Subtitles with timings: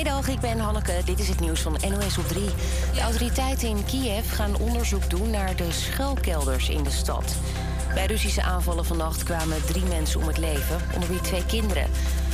[0.00, 1.00] Goedemiddag, ik ben Hanneke.
[1.04, 2.44] Dit is het nieuws van NOS op 3.
[2.94, 7.36] De autoriteiten in Kiev gaan onderzoek doen naar de schuilkelders in de stad.
[7.94, 11.90] Bij Russische aanvallen vannacht kwamen drie mensen om het leven, onder wie twee kinderen.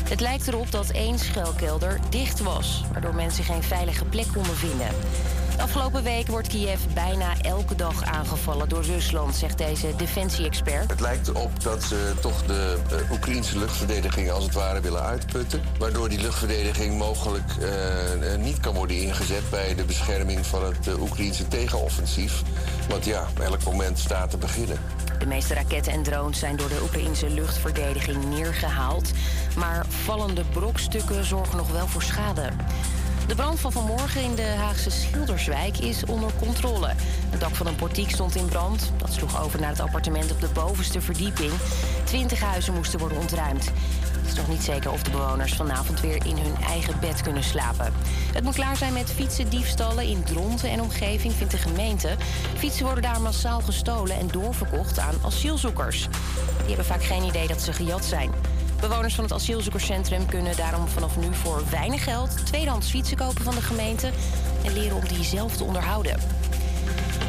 [0.08, 4.88] Het lijkt erop dat één schuilkelder dicht was, waardoor mensen geen veilige plek konden vinden.
[5.56, 10.90] De afgelopen week wordt Kiev bijna elke dag aangevallen door Rusland, zegt deze defensie-expert.
[10.90, 15.62] Het lijkt erop dat ze toch de uh, Oekraïnse luchtverdediging als het ware willen uitputten.
[15.78, 21.02] Waardoor die luchtverdediging mogelijk uh, niet kan worden ingezet bij de bescherming van het uh,
[21.02, 22.42] Oekraïnse tegenoffensief.
[22.88, 24.78] Want ja, elk moment staat te beginnen.
[25.18, 29.10] De meeste raketten en drones zijn door de Oekraïnse luchtverdediging neergehaald.
[29.56, 32.50] Maar vallende brokstukken zorgen nog wel voor schade.
[33.26, 36.92] De brand van vanmorgen in de Haagse Schilderswijk is onder controle.
[37.30, 38.92] Het dak van een portiek stond in brand.
[38.96, 41.52] Dat sloeg over naar het appartement op de bovenste verdieping.
[42.04, 43.64] Twintig huizen moesten worden ontruimd.
[44.12, 47.42] Het is nog niet zeker of de bewoners vanavond weer in hun eigen bed kunnen
[47.42, 47.92] slapen.
[48.32, 52.16] Het moet klaar zijn met fietsen, diefstallen in Dronten en omgeving, vindt de gemeente.
[52.56, 56.08] Fietsen worden daar massaal gestolen en doorverkocht aan asielzoekers.
[56.56, 58.30] Die hebben vaak geen idee dat ze gejat zijn.
[58.80, 63.54] Bewoners van het asielzoekerscentrum kunnen daarom vanaf nu voor weinig geld tweedehands fietsen kopen van
[63.54, 64.10] de gemeente
[64.64, 66.18] en leren om die zelf te onderhouden.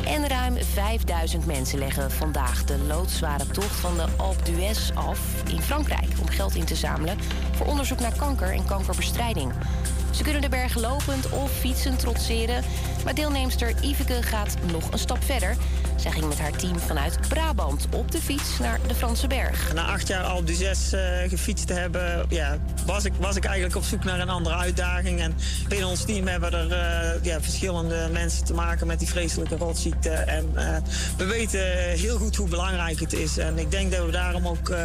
[0.06, 5.20] En ruim 5000 mensen leggen vandaag de loodzware tocht van de Alpe d'Huez af
[5.52, 7.18] in Frankrijk om geld in te zamelen
[7.52, 9.54] voor onderzoek naar kanker en kankerbestrijding.
[10.12, 12.64] Ze kunnen de berg lopend of fietsend trotseren.
[13.04, 15.56] Maar deelnemster Iveke gaat nog een stap verder.
[15.98, 19.74] Zij ging met haar team vanuit Brabant op de fiets naar de Franse berg.
[19.74, 22.26] Na acht jaar Alpe d'Huez uh, gefietst te hebben...
[22.30, 25.20] Ja, was, ik, was ik eigenlijk op zoek naar een andere uitdaging.
[25.20, 25.36] En
[25.68, 30.10] binnen ons team hebben er uh, ja, verschillende mensen te maken met die vreselijke rotziekte.
[30.10, 30.78] En uh,
[31.18, 33.38] we weten heel goed hoe belangrijk het is.
[33.38, 34.76] En ik denk dat we daarom ook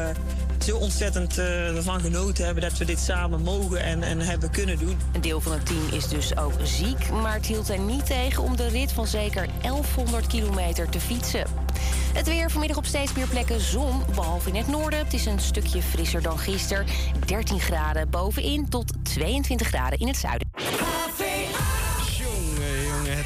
[0.62, 4.78] zo ontzettend uh, ervan genoten hebben dat we dit samen mogen en, en hebben kunnen
[4.78, 4.98] doen.
[5.12, 8.42] Een deel van het team is dus ook ziek, maar het hield er niet tegen
[8.42, 11.44] om de rit van zeker 1100 kilometer te fietsen.
[12.14, 14.98] Het weer vanmiddag op steeds meer plekken zon, behalve in het noorden.
[14.98, 16.87] Het is een stukje frisser dan gisteren.
[17.26, 20.50] 13 graden bovenin tot 22 graden in het zuiden.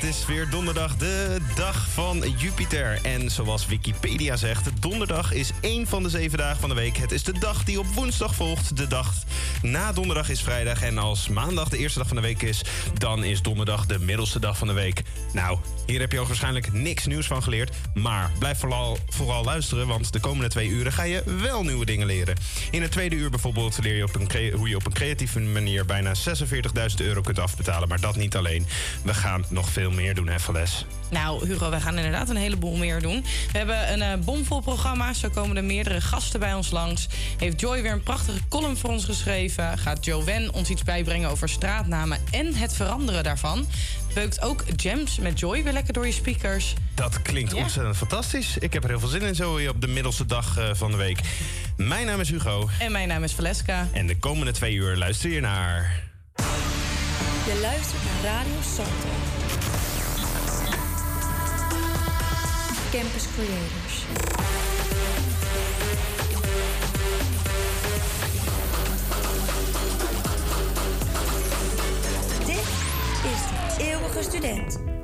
[0.06, 2.99] Is weer donderdag, de dag van Jupiter.
[3.03, 6.97] En zoals Wikipedia zegt, donderdag is één van de zeven dagen van de week.
[6.97, 8.77] Het is de dag die op woensdag volgt.
[8.77, 9.15] De dag
[9.62, 10.83] na donderdag is vrijdag.
[10.83, 12.65] En als maandag de eerste dag van de week is,
[12.99, 15.03] dan is donderdag de middelste dag van de week.
[15.33, 17.77] Nou, hier heb je ook waarschijnlijk niks nieuws van geleerd.
[17.94, 22.06] Maar blijf vooral, vooral luisteren, want de komende twee uren ga je wel nieuwe dingen
[22.06, 22.37] leren.
[22.71, 25.84] In het tweede uur bijvoorbeeld leer je op een hoe je op een creatieve manier
[25.84, 27.88] bijna 46.000 euro kunt afbetalen.
[27.88, 28.67] Maar dat niet alleen.
[29.03, 30.87] We gaan nog veel meer doen, hè, Vales?
[31.11, 33.25] Nou, Hugo, wij gaan inderdaad een heleboel meer doen.
[33.53, 35.12] We hebben een uh, bomvol programma.
[35.12, 37.07] Zo komen er meerdere gasten bij ons langs.
[37.39, 39.79] Heeft Joy weer een prachtige column voor ons geschreven.
[39.79, 43.67] Gaat Joanne ons iets bijbrengen over straatnamen en het veranderen daarvan.
[44.15, 46.75] Beukt ook jams met Joy weer lekker door je speakers.
[46.95, 47.62] Dat klinkt ja.
[47.62, 48.59] ontzettend fantastisch.
[48.59, 50.97] Ik heb er heel veel zin in zo op de middelste dag uh, van de
[50.97, 51.21] week.
[51.77, 52.69] Mijn naam is Hugo.
[52.79, 53.89] En mijn naam is Valeska.
[53.93, 56.05] En de komende twee uur luister je naar...
[57.47, 59.36] Je luistert naar Radio Santo.
[62.97, 64.05] Campus Creators.
[72.47, 72.56] Dit
[73.25, 74.96] is de eeuwige student.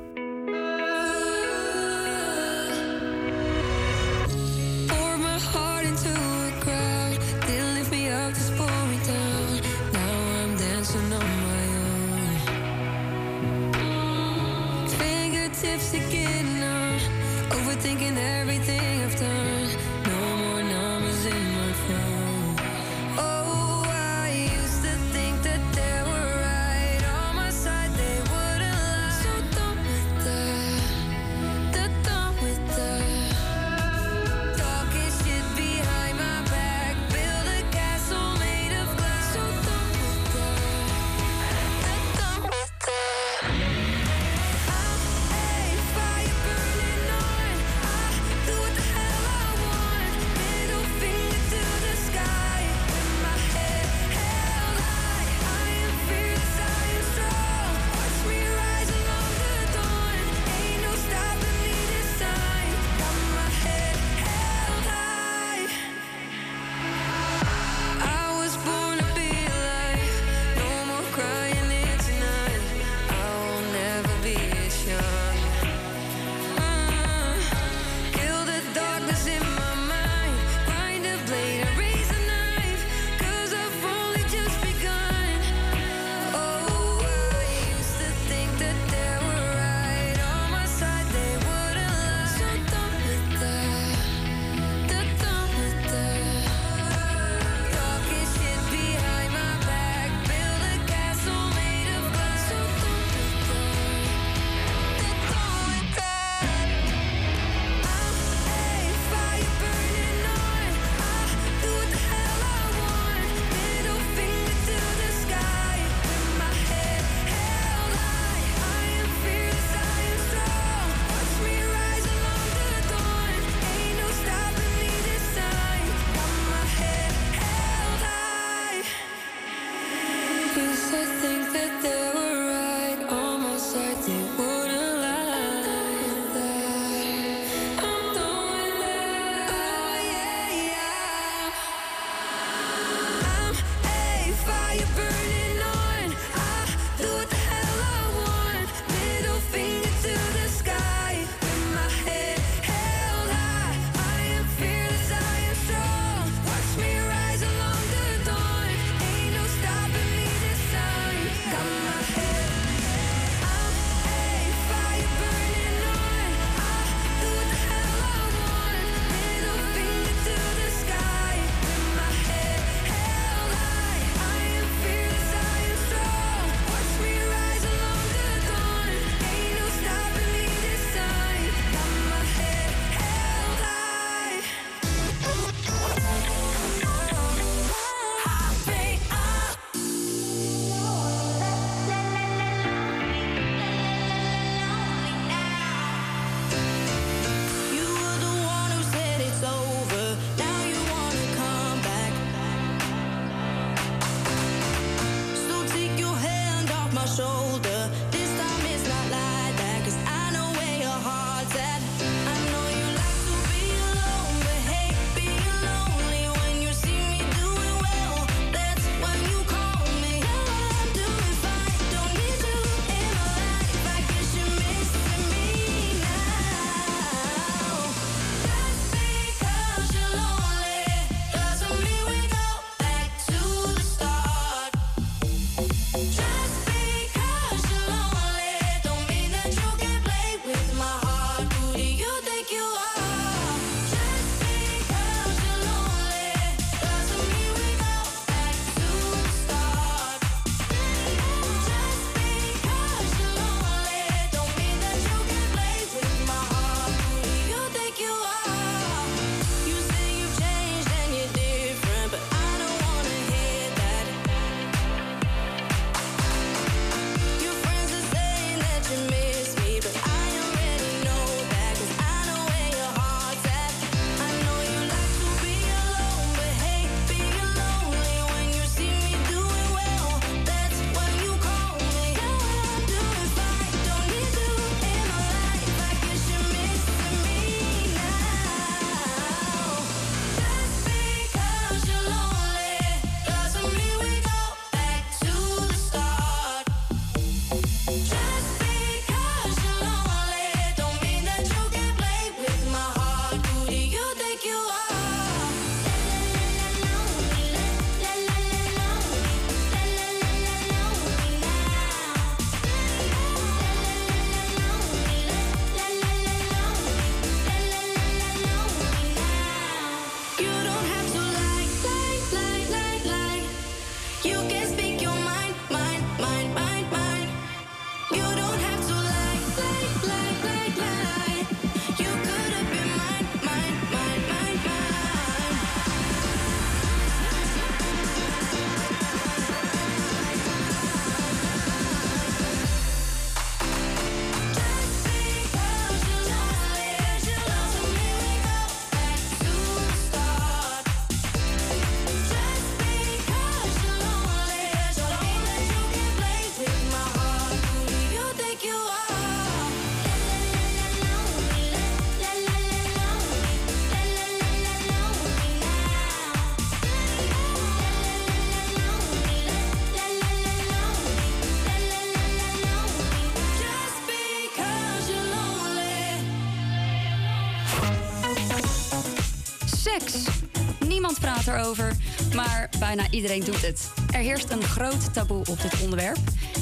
[381.47, 381.95] Erover,
[382.35, 383.91] maar bijna iedereen doet het.
[384.13, 386.17] Er heerst een groot taboe op dit onderwerp.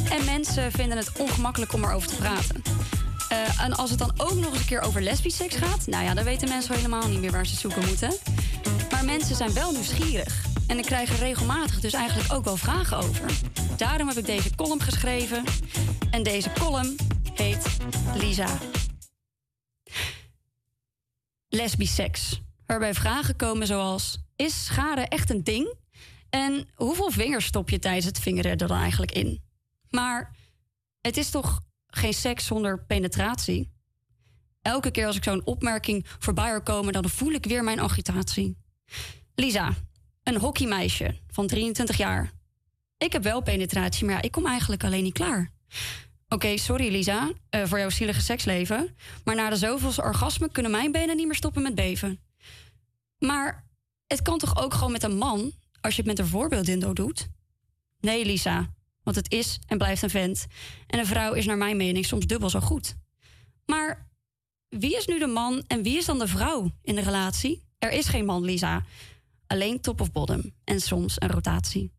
[0.10, 2.62] En mensen vinden het ongemakkelijk om erover te praten.
[3.32, 6.04] Uh, en als het dan ook nog eens een keer over lesbisch seks gaat, nou
[6.04, 8.14] ja, dan weten mensen helemaal niet meer waar ze zoeken moeten.
[8.92, 10.46] Maar mensen zijn wel nieuwsgierig.
[10.68, 13.32] En ik krijg er regelmatig dus eigenlijk ook wel vragen over.
[13.78, 15.44] Daarom heb ik deze column geschreven.
[16.12, 16.96] En deze column
[17.34, 17.66] heet
[18.16, 18.58] Lisa.
[21.50, 22.42] Lesbisch seks.
[22.66, 25.76] Waarbij vragen komen zoals: Is schade echt een ding?
[26.30, 29.44] En hoeveel vingers stop je tijdens het vingeren er dan eigenlijk in?
[29.90, 30.36] Maar
[31.02, 33.72] het is toch geen seks zonder penetratie?
[34.62, 38.58] Elke keer als ik zo'n opmerking voorbij hoor komen, dan voel ik weer mijn agitatie.
[39.36, 39.74] Lisa,
[40.24, 42.32] een hockeymeisje van 23 jaar.
[42.98, 45.52] Ik heb wel penetratie, maar ik kom eigenlijk alleen niet klaar.
[46.28, 48.96] Oké, sorry Lisa, uh, voor jouw zielige seksleven.
[49.24, 52.20] Maar na de zoveelste orgasme kunnen mijn benen niet meer stoppen met beven.
[53.18, 53.70] Maar
[54.12, 55.52] het kan toch ook gewoon met een man,
[55.82, 57.30] als je het met een voorbeeldindo doet?
[58.00, 60.46] Nee, Lisa, want het is en blijft een vent.
[60.88, 62.96] En een vrouw is naar mijn mening soms dubbel zo goed.
[63.66, 64.10] Maar
[64.70, 67.64] wie is nu de man en wie is dan de vrouw in de relatie?
[67.78, 68.86] Er is geen man, Lisa.
[69.48, 71.92] Alleen top of bottom en soms een rotatie.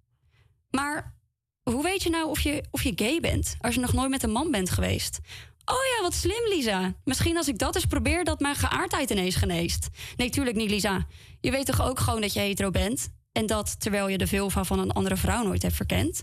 [0.71, 1.14] Maar
[1.62, 4.23] hoe weet je nou of je, of je gay bent als je nog nooit met
[4.23, 5.19] een man bent geweest?
[5.64, 6.95] Oh ja, wat slim, Lisa.
[7.04, 9.88] Misschien als ik dat eens probeer, dat mijn geaardheid ineens geneest.
[10.16, 11.07] Nee, tuurlijk niet, Lisa.
[11.40, 13.09] Je weet toch ook gewoon dat je hetero bent?
[13.33, 16.23] En dat terwijl je de vulva van een andere vrouw nooit hebt verkend?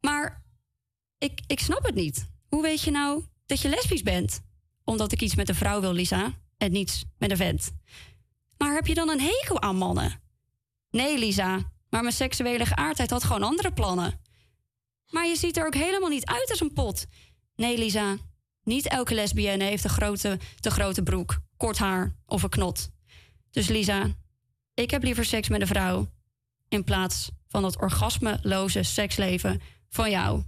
[0.00, 0.42] Maar
[1.18, 2.26] ik, ik snap het niet.
[2.48, 4.40] Hoe weet je nou dat je lesbisch bent?
[4.84, 7.70] Omdat ik iets met een vrouw wil, Lisa, en niets met een vent.
[8.58, 10.20] Maar heb je dan een hekel aan mannen?
[10.90, 14.20] Nee, Lisa, maar mijn seksuele geaardheid had gewoon andere plannen.
[15.12, 17.06] Maar je ziet er ook helemaal niet uit als een pot.
[17.56, 18.16] Nee, Lisa,
[18.64, 22.90] niet elke lesbienne heeft een grote, te grote broek, kort haar of een knot.
[23.50, 24.06] Dus Lisa,
[24.74, 26.08] ik heb liever seks met een vrouw
[26.68, 30.42] in plaats van dat orgasmeloze seksleven van jou.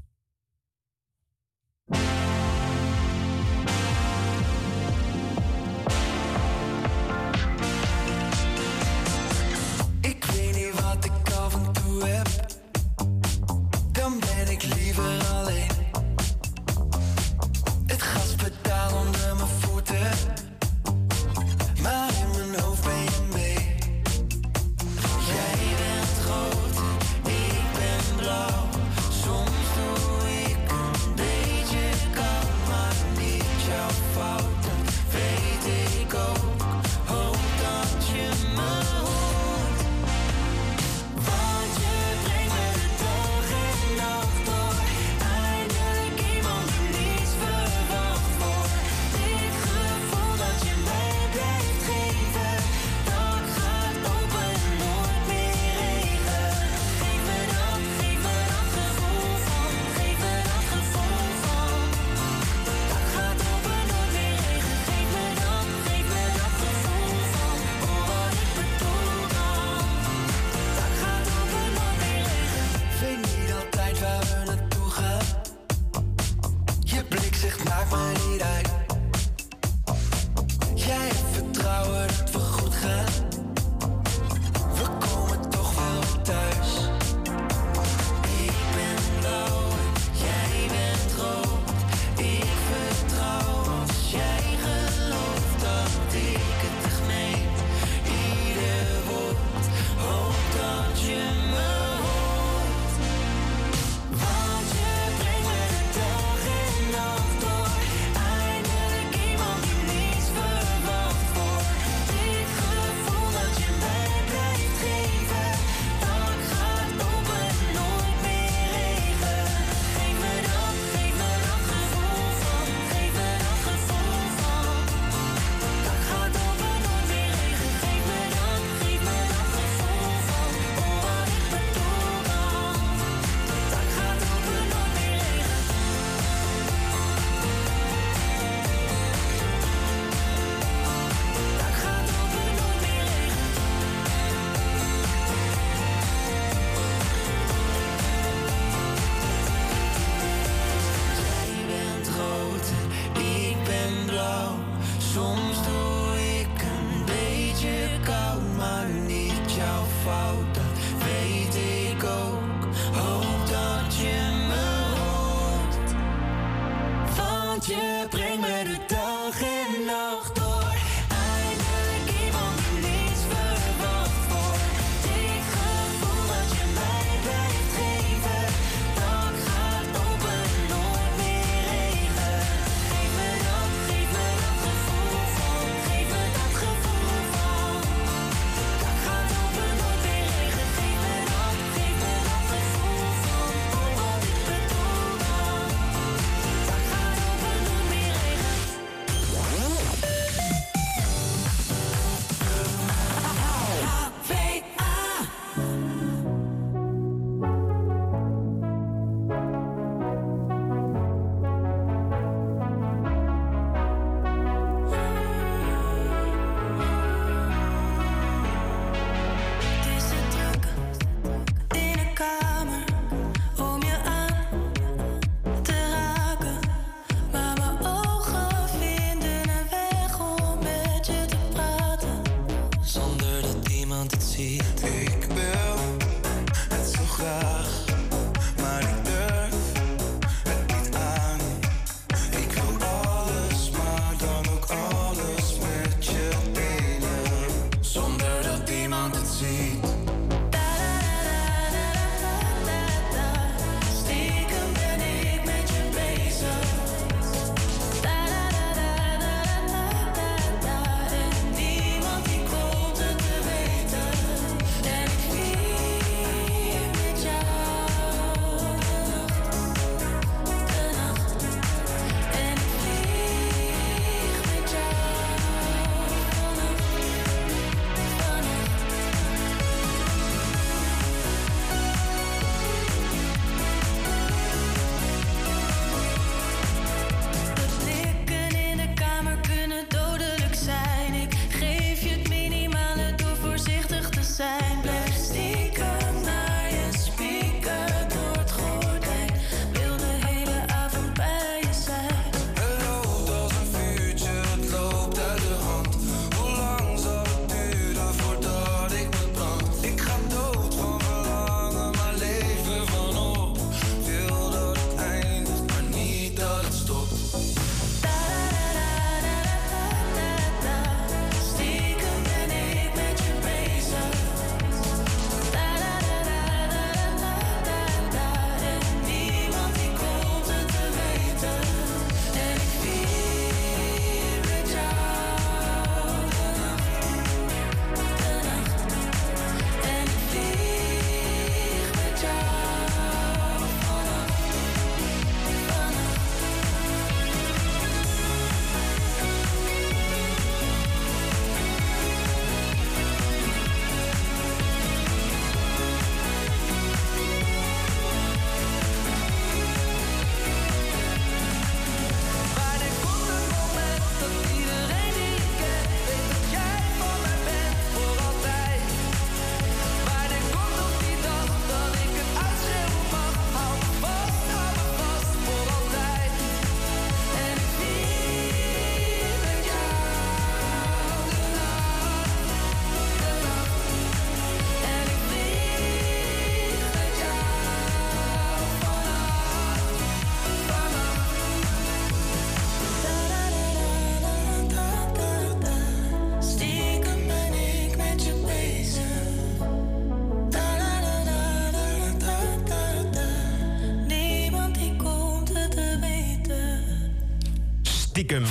[408.15, 408.45] Stiekem.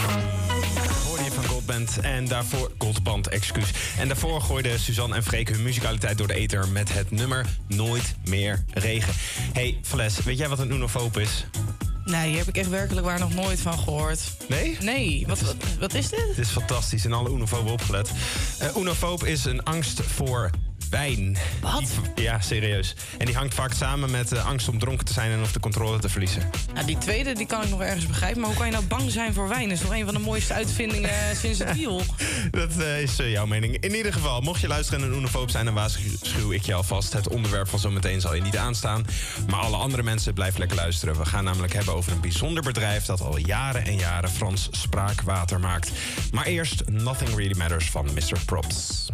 [1.07, 2.71] Hoorde je van Goldband en daarvoor...
[2.77, 3.71] Goldband, excuus.
[3.97, 6.67] En daarvoor gooiden Suzanne en Freek hun muzikaliteit door de ether...
[6.67, 9.13] met het nummer Nooit meer regen.
[9.53, 11.45] hey, Vales, weet jij wat een unofoop is?
[12.05, 14.21] Nee, hier heb ik echt werkelijk waar nog nooit van gehoord.
[14.47, 14.77] Nee?
[14.81, 16.27] Nee, wat, wat, wat is dit?
[16.27, 18.11] Het is fantastisch, in alle unofoben opgelet.
[18.61, 20.49] Uh, unofoob is een angst voor
[20.93, 21.37] wijn.
[21.61, 21.83] Wat?
[22.15, 22.95] ja, serieus.
[23.17, 25.31] En die hangt vaak samen met de angst om dronken te zijn...
[25.31, 26.49] en of de controle te verliezen.
[26.73, 28.39] Nou, die tweede die kan ik nog ergens begrijpen.
[28.39, 29.69] Maar hoe kan je nou bang zijn voor wijn?
[29.69, 32.01] Dat is nog een van de mooiste uitvindingen eh, sinds het wiel.
[32.51, 33.77] Dat uh, is uh, jouw mening.
[33.77, 35.65] In ieder geval, mocht je luisteren en een unofoob zijn...
[35.65, 37.13] dan waarschuw ik je alvast.
[37.13, 39.05] Het onderwerp van zometeen zal je niet aanstaan.
[39.49, 41.17] Maar alle andere mensen, blijf lekker luisteren.
[41.17, 43.05] We gaan namelijk hebben over een bijzonder bedrijf...
[43.05, 45.91] dat al jaren en jaren Frans spraakwater maakt.
[46.31, 48.39] Maar eerst Nothing Really Matters van Mr.
[48.45, 49.11] Props.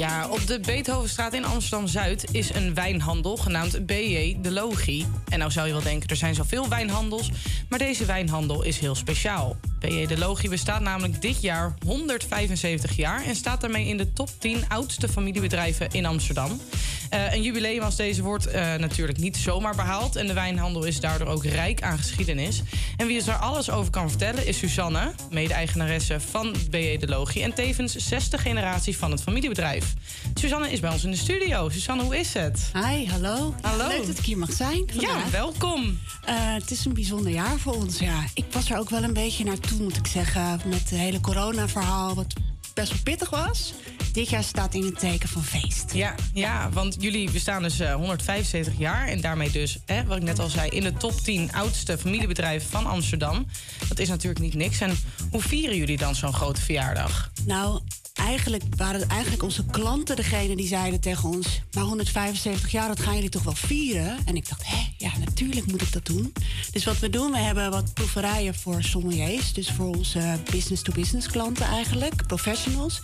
[0.00, 5.06] Ja, op de Beethovenstraat in Amsterdam-Zuid is een wijnhandel genaamd BJ De Logie.
[5.28, 7.30] En nou zou je wel denken, er zijn zoveel wijnhandels,
[7.68, 9.56] maar deze wijnhandel is heel speciaal.
[9.80, 14.28] BJ De Logie bestaat namelijk dit jaar 175 jaar en staat daarmee in de top
[14.38, 16.60] 10 oudste familiebedrijven in Amsterdam.
[17.10, 20.16] Eh, een jubileum als deze wordt eh, natuurlijk niet zomaar behaald.
[20.16, 22.62] En de wijnhandel is daardoor ook rijk aan geschiedenis.
[22.96, 27.42] En wie ons daar alles over kan vertellen is Suzanne, mede-eigenaresse van BE De Logie.
[27.42, 29.94] En tevens zesde generatie van het familiebedrijf.
[30.34, 31.68] Suzanne is bij ons in de studio.
[31.68, 32.70] Suzanne, hoe is het?
[32.72, 33.54] Hi, hallo.
[33.60, 33.88] Hallo.
[33.88, 34.82] Leuk dat ik hier mag zijn.
[34.86, 35.24] vandaag.
[35.24, 35.98] Ja, welkom.
[36.24, 37.98] Eh, het is een bijzonder jaar voor ons.
[37.98, 38.24] Ja.
[38.34, 40.60] Ik was er ook wel een beetje naartoe, moet ik zeggen.
[40.64, 42.34] Met het hele corona-verhaal, wat
[42.74, 43.72] best wel pittig was.
[44.12, 45.92] Dit jaar staat in het teken van feest.
[45.92, 49.08] Ja, ja, want jullie bestaan dus eh, 175 jaar.
[49.08, 52.70] En daarmee dus, hè, wat ik net al zei, in de top 10 oudste familiebedrijven
[52.70, 53.46] van Amsterdam.
[53.88, 54.80] Dat is natuurlijk niet niks.
[54.80, 54.98] En
[55.30, 57.30] hoe vieren jullie dan zo'n grote verjaardag?
[57.44, 57.80] Nou,
[58.26, 61.60] eigenlijk waren het eigenlijk onze klanten degene die zeiden tegen ons...
[61.72, 64.16] maar 175 jaar, dat gaan jullie toch wel vieren?
[64.24, 66.32] En ik dacht, hé, ja, natuurlijk moet ik dat doen.
[66.72, 69.52] Dus wat we doen, we hebben wat proeverijen voor sommeliers.
[69.52, 73.00] Dus voor onze business-to-business klanten eigenlijk, professionals.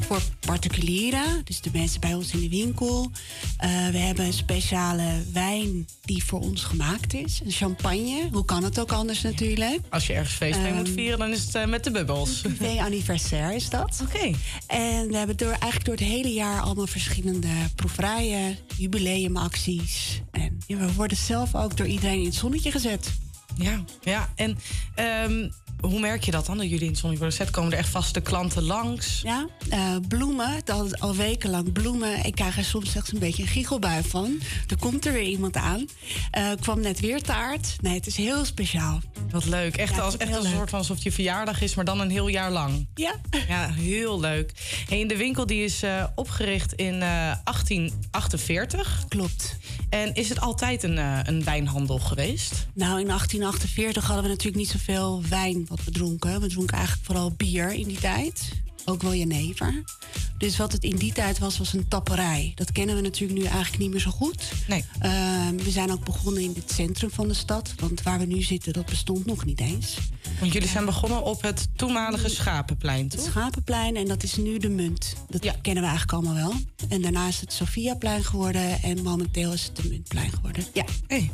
[0.00, 3.10] Voor particulieren, dus de mensen bij ons in de winkel.
[3.56, 7.40] Eh, we hebben een speciale wijn die voor ons gemaakt is.
[7.44, 8.28] Een champagne.
[8.32, 9.78] Hoe kan het ook anders natuurlijk?
[9.90, 12.40] Als je ergens feest mee moet Ehm, vieren, dan is het eh, met de bubbels.
[12.40, 14.00] privé anniversaire is dat.
[14.02, 14.30] Oké.
[14.66, 20.22] En we hebben door, eigenlijk door het hele jaar allemaal verschillende proeverijen, jubileumacties.
[20.30, 23.12] En we worden zelf ook door iedereen in het zonnetje gezet.
[23.56, 24.32] Ja, ja.
[24.36, 24.58] En
[24.94, 25.48] ehm,
[25.80, 27.50] hoe merk je dat dan, dat jullie in zonnetje worden gezet?
[27.50, 29.20] Komen er echt vaste klanten langs?
[29.22, 32.24] Ja, eh, bloemen, al, al wekenlang bloemen.
[32.24, 34.38] Ik krijg er soms echt een beetje een giechelbui van.
[34.68, 35.86] Er komt er weer iemand aan.
[36.30, 37.76] Eh kwam net weer taart.
[37.80, 39.00] Nee, het is heel speciaal.
[39.30, 39.76] Wat leuk.
[39.76, 40.52] Echt, Ja, als, echt een leuk.
[40.52, 42.86] soort van alsof je verjaardag is, maar dan een heel jaar lang.
[42.94, 43.14] Ja.
[43.48, 44.52] Ja, heel leuk.
[44.88, 47.00] En de winkel die is eh, opgericht in eh,
[47.44, 49.04] 1848.
[49.08, 49.56] Klopt.
[49.90, 50.96] En is het altijd een,
[51.28, 52.52] een wijnhandel geweest?
[52.74, 56.40] Nou, in 1848 hadden we natuurlijk niet zoveel wijn wat we dronken.
[56.40, 58.48] We dronken eigenlijk vooral bier in die tijd.
[58.84, 59.82] Ook wel jenever.
[60.38, 62.52] Dus wat het in die tijd was, was een tapperij.
[62.54, 64.52] Dat kennen we natuurlijk nu eigenlijk niet meer zo goed.
[64.68, 64.84] Nee.
[64.98, 67.74] Ehm, we zijn ook begonnen in het centrum van de stad.
[67.78, 69.96] Want waar we nu zitten, dat bestond nog niet eens.
[70.40, 73.24] Want jullie zijn begonnen op het toenmalige Schapenplein, Het toch?
[73.24, 75.14] Schapenplein en dat is nu de Munt.
[75.28, 76.52] Dat kennen we eigenlijk allemaal wel.
[76.88, 80.64] En daarna is het Sophiaplein geworden en momenteel is het de Muntplein geworden.
[80.72, 80.84] Ja.
[81.06, 81.30] Hey.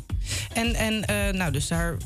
[0.53, 1.97] En, en eh, nou, dus daar,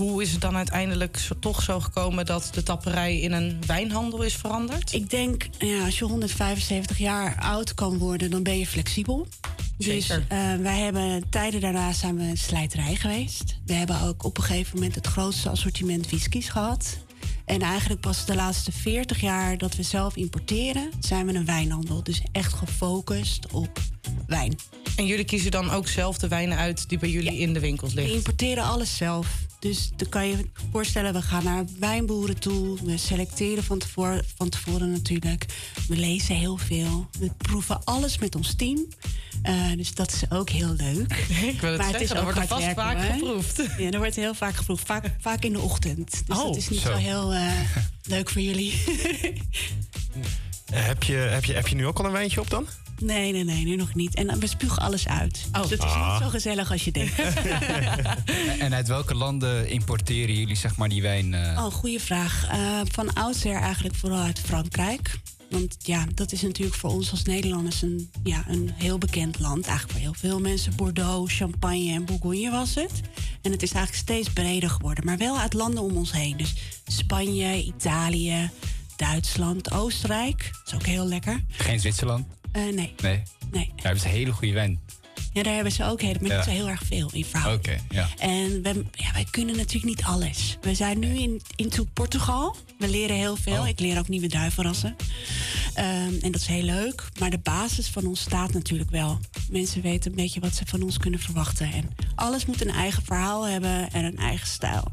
[0.00, 4.22] hoe is het dan uiteindelijk zo, toch zo gekomen dat de tapperij in een wijnhandel
[4.22, 4.92] is veranderd?
[4.92, 9.26] Ik denk, ja, als je 175 jaar oud kan worden, dan ben je flexibel.
[9.76, 10.24] Dus Zeker.
[10.28, 13.56] eh, wij hebben tijden daarna zijn we een slijterij geweest.
[13.66, 16.96] We hebben ook op een gegeven moment het grootste assortiment whiskies gehad.
[17.44, 22.02] En eigenlijk pas de laatste 40 jaar dat we zelf importeren, zijn we een wijnhandel.
[22.02, 23.78] Dus echt gefocust op
[24.26, 24.58] wijn.
[24.96, 27.92] En jullie kiezen dan ook zelf de wijnen uit die bij jullie in de winkels
[27.94, 28.16] We liggen?
[28.16, 29.26] importeren alles zelf.
[29.60, 32.78] Dus dan kan je je voorstellen, we gaan naar wijnboeren toe.
[32.84, 35.46] We selecteren van tevoren, van tevoren natuurlijk.
[35.88, 37.08] We lezen heel veel.
[37.18, 38.86] We proeven alles met ons team.
[39.42, 41.12] Eh, dus dat is ook heel leuk.
[41.54, 43.12] Ik wil het zeggen, er wordt er vast werken, vaak hoor.
[43.12, 43.56] geproefd.
[43.78, 44.86] Ja, er wordt heel vaak geproefd.
[44.86, 46.22] Vaak, vaak in de ochtend.
[46.26, 46.90] Dus Oh, dat is niet zo.
[46.90, 47.52] zo, heel eh,
[48.14, 48.82] leuk voor jullie.
[50.72, 52.66] Eh, heb, je, heb, je, heb je nu ook al een wijntje op dan?
[53.00, 54.14] Nee, nee, nee, nu nog niet.
[54.14, 55.44] En we spugen alles uit.
[55.52, 55.60] Oh.
[55.62, 56.12] Dus het is Ah.
[56.12, 57.14] niet zo gezellig als je denkt.
[58.58, 61.34] En uit welke landen importeren jullie zeg maar die wijn?
[61.34, 61.64] eh?
[61.64, 62.46] Oh, goede vraag.
[62.50, 65.18] Eh, van oudsher eigenlijk vooral uit Frankrijk.
[65.50, 69.66] Want ja, dat is natuurlijk voor ons als Nederlanders een, ja, een heel bekend land.
[69.66, 70.76] Eigenlijk voor heel veel mensen.
[70.76, 72.90] Bordeaux, Champagne en Bourgogne was het.
[73.42, 75.04] En het is eigenlijk steeds breder geworden.
[75.04, 76.36] Maar wel uit landen om ons heen.
[76.36, 76.54] Dus
[76.86, 78.50] Spanje, Italië,
[78.96, 80.50] Duitsland, Oostenrijk.
[80.52, 81.44] Dat is ook heel lekker.
[81.48, 82.26] Geen Zwitserland?
[82.52, 83.22] Eh, nee, Nee.
[83.50, 83.66] nee.
[83.74, 84.80] Daar hebben ze hele goede wijn.
[85.32, 86.36] Ja, daar hebben ze ook helemaal, maar Ja.
[86.36, 87.80] niet zo heel erg veel in verhouding.
[87.80, 88.08] Oké, ja.
[88.18, 90.58] En we, ja, wij kunnen natuurlijk niet alles.
[90.60, 92.56] We zijn nu in into Portugal.
[92.78, 93.60] We leren heel veel.
[93.60, 93.68] Oh.
[93.68, 94.96] Ik leer ook nieuwe druivenrassen.
[95.74, 97.08] Ehm, en dat is heel leuk.
[97.18, 99.18] Maar de basis van ons staat natuurlijk wel.
[99.50, 101.72] Mensen weten een beetje wat ze van ons kunnen verwachten.
[101.72, 104.92] En alles moet een eigen verhaal hebben en een eigen stijl.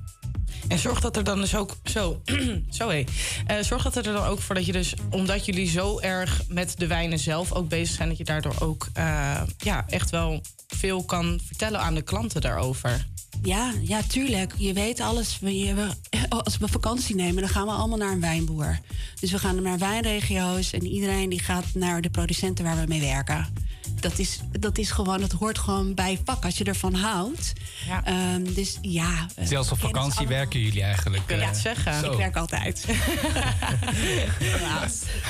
[0.67, 2.21] En zorg dat er dan dus ook zo,
[2.69, 3.03] zo hé.
[3.45, 6.73] Eh, zorg dat er dan ook voor dat je dus, omdat jullie zo erg met
[6.77, 11.03] de wijnen zelf ook bezig zijn, dat je daardoor ook eh, ja, echt wel veel
[11.03, 13.07] kan vertellen aan de klanten daarover.
[13.43, 14.53] Ja, ja, tuurlijk.
[14.57, 15.37] Je weet alles.
[15.41, 18.79] We, we- als we vakantie nemen, dan gaan we allemaal naar een wijnboer.
[19.19, 23.01] Dus we gaan naar wijnregio's en iedereen die gaat naar de producenten waar we mee
[23.01, 23.47] werken.
[23.99, 27.53] Dat is, dat is gewoon, dat hoort gewoon bij vak als je ervan houdt.
[28.03, 29.27] Ehm, dus ja.
[29.36, 30.38] eh, Zelfs op kennis vakantie allemaal.
[30.38, 31.25] werken jullie eigenlijk.
[31.25, 31.99] Kun je eh, het zeggen?
[31.99, 32.12] zo.
[32.12, 32.86] Ik werk altijd.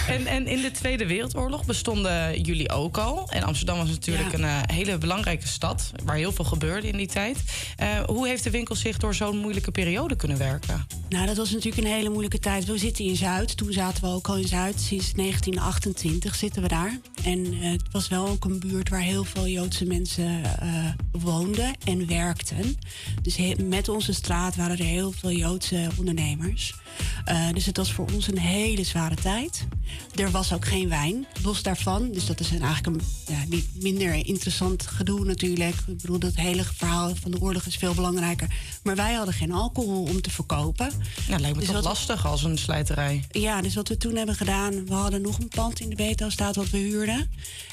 [0.07, 3.29] En, en in de Tweede Wereldoorlog bestonden jullie ook al.
[3.29, 4.37] En Amsterdam was natuurlijk Ja.
[4.37, 5.91] een eh, hele belangrijke stad...
[6.03, 7.37] waar heel veel gebeurde in die tijd.
[7.75, 10.87] Eh, hoe heeft de winkel zich door zo'n moeilijke periode kunnen werken?
[11.09, 12.65] Nou, dat was natuurlijk een hele moeilijke tijd.
[12.65, 13.57] We zitten in Zuid.
[13.57, 14.81] Toen zaten we ook al in Zuid.
[14.81, 16.99] Sinds 1928 zitten we daar.
[17.23, 21.75] En eh, het was wel ook een buurt waar heel veel Joodse mensen eh, woonden
[21.83, 22.77] en werkten.
[23.21, 26.75] Dus met onze straat waren er heel veel Joodse ondernemers.
[27.25, 29.67] Eh, dus het was voor ons een hele zware tijd.
[30.15, 32.11] Er was ook geen wijn, los daarvan.
[32.11, 35.75] Dus dat is een, eigenlijk een ja, niet minder interessant gedoe natuurlijk.
[35.87, 38.47] Ik bedoel, dat hele verhaal van de oorlog is veel belangrijker.
[38.83, 40.91] Maar wij hadden geen alcohol om te verkopen.
[41.27, 43.23] Ja, lijkt me Dus toch lastig als een slijterij.
[43.31, 46.55] Ja, dus wat we toen hebben gedaan, we hadden nog een pand in de Beethovenstraat
[46.55, 47.29] wat we huurden.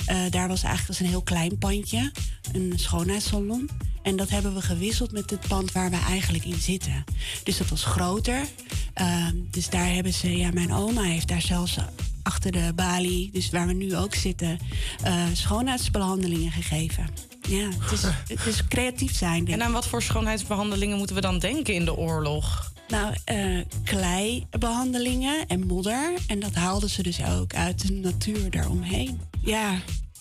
[0.06, 2.12] Eh, daar was eigenlijk was een heel klein pandje,
[2.52, 3.70] een schoonheidssalon.
[4.02, 7.04] En dat hebben we gewisseld met het pand waar we eigenlijk in zitten.
[7.44, 8.46] Dus dat was groter.
[8.94, 9.13] Ehm,
[9.50, 11.76] dus daar hebben ze, ja, mijn oma heeft daar zelfs
[12.22, 14.58] achter de balie, dus waar we nu ook zitten,
[15.02, 17.08] eh, schoonheidsbehandelingen gegeven.
[17.48, 18.02] Ja, het is,
[18.38, 19.44] het is creatief zijn.
[19.44, 22.72] denk En aan wat voor schoonheidsbehandelingen moeten we dan denken in de oorlog?
[22.88, 26.12] nou, eh, kleibehandelingen en modder.
[26.26, 29.20] En dat haalden ze dus ook uit de natuur daaromheen.
[29.40, 29.78] Ja,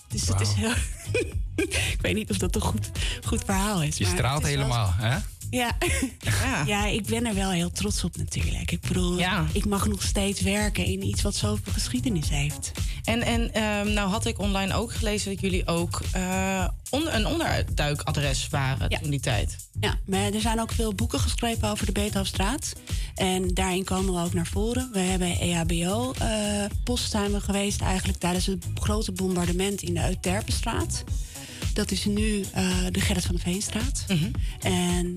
[0.08, 0.72] dus het is heel...
[1.92, 2.90] ik weet niet of dat een goed,
[3.24, 3.96] goed verhaal is.
[3.96, 5.18] Je maar straalt het is wel- helemaal, hè?
[5.54, 5.76] Ja.
[6.66, 6.86] Ja.
[6.86, 8.70] ik ben er wel heel trots op natuurlijk.
[8.70, 9.18] Ik bedoel,
[9.52, 12.72] ik mag nog steeds werken in iets wat zoveel geschiedenis heeft.
[13.04, 16.00] En, en ehm, nou had ik online ook gelezen dat jullie ook
[16.90, 19.56] onder, een onderduikadres waren toen die tijd.
[19.80, 22.72] Ja, maar er zijn ook veel boeken geschreven over de Beethovenstraat.
[23.14, 24.90] En daarin komen we ook naar voren.
[24.92, 31.04] We hebben E EHBO-post zijn we geweest eigenlijk tijdens het grote bombardement in de Euterpenstraat.
[31.74, 34.04] Dat is nu eh, de Gerrit van de Veenstraat.
[34.60, 35.16] En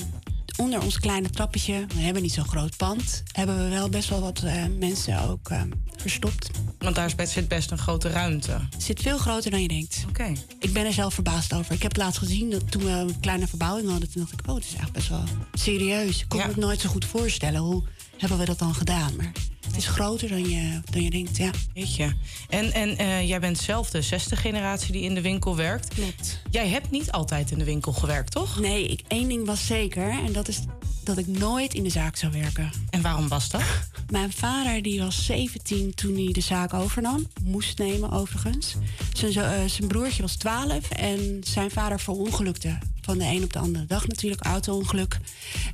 [0.58, 4.22] onder ons kleine trappetje, we hebben niet zo'n groot pand, hebben we wel best wel
[4.22, 5.62] wat eh, mensen ook eh,
[5.98, 6.50] verstopt.
[6.80, 8.52] Want daar zit best een grote ruimte.
[8.52, 10.06] Het zit veel groter dan je denkt.
[10.10, 10.32] Oké.
[10.60, 11.74] Ik ben er zelf verbaasd over.
[11.74, 14.12] Ik heb laatst gezien dat toen we een kleine verbouwing hadden.
[14.12, 16.22] Toen dacht ik, oh, het is eigenlijk best wel serieus.
[16.22, 17.62] Ik kon me het nooit zo goed voorstellen.
[17.62, 17.84] Hoe
[18.18, 19.16] hebben we dat dan gedaan?
[19.16, 19.32] Maar
[19.78, 21.52] is groter dan je, dan je denkt, ja.
[21.74, 22.12] Weet je.
[22.50, 25.94] En, en eh, jij bent zelf de zesde generatie die in de winkel werkt.
[25.94, 26.42] Klopt.
[26.50, 28.60] Jij hebt niet altijd in de winkel gewerkt, toch?
[28.60, 30.10] Nee, ik, één ding was zeker.
[30.10, 30.60] En dat is
[31.04, 32.72] dat ik nooit in de zaak zou werken.
[32.90, 33.62] En waarom was dat?
[34.10, 37.28] Mijn vader die was 17 toen hij de zaak overnam.
[37.44, 38.76] Moest nemen overigens.
[39.14, 42.78] Zijn, eh, zijn broertje was 12 en zijn vader verongelukte.
[43.02, 45.18] Van de een op de andere dag natuurlijk, auto-ongeluk.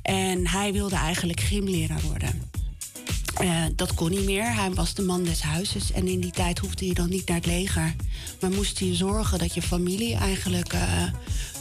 [0.02, 2.42] En hij wilde eigenlijk gymleraar worden.
[3.34, 4.54] Eh, dat kon niet meer.
[4.54, 5.92] Hij was de man des huizes.
[5.92, 7.94] En in die tijd hoefde je dan niet naar het leger.
[8.40, 11.02] Maar moest je zorgen dat je familie eigenlijk eh,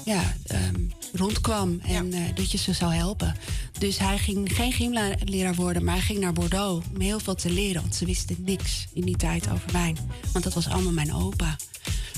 [0.06, 0.82] ja, ehm,
[1.14, 1.80] rondkwam.
[1.84, 3.36] En eh, dat je ze zou helpen.
[3.80, 7.50] Dus hij ging geen gymleraar worden, maar hij ging naar Bordeaux om heel veel te
[7.50, 7.82] leren.
[7.82, 9.98] Want ze wisten niks in die tijd over wijn.
[10.32, 11.56] Want dat was allemaal mijn opa.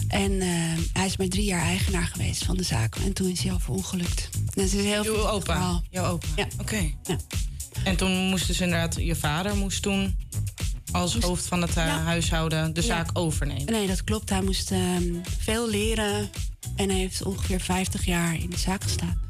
[0.08, 0.42] En
[0.94, 2.96] hij is maar drie jaar eigenaar geweest van de zaak.
[2.96, 4.30] En toen is hij al verongelukt.
[4.46, 5.82] Dat is een heel Jouw opa?
[5.90, 6.28] Jouw opa?
[6.36, 6.48] Ja.
[6.60, 6.92] Oké.
[7.04, 7.18] Ja.
[7.84, 10.16] En toen moest dus inderdaad, je vader moest toen
[10.92, 12.00] als hoofd van het eh, Ja.
[12.00, 12.88] huishouden de Ja.
[12.88, 13.72] zaak overnemen.
[13.74, 14.30] Nee, dat klopt.
[14.30, 15.04] Hij moest ehm,
[15.40, 16.30] veel leren
[16.76, 19.24] en hij heeft ongeveer 50 jaar in de zaak gestaan.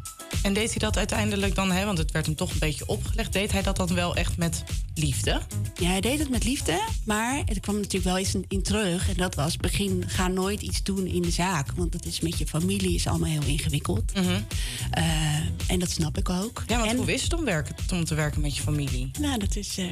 [0.43, 3.34] En deed hij dat uiteindelijk dan, hè, want het werd hem toch een beetje opgelegd,
[3.34, 4.63] deed hij dat dan wel echt met
[4.95, 5.41] liefde?
[5.75, 9.10] Ja, hij deed het met liefde, maar er kwam natuurlijk wel iets in, terug.
[9.10, 11.71] En dat was, begin, ga nooit iets doen in de zaak.
[11.75, 14.12] Want dat is met je familie, is allemaal heel ingewikkeld.
[14.12, 15.36] Eh,
[15.67, 16.63] en dat snap ik ook.
[16.67, 19.12] Ja, want hoe is het om, werken, om te werken met je familie?
[19.19, 19.86] Nou, dat is, eh,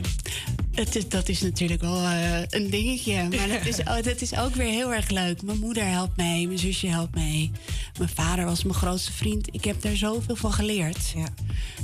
[0.71, 3.27] het is, dat is natuurlijk wel eh, een dingetje.
[3.37, 5.41] Maar dat is, oh, dat is ook weer heel erg leuk.
[5.41, 7.51] Mijn moeder helpt mee, mijn zusje helpt mee.
[7.97, 9.47] Mijn vader was mijn grootste vriend.
[9.51, 11.13] Ik heb daar zoveel van geleerd.
[11.15, 11.27] Ja.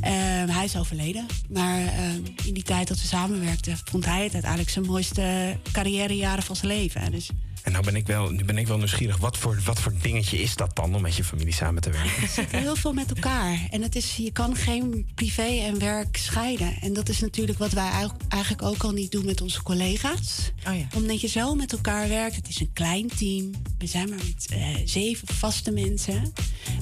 [0.01, 1.25] Eh, hij is overleden.
[1.49, 6.43] Maar eh, in die tijd dat we samenwerkten, vond hij het uiteindelijk zijn mooiste carrièrejaren
[6.43, 7.11] van zijn leven.
[7.11, 7.29] Dus
[7.69, 9.17] En nou ben ik wel, nu ben ik wel nieuwsgierig.
[9.17, 12.47] Wat voor, wat voor dingetje is dat dan om met je familie samen te werken?
[12.59, 13.67] heel veel met elkaar.
[13.69, 16.77] En het is, je kan geen privé en werk scheiden.
[16.81, 17.89] En dat is natuurlijk wat wij
[18.29, 20.51] eigenlijk- ook al niet doen met onze collega's.
[20.67, 20.87] Oh ja.
[20.95, 22.35] Omdat je zo met elkaar werkt.
[22.35, 23.51] Het is een klein team.
[23.77, 26.33] We zijn maar met eh, zeven vaste mensen.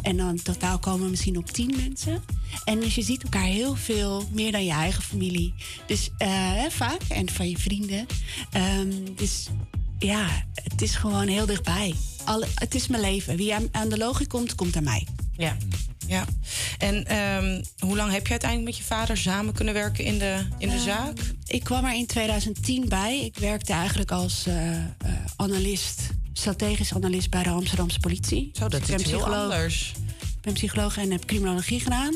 [0.01, 2.23] En dan totaal komen we misschien op tien mensen.
[2.65, 5.53] En dus je ziet elkaar heel veel, meer dan je eigen familie.
[5.85, 8.05] Dus eh, hè, vaak, en van je vrienden.
[8.51, 9.47] Ehm, dus
[9.99, 11.93] ja, het is gewoon heel dichtbij.
[12.23, 13.35] Alle, het is mijn leven.
[13.37, 15.07] Wie aan, aan de logic komt, komt aan mij.
[15.37, 15.57] Ja.
[16.07, 16.25] ja.
[16.77, 20.45] En ehm, hoe lang heb je uiteindelijk met je vader samen kunnen werken in de,
[20.57, 21.19] in de Ehm, zaak?
[21.47, 23.19] Ik kwam er in 2010 bij.
[23.25, 24.85] Ik werkte eigenlijk als eh, eh,
[25.35, 26.01] analist
[26.33, 28.49] strategisch analist bij de Amsterdamse politie.
[28.53, 29.93] Zo, dat Dus is heel anders.
[30.21, 32.13] Ik ben psycholoog en heb criminologie gedaan.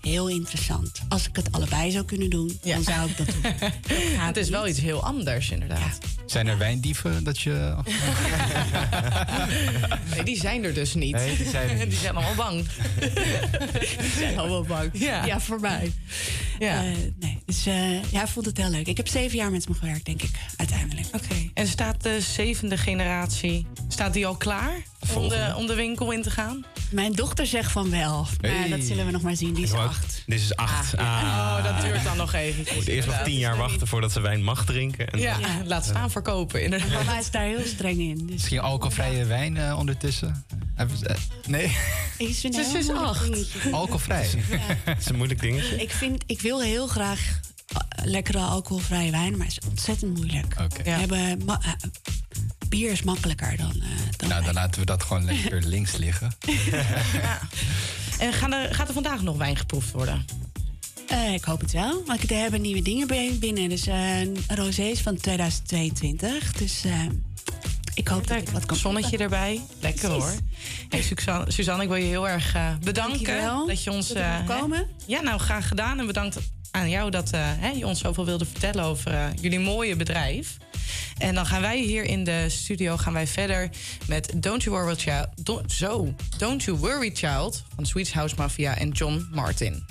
[0.00, 1.00] Heel interessant.
[1.08, 3.52] Als ik het allebei zou kunnen doen, dan zou ik dat doen.
[4.26, 5.98] het is wel iets heel anders, inderdaad.
[6.26, 7.74] Zijn er wijndieven dat je...
[10.14, 11.14] Nee, die zijn er dus niet.
[11.14, 11.90] Nee, die zijn er niet.
[11.90, 12.66] Die zijn allemaal bang.
[14.00, 14.90] Die zijn allemaal bang.
[14.92, 15.24] Ja.
[15.24, 15.92] Ja, voor mij.
[16.58, 16.84] Ja.
[16.84, 18.86] Eh, nee, dus eh, ja, ik vond het heel leuk.
[18.86, 21.06] Ik heb zeven jaar met me gewerkt, denk ik, uiteindelijk.
[21.12, 21.50] Oké.
[21.54, 24.72] En staat de zevende generatie, staat die al klaar
[25.14, 26.64] om de, om de winkel in te gaan?
[26.90, 28.26] Mijn dochter zegt van wel.
[28.40, 28.68] Maar Hey.
[28.68, 29.54] dat zullen we nog maar zien.
[29.54, 30.22] Die is acht.
[30.26, 30.96] Dit is acht.
[30.96, 32.74] Ah, Oh, dat duurt dan nog even.
[32.74, 35.08] Moet eerst nog tien jaar wachten voordat ze wijn mag drinken.
[35.10, 36.90] En Ja, laat staan verkopen, inderdaad.
[37.04, 38.16] Mama is daar heel streng in.
[38.18, 40.44] Dus Misschien alcoholvrije wijn eh, ondertussen?
[40.76, 40.86] Eh,
[41.46, 41.64] Nee,
[42.18, 43.22] ik vind Ze het een is heel moeilijk acht.
[43.32, 43.72] dingetje.
[43.72, 44.28] alcoholvrij.
[44.84, 45.76] Het is een moeilijk dingetje.
[45.82, 50.54] Ik, vind, ik wil heel graag eh, lekkere alcoholvrije wijn, maar het is ontzettend moeilijk.
[50.60, 50.82] Oké.
[50.82, 51.60] We hebben ma-
[52.68, 53.70] bier is makkelijker dan.
[53.70, 53.76] eh,
[54.16, 54.54] dan Nou, dan wijn.
[54.54, 56.32] laten we dat gewoon lekker links liggen.
[58.18, 60.24] En gaan er, gaat er vandaag nog wijn geproefd worden?
[61.06, 62.02] Eh, ik hoop het wel.
[62.06, 63.06] Maar er hebben nieuwe dingen
[63.38, 63.68] binnen.
[63.68, 66.52] Dus eh een rosé is van 2022.
[66.52, 66.92] Dus eh,
[67.94, 69.60] ik hoop dat ik wat kan Zonnetje erbij.
[69.80, 70.24] Lekker Precies.
[70.24, 70.34] hoor.
[70.88, 74.08] Hey, Suzanne, Suzanne, ik wil je heel erg eh, bedanken Dankjewel dat je ons.
[74.08, 74.86] dat eh, hè- komen.
[75.06, 75.98] ja, nou graag gedaan.
[75.98, 76.36] En bedankt
[76.70, 80.56] aan jou dat eh, hè, je ons zoveel wilde vertellen over eh, jullie mooie bedrijf.
[81.18, 83.70] En dan gaan wij hier in de studio gaan wij verder
[84.06, 85.62] met Don't You Worry Child.
[85.72, 89.84] Zo, Don't You Worry Child van Sweet House Mafia en John Martin.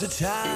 [0.00, 0.55] Was a time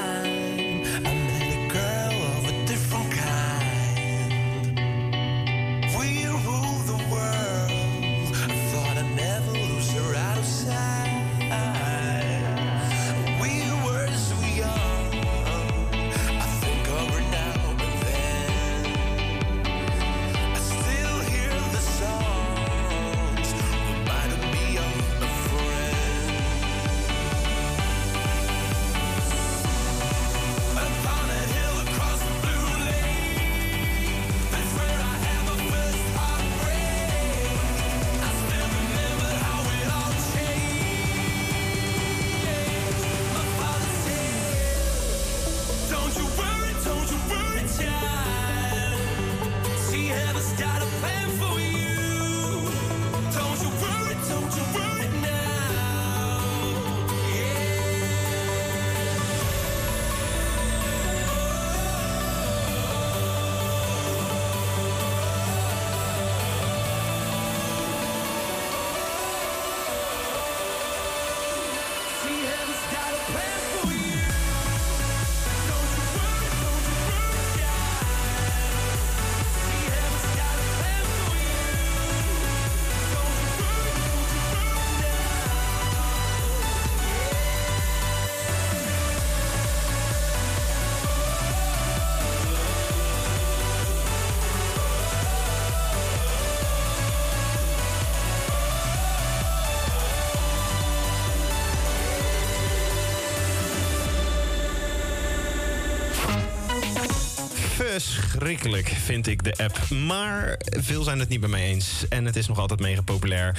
[108.40, 109.88] Verschrikkelijk vind ik de app.
[109.88, 112.08] Maar veel zijn het niet met mij eens.
[112.08, 113.58] En het is nog altijd mega populair.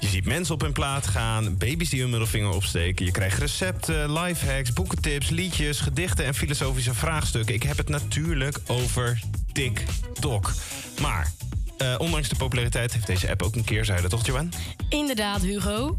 [0.00, 3.04] Je ziet mensen op hun plaat gaan, baby's die hun middelvinger opsteken.
[3.04, 7.54] Je krijgt recepten, lifehacks, boekentips, liedjes, gedichten en filosofische vraagstukken.
[7.54, 9.20] Ik heb het natuurlijk over
[9.52, 10.52] TikTok.
[11.00, 11.32] Maar
[11.78, 14.50] eh, ondanks de populariteit heeft deze app ook een keerzijde, toch Joanne?
[14.88, 15.98] Inderdaad, Hugo.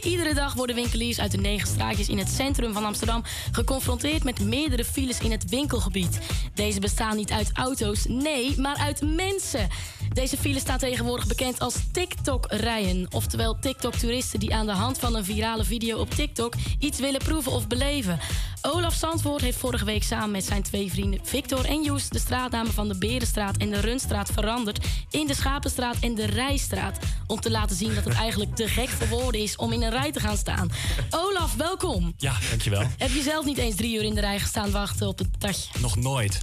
[0.00, 4.40] Iedere dag worden winkeliers uit de negen straatjes in het centrum van Amsterdam geconfronteerd met
[4.40, 6.18] meerdere files in het winkelgebied.
[6.54, 9.68] Deze bestaan niet uit auto's, nee, maar uit mensen.
[10.12, 13.06] Deze file staat tegenwoordig bekend als TikTok-rijen.
[13.10, 17.52] Oftewel TikTok-toeristen die aan de hand van een virale video op TikTok iets willen proeven
[17.52, 18.18] of beleven.
[18.62, 22.72] Olaf Zandvoort heeft vorige week samen met zijn twee vrienden Victor en Joes de straatnamen
[22.72, 26.98] van de Berenstraat en de Runstraat veranderd in de Schapenstraat en de Rijstraat.
[27.26, 29.90] Om te laten zien dat het eigenlijk te gek voor woorden is om in een
[29.90, 30.70] rij te gaan staan.
[31.10, 32.14] Olaf, welkom.
[32.16, 32.82] Ja, dankjewel.
[32.98, 35.70] Heb je zelf niet eens drie uur in de rij gestaan wachten op het tatje?
[35.80, 36.42] Nog nooit.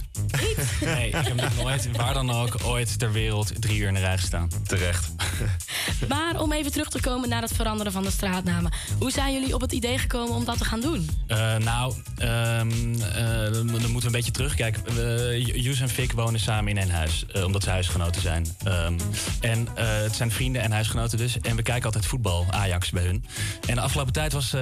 [0.80, 4.00] Nee, ik heb nog nooit, waar dan ook, ooit ter wereld drie uur in de
[4.00, 4.48] rij gestaan.
[4.66, 5.08] Terecht.
[6.08, 8.72] Maar om even terug te komen naar het veranderen van de straatnamen.
[8.98, 11.08] Hoe zijn jullie op het idee gekomen om dat te gaan doen?
[11.26, 14.82] Eh, nou, ehm, eh, dan, moeten we een beetje terugkijken.
[14.96, 18.46] Uh, Joes en Fik wonen samen in één huis, omdat ze huisgenoten zijn.
[18.64, 18.98] Ehm,
[19.40, 21.40] en eh, het zijn vrienden en huisgenoten dus.
[21.40, 23.24] En we kijken altijd voetbal, Ajax bij hun.
[23.66, 24.60] En de afgelopen tijd was, eh,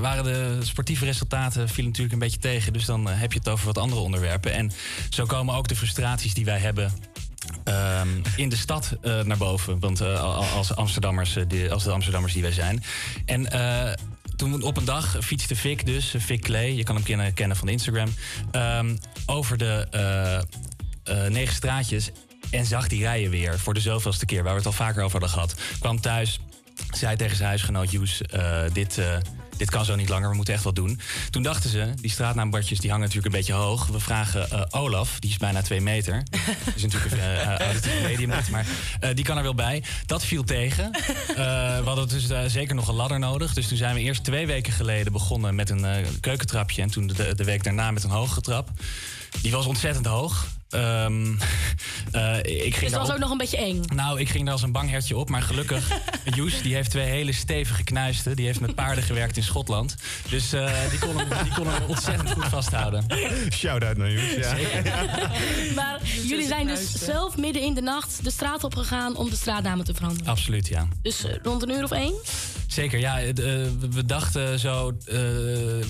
[0.00, 2.72] waren de sportieve resultaten vielen natuurlijk een beetje tegen.
[2.72, 4.52] Dus dan eh, heb je het over wat andere onderwerpen.
[4.52, 4.72] En
[5.08, 6.92] zo komen ook de frustraties die wij hebben
[7.64, 9.80] ehm, in de stad eh, naar boven.
[9.80, 12.82] Want al- als Amsterdammers, die, als de Amsterdammers die wij zijn.
[13.24, 13.48] En
[14.36, 18.14] toen op een dag fietste Vic dus, Vic Klee, je kan hem kennen, van Instagram,
[18.50, 19.86] ehm, over de
[21.28, 22.10] negen straatjes
[22.50, 25.20] en zag die rijen weer voor de zoveelste keer, waar we het al vaker over
[25.20, 25.54] hadden gehad.
[25.78, 26.40] Kwam thuis,
[26.90, 29.16] zei tegen zijn huisgenoot Joes, eh, dit, eh,
[29.56, 31.00] dit kan zo niet langer, we moeten echt wat doen.
[31.30, 33.86] Toen dachten ze, die straatnaambordjes die hangen natuurlijk een beetje hoog.
[33.86, 36.22] We vragen eh, Olaf, die is bijna twee meter.
[36.30, 38.66] Die is natuurlijk een auditieve medium niet, maar
[39.14, 39.82] die kan er wel bij.
[40.06, 40.90] Dat viel tegen.
[41.36, 43.54] We hadden dus zeker nog een ladder nodig.
[43.54, 45.86] Dus toen zijn we eerst twee weken geleden begonnen met een
[46.20, 46.82] keukentrapje.
[46.82, 48.70] En toen de, de week daarna met een hogere trap.
[49.42, 50.46] Die was ontzettend hoog.
[50.68, 51.26] Ehm,
[52.12, 53.82] eh, ik ging Dus het daar was op- ook nog een beetje eng.
[53.94, 55.28] nou, ik ging daar als een bang hertje op.
[55.30, 55.88] Maar gelukkig,
[56.36, 58.36] Joes die heeft twee hele stevige knuisten.
[58.36, 59.96] Die heeft met paarden gewerkt in Schotland.
[60.30, 63.06] Dus eh, die, kon hem, die kon hem ontzettend goed vasthouden.
[63.52, 64.54] Shout-out naar Joes, ja.
[65.74, 69.36] Maar jullie zijn dus zelf midden in de nacht de straat op gegaan om de
[69.36, 70.26] straatnamen te veranderen.
[70.26, 70.88] Absoluut, ja.
[71.02, 72.14] Dus eh, rond een uur of één?
[72.66, 73.18] Zeker, ja.
[73.34, 74.88] we- dachten zo.
[75.06, 75.14] eh,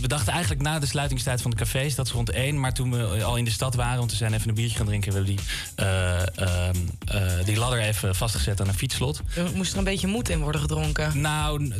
[0.01, 2.61] we dachten eigenlijk na de sluitingstijd van de cafés, dat is rond één.
[2.61, 4.87] Maar toen we al in de stad waren, want we zijn even een biertje gaan
[4.87, 9.21] drinken, hebben we die, eh, ehm, eh, die ladder even vastgezet aan een fietsslot.
[9.37, 11.21] Er moest er een beetje moed in worden gedronken.
[11.21, 11.73] Nou,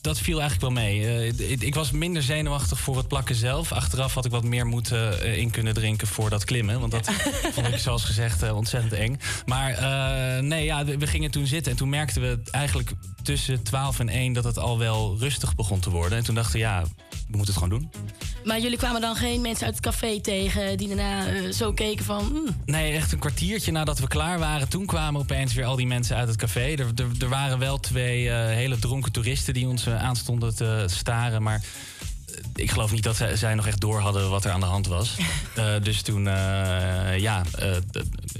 [0.00, 1.06] dat viel eigenlijk wel mee.
[1.06, 3.72] Eh, ik- ik was minder zenuwachtig voor het plakken zelf.
[3.72, 4.90] Achteraf had ik wat meer moed
[5.22, 6.80] in kunnen drinken voor dat klimmen.
[6.80, 7.10] Want dat
[7.54, 9.20] vond ik, zoals gezegd, ontzettend eng.
[9.46, 9.76] Maar
[10.44, 11.72] nee, ja, we, we gingen toen zitten.
[11.72, 15.80] En toen merkten we eigenlijk tussen 12 en 1 dat het al wel rustig begon
[15.80, 16.18] te worden.
[16.18, 16.82] En toen dachten we, ja,
[17.32, 17.90] we moeten het gewoon doen.
[18.44, 22.04] Maar jullie kwamen dan geen mensen uit het café tegen die daarna eh, zo keken
[22.04, 22.24] van...
[22.24, 24.68] hmm, Nee, echt een kwartiertje nadat we klaar waren.
[24.68, 26.60] Toen kwamen opeens weer al die mensen uit het café.
[26.60, 30.84] Er, er, er waren wel twee eh, hele dronken toeristen die ons eh, aanstonden te
[30.86, 31.42] staren.
[31.42, 31.62] Maar
[32.54, 34.86] ik geloof niet dat zij, zij nog echt door hadden wat er aan de hand
[34.86, 35.16] was.
[35.82, 36.24] Dus toen,
[37.16, 37.42] ja,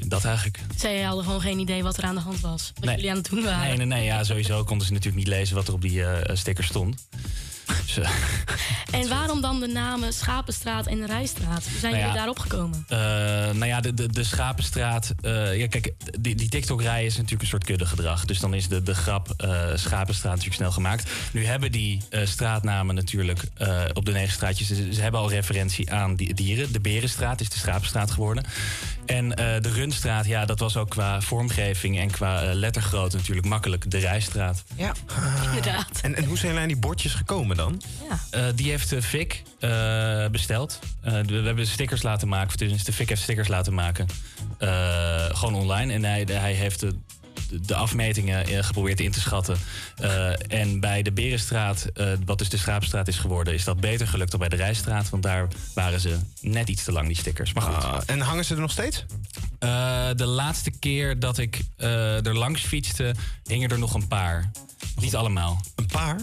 [0.06, 0.58] dat eigenlijk.
[0.76, 2.72] zij hadden gewoon geen idee wat er aan de hand was.
[2.74, 2.94] Wat Nee.
[2.94, 3.68] jullie aan het doen waren.
[3.68, 4.04] Nee, nee, nee.
[4.04, 7.06] Ja, sowieso konden ze natuurlijk niet lezen wat er op die sticker stond.
[7.86, 8.10] Dus, eh,
[8.92, 11.64] En waarom dan de namen Schapenstraat en Rijstraat?
[11.70, 12.84] Hoe zijn Nou ja, jullie daarop gekomen?
[12.88, 12.98] Eh,
[13.54, 15.14] nou ja, de, de, de Schapenstraat.
[15.22, 18.24] eh, ja, kijk, die, die TikTok-rij is natuurlijk een soort kuddegedrag.
[18.24, 21.10] Dus dan is de, de grap eh, Schapenstraat natuurlijk snel gemaakt.
[21.32, 24.66] Nu hebben die eh, straatnamen natuurlijk eh, op de negen straatjes.
[24.66, 26.72] Ze, ze hebben al referentie aan die dieren.
[26.72, 28.44] De Berenstraat is de Schapenstraat geworden.
[29.06, 33.90] En eh, de Runstraat, ja, dat was ook qua vormgeving en qua lettergrootte natuurlijk makkelijk.
[33.90, 34.62] De Rijstraat.
[34.76, 34.92] Ja,
[35.46, 36.00] inderdaad.
[36.02, 37.61] En, en hoe zijn jullie aan die bordjes gekomen dan?
[38.30, 40.78] Eh, die heeft uh, Vic eh, besteld.
[41.00, 42.58] Eh, we hebben stickers laten maken.
[42.58, 44.06] Dus de Vic heeft stickers laten maken.
[44.58, 45.92] Eh, gewoon online.
[45.92, 46.94] En hij, hij heeft de,
[47.66, 49.56] de afmetingen geprobeerd in te schatten.
[49.96, 53.54] Eh, en bij de Berenstraat, eh, wat dus de Schaapstraat is geworden...
[53.54, 55.10] is dat beter gelukt dan bij de Rijstraat.
[55.10, 57.52] Want daar waren ze net iets te lang, die stickers.
[57.52, 57.84] Maar goed.
[57.84, 59.04] Ah, en hangen ze er nog steeds?
[59.58, 64.50] Eh, de laatste keer dat ik eh, er langs fietste, hingen er nog een paar.
[65.00, 65.60] Niet allemaal.
[65.74, 66.20] Een paar?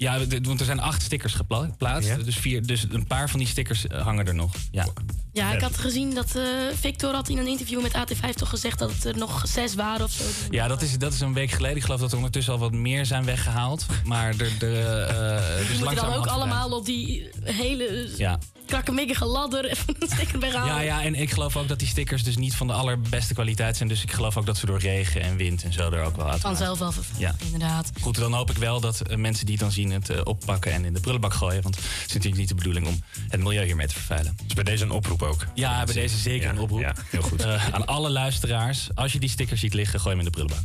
[0.00, 2.24] Ja, want er zijn acht stickers geplaatst.
[2.24, 4.54] Dus, vier, dus een paar van die stickers eh, hangen er nog.
[4.70, 4.86] Ja.
[5.32, 6.42] Ja, ik had gezien dat eh,
[6.74, 10.04] Victor had in een interview met AT5 toch gezegd dat het er nog zes waren
[10.04, 10.24] of zo.
[10.50, 11.76] Ja, dat is, dat is een week geleden.
[11.76, 13.86] Ik geloof dat er ondertussen al wat meer zijn weggehaald.
[14.04, 18.38] Maar er, er, eh, dus Die moeten dan ook allemaal op die hele Ja.
[18.70, 20.74] Krakkemikkige ladder even een sticker weghalen.
[20.74, 23.76] Ja, ja, en ik geloof ook dat die stickers dus niet van de allerbeste kwaliteit
[23.76, 23.88] zijn.
[23.88, 26.30] Dus ik geloof ook dat ze door regen en wind en zo er ook wel
[26.30, 26.40] uit.
[26.40, 27.34] Vanzelf wel Ja.
[27.44, 27.90] inderdaad.
[28.00, 30.72] Goed, dan hoop ik wel dat eh, mensen die het dan zien het eh, oppakken
[30.72, 31.62] en in de prullenbak gooien.
[31.62, 34.36] Want het is natuurlijk niet de bedoeling om het milieu hiermee te vervuilen.
[34.44, 35.46] Dus bij deze een oproep ook.
[35.54, 36.80] Ja, bij deze zeker een oproep.
[36.80, 37.42] Ja, heel goed.
[37.44, 40.64] Eh, aan alle luisteraars, als je die stickers ziet liggen, gooi hem in de prullenbak.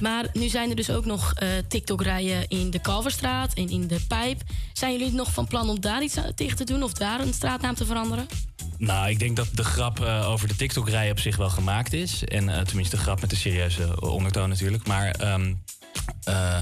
[0.00, 4.00] Maar nu zijn er dus ook nog eh, TikTok-rijen in de Kalverstraat en in de
[4.08, 4.42] Pijp.
[4.72, 7.74] Zijn jullie nog van plan om daar iets tegen te doen of daar een straatnaam
[7.74, 8.26] te veranderen?
[8.78, 12.24] Nou, ik denk dat de grap eh, over de TikTok-rij op zich wel gemaakt is.
[12.24, 14.86] En eh, tenminste, de grap met de serieuze ondertoon natuurlijk.
[14.86, 15.10] Maar
[16.24, 16.58] eh,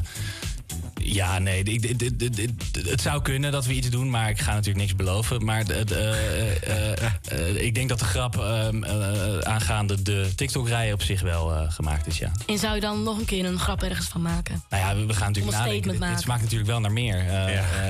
[1.15, 2.51] ja, nee, ik- ik- ik- ik-
[2.89, 5.45] het zou kunnen dat we iets doen, maar ik ga natuurlijk niks beloven.
[5.45, 10.31] Maar de- de, eh, eh, eh, ik denk dat de grap ehm, eh, aangaande de
[10.37, 12.33] TikTok-rij op zich wel eh, gemaakt is, ja.
[12.47, 14.63] En zou je dan nog een keer een grap ergens van maken?
[14.71, 15.83] Nou ja, we, we gaan natuurlijk nadenken.
[15.83, 16.19] Dit, dit maken.
[16.23, 17.25] smaakt natuurlijk wel naar meer.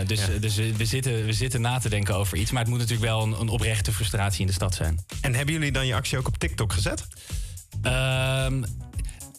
[0.06, 2.50] Dus dus we, zitten, we zitten na te denken over iets.
[2.50, 5.04] Maar het moet natuurlijk wel een, een oprechte frustratie in de stad zijn.
[5.20, 7.06] En hebben jullie dan je actie ook op TikTok gezet?
[7.82, 8.62] Ehm,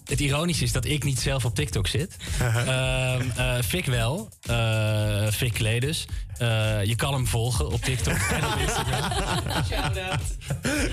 [0.08, 2.16] het ironische is dat ik niet zelf op TikTok zit.
[2.40, 3.16] Eh,
[3.66, 4.30] Fik wel.
[4.42, 6.06] Eh Fik Kledus.
[6.40, 9.12] Eh, je kan hem volgen op TikTok en op Instagram.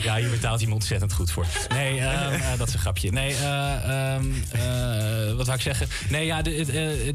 [0.02, 1.46] Ja, hier betaalt hij me ontzettend goed voor.
[1.68, 3.10] Nee, ehm, eh, dat is een grapje.
[3.12, 5.88] Nee, eh, ehm, eh, wat wou ik zeggen?
[6.08, 6.54] Nee, ja, de,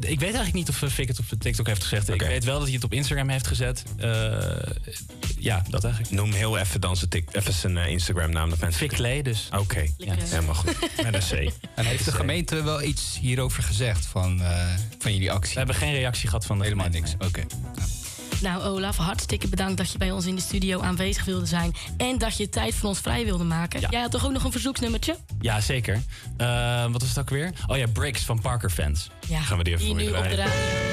[0.20, 2.08] weet eigenlijk niet of Fik het op TikTok heeft gezegd.
[2.08, 3.82] Ik weet wel dat hij het op Instagram heeft gezet.
[3.98, 4.08] Eh,
[5.38, 6.14] ja, dat eigenlijk.
[6.14, 8.50] Noem heel even dan zijn, tik- even zijn eh, Instagram-naam.
[8.50, 9.48] Dat mensen Fik Kledus.
[9.58, 10.76] Oké, ja, helemaal goed.
[11.02, 11.52] Met een C.
[11.74, 14.66] En heeft de gemeente wel iets hierover gezegd van, eh,
[14.98, 15.52] van jullie actie?
[15.52, 17.42] We hebben geen reactie gehad van de Helemaal niks, oké.
[18.40, 21.74] Nou, Olaf, hartstikke bedankt dat je bij ons in de studio aanwezig wilde zijn.
[21.96, 23.80] En dat je tijd voor ons vrij wilde maken.
[23.90, 25.16] Jij had toch ook nog een verzoeksnummertje?
[25.40, 26.02] Ja, zeker.
[26.36, 27.52] Eh, wat was het ook weer?
[27.66, 29.10] Oh ja, Bricks van Parker Fans.
[29.28, 30.89] Ja, Gaan we die even voor je draaien.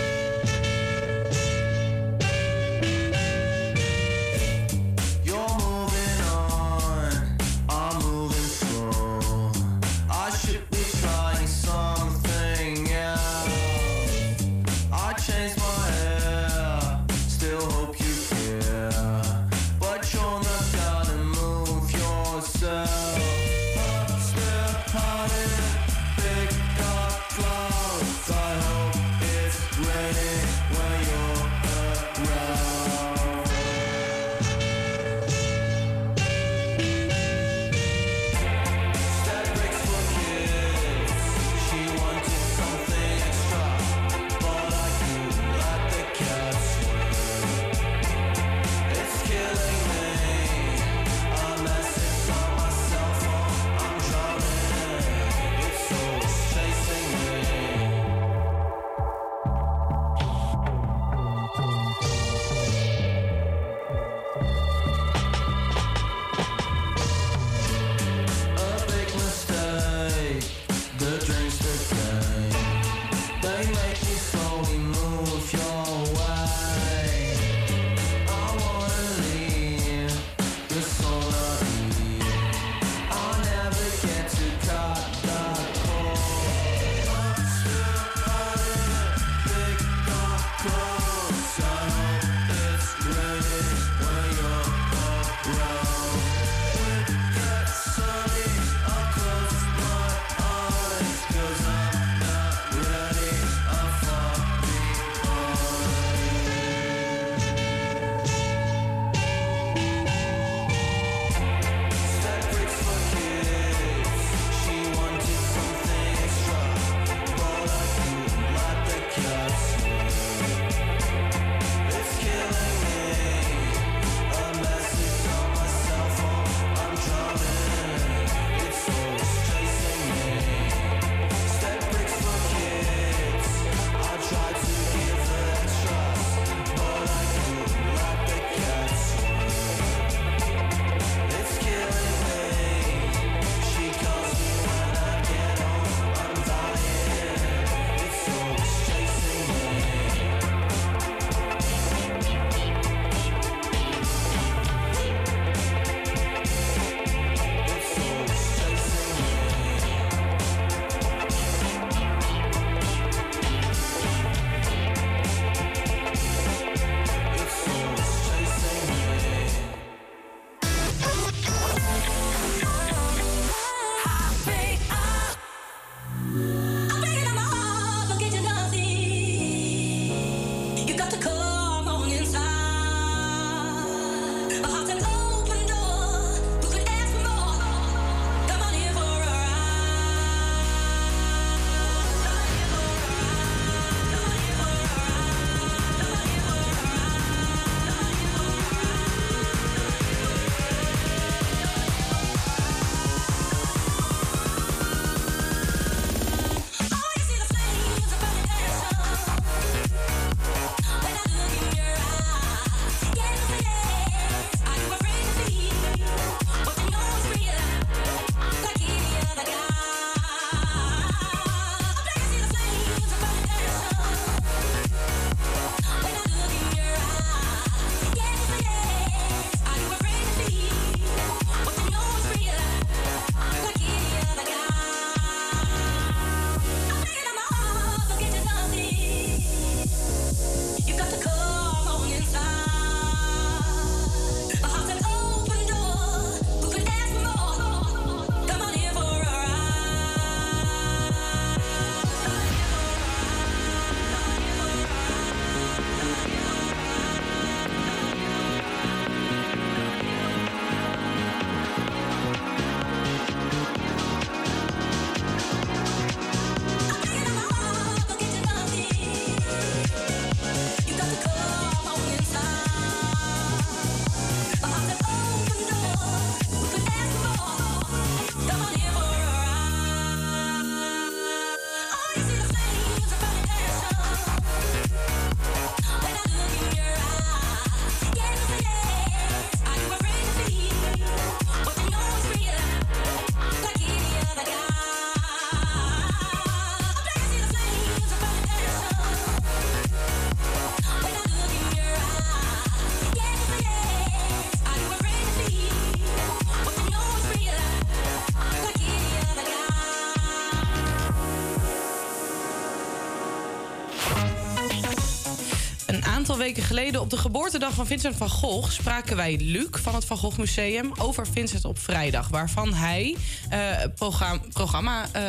[316.47, 320.17] Weken geleden op de geboortedag van Vincent van Gogh spraken wij Luc van het Van
[320.17, 323.15] Gogh Museum over Vincent op vrijdag, waarvan hij
[323.49, 323.59] eh,
[323.95, 325.23] program, programma eh,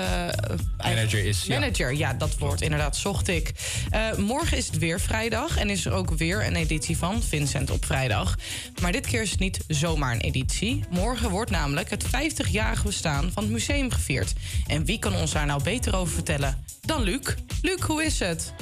[0.76, 1.58] Manager is, ja.
[1.58, 2.12] Manager, ja.
[2.12, 3.52] dat woord inderdaad zocht ik.
[3.90, 7.70] Eh, morgen is het weer vrijdag en is er ook weer een editie van Vincent
[7.70, 8.36] op vrijdag.
[8.80, 10.84] Maar dit keer is het niet zomaar een editie.
[10.90, 14.32] Morgen wordt namelijk het 50-jarig bestaan van het museum gevierd.
[14.66, 17.34] En wie kan ons daar nou beter over vertellen dan Luc?
[17.62, 18.52] Luc, hoe is het?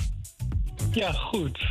[0.90, 1.66] Ja, goed.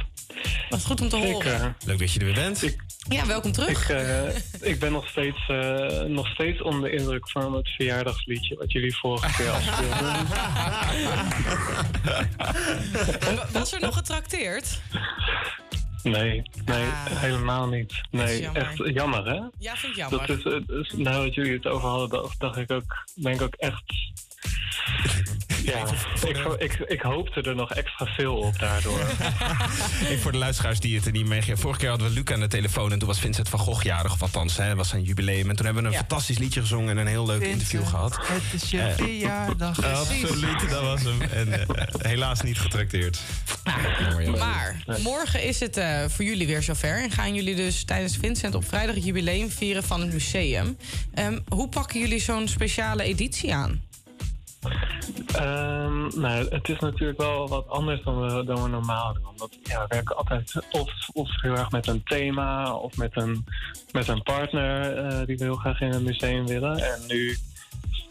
[0.69, 1.75] Wat goed om te horen.
[1.85, 2.75] Leuk dat je er weer bent.
[3.09, 3.89] Ja, welkom terug.
[3.89, 4.35] Ik, eh,
[4.71, 8.95] ik ben nog steeds, eh, nog steeds onder de indruk van het verjaardagsliedje wat jullie
[8.95, 10.27] vorige keer afspeelden.
[13.51, 14.81] Was er nog getrakteerd?
[16.03, 17.93] Nee, nee, helemaal niet.
[18.11, 18.61] Nee, jammer.
[18.61, 19.41] echt jammer, hè?
[19.59, 20.27] Ja, vind ik jammer.
[20.27, 23.35] Dat is, eh, dus, nou, dat jullie het over hadden, dacht, dacht ik ook, denk
[23.35, 23.83] ik ook echt.
[25.65, 25.85] Ja,
[26.27, 28.99] ik, ik, ik hoopte er nog extra veel op daardoor.
[30.01, 31.57] Even voor de luisteraars die het er niet meegeven.
[31.57, 34.13] Vorige keer hadden we Luc aan de telefoon en toen was Vincent van Gogh jarig,
[34.13, 35.49] of althans, hè, was zijn jubileum.
[35.49, 38.17] En toen hebben we een fantastisch liedje gezongen en een heel leuk interview gehad.
[38.21, 39.83] Het is je Eh, verjaardag.
[39.83, 41.21] Absoluut, dat was hem.
[41.21, 43.19] En eh, helaas niet getrakteerd.
[44.37, 47.03] Maar morgen is het eh, voor jullie weer zover.
[47.03, 50.77] En gaan jullie dus tijdens Vincent op vrijdag het jubileum vieren van het museum.
[51.13, 53.81] Ehm, hoe pakken jullie zo'n speciale editie aan?
[55.35, 59.27] Ehm, nou, het is natuurlijk wel wat anders dan we, dan normaal doen.
[59.27, 63.45] Omdat ja, we werken altijd of, of heel erg met een thema of met een,
[63.91, 66.77] met een partner eh, die we heel graag in een museum willen.
[66.77, 67.37] En nu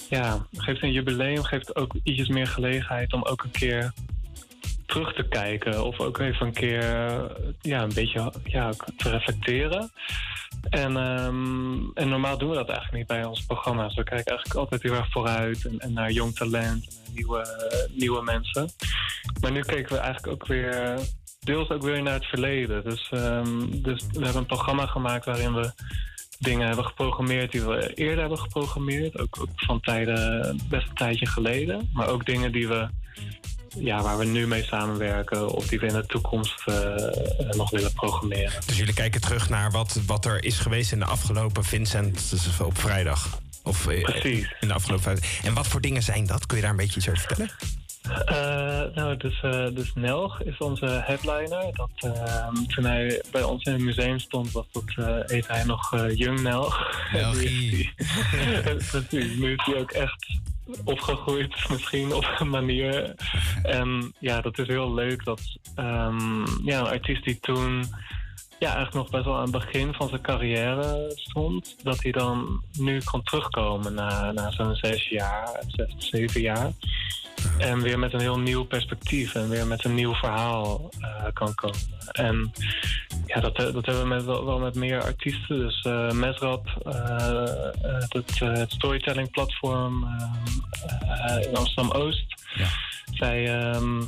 [0.09, 3.93] ja, geeft een jubileum geeft ook ietsjes meer gelegenheid om ook een keer
[4.87, 5.85] terug te kijken.
[5.85, 6.83] Of ook even een keer
[7.61, 9.91] ja, een beetje ja, te reflecteren.
[10.71, 13.95] En, ehm, en normaal doen we dat eigenlijk niet bij onze programma's.
[13.95, 17.47] We kijken eigenlijk altijd heel erg vooruit en, en naar jong talent en nieuwe,
[17.93, 18.71] nieuwe mensen.
[19.41, 20.99] Maar nu keken we eigenlijk ook weer
[21.45, 22.85] deels ook weer naar het verleden.
[22.85, 25.73] Dus, ehm, dus we hebben een programma gemaakt waarin we
[26.39, 29.19] dingen hebben geprogrammeerd die we eerder hebben geprogrammeerd.
[29.19, 31.91] Ook, ook van tijden, best een tijdje geleden.
[31.93, 32.89] Maar ook dingen die we,
[33.79, 37.71] ja, waar we nu mee samenwerken of die we in de toekomst eh, eh, nog
[37.71, 38.61] willen programmeren.
[38.67, 42.61] Dus jullie kijken terug naar wat, wat er is geweest in de afgelopen Vincent dus
[42.61, 43.39] op vrijdag.
[43.63, 44.55] Of eh, Precies.
[44.61, 45.19] in de afgelopen.
[45.43, 46.47] En wat voor dingen zijn dat?
[46.47, 47.51] Kun je daar een beetje iets over vertellen?
[48.09, 49.41] Eh, nou, dus,
[49.75, 51.73] dus Nelg is onze headliner.
[51.73, 55.65] Dat, eh, toen hij bij ons in het museum stond, was dat, eh heette hij
[55.65, 56.91] nog Jung Nelg.
[57.13, 60.27] En nu is hij- Precies, nu is hij ook echt
[60.85, 63.15] opgegroeid misschien op een manier.
[63.63, 65.41] En ja, dat is heel leuk dat
[65.75, 67.85] ehm, ja, een artiest die toen
[68.59, 72.63] ja, eigenlijk nog best wel aan het begin van zijn carrière stond, dat hij dan
[72.79, 76.71] nu kan terugkomen na, na zo'n zes jaar, zes, zeven jaar.
[77.59, 81.55] En weer met een heel nieuw perspectief en weer met een nieuw verhaal eh, kan
[81.55, 81.79] komen.
[82.13, 82.53] En
[83.27, 85.59] ja, dat, dat hebben we met, wel, met meer artiesten.
[85.59, 92.43] Dus eh Mesrap, eh, eh, het, eh, het storytelling platform eh, eh, in Amsterdam-Oost.
[93.13, 94.03] Zij, ehm,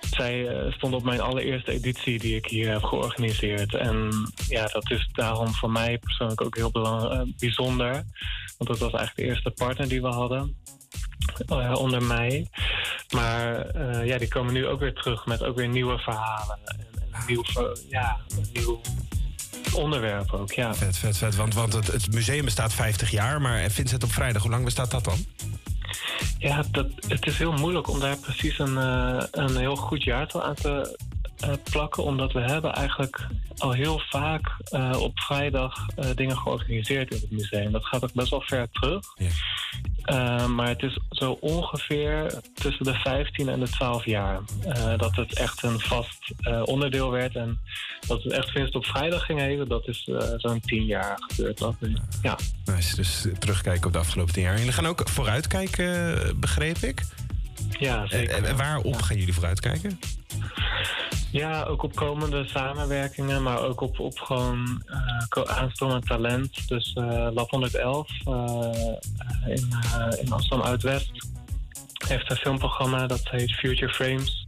[0.00, 3.74] zij eh, stond op mijn allereerste editie die ik hier heb georganiseerd.
[3.74, 4.10] En
[4.48, 7.92] ja, dat is daarom voor mij persoonlijk ook heel eh, bijzonder.
[8.58, 10.56] Want dat was eigenlijk de eerste partner die we hadden.
[11.46, 12.48] eh, onder mij.
[13.14, 13.76] Maar
[14.06, 16.58] ja, die komen nu ook weer terug met ook weer nieuwe verhalen.
[16.64, 17.42] En, en nieuw,
[17.88, 18.20] ja,
[18.52, 18.80] nieuw
[19.74, 20.74] onderwerp ook, ja.
[20.74, 21.36] Vet, vet, vet.
[21.36, 24.90] Want, want het, het museum bestaat 50 jaar, maar Vincent op vrijdag, hoe lang bestaat
[24.90, 25.26] dat dan?
[26.38, 30.42] Ja, dat, het is heel moeilijk om daar precies een, eh, een heel goed jaartal
[30.42, 30.98] aan te
[31.40, 32.04] eh, plakken.
[32.04, 33.28] Omdat we hebben eigenlijk
[33.58, 37.72] al heel vaak eh, op vrijdag eh, dingen georganiseerd in het museum.
[37.72, 39.04] Dat gaat ook best wel ver terug.
[40.02, 44.40] Eh, maar het is zo ongeveer tussen de 15 en de 12 jaar
[44.96, 46.32] dat het echt een vast
[46.64, 47.36] onderdeel werd.
[47.36, 47.58] En
[48.06, 51.58] dat het echt Vincent op vrijdag ging heten, dat is zo'n 10 jaar gebeurd.
[51.58, 51.74] Dat.
[52.22, 52.38] Ja.
[52.64, 54.52] Nice, dus terugkijken op de afgelopen 10 jaar.
[54.52, 57.02] En jullie gaan ook vooruitkijken, begreep ik?
[57.78, 58.44] Ja, zeker.
[58.44, 59.98] En, waarop gaan jullie vooruitkijken?
[61.30, 66.68] Ja, ook op komende samenwerkingen, maar ook op, op gewoon eh, aanstormend talent.
[66.68, 68.34] Dus eh Lab 111 eh,
[69.46, 71.12] in, eh, in Amsterdam Uit-West
[72.08, 74.44] heeft een filmprogramma dat heet Future Frames.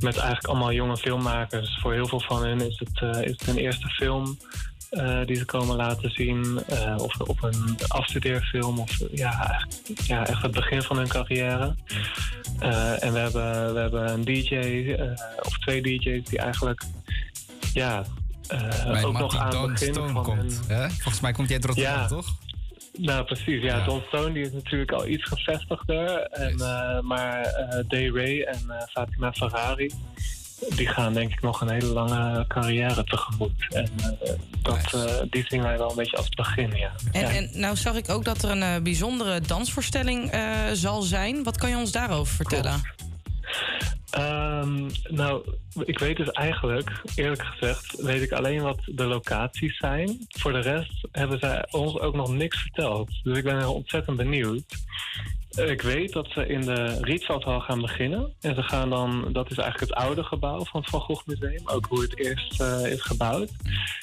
[0.00, 1.78] Met eigenlijk allemaal jonge filmmakers.
[1.82, 4.38] Voor heel veel van hen is het, eh, is het een eerste film
[4.90, 6.62] eh, die ze komen laten zien.
[6.68, 8.78] eh, of op een afstudeerfilm.
[8.78, 9.66] Of ja,
[10.06, 11.74] ja, echt het begin van hun carrière.
[12.58, 14.94] Eh, en we hebben, we hebben een DJ,
[15.42, 16.82] of twee DJ's, die eigenlijk
[17.72, 18.04] ja,
[19.02, 20.38] ook nog aan het begin Stone van komt.
[20.66, 20.88] hun- Hè?
[20.90, 22.06] Volgens mij komt hij uit Rotterdam, Ja.
[22.06, 22.26] toch?
[22.98, 23.62] Nou, precies.
[23.62, 26.20] Ja, Don Stone die is natuurlijk al iets gevestigder.
[26.22, 26.56] En,
[27.06, 27.42] maar
[27.88, 29.90] Day Ray en Fatima Ferrari,
[30.68, 33.66] die gaan denk ik nog een hele lange carrière tegemoet.
[33.68, 33.90] En
[34.20, 34.32] eh,
[34.62, 36.92] dat, eh, die zien wij wel een beetje als het begin, ja.
[37.12, 37.28] En, Ja.
[37.30, 41.42] en nou zag ik ook dat er een eh, bijzondere dansvoorstelling eh, zal zijn.
[41.42, 42.80] Wat kan je ons daarover vertellen?
[44.10, 45.42] Ehm, nou,
[45.84, 50.26] ik weet dus eigenlijk, eerlijk gezegd, weet ik alleen wat de locaties zijn.
[50.28, 53.10] Voor de rest hebben zij ons ook nog niks verteld.
[53.22, 54.62] Dus ik ben heel ontzettend benieuwd.
[55.66, 58.32] Ik weet dat ze in de Rietvaldhal gaan beginnen.
[58.40, 61.62] En ze gaan dan, dat is eigenlijk het oude gebouw van het Van Gogh Museum.
[61.64, 63.50] Ook hoe het eerst eh, is gebouwd.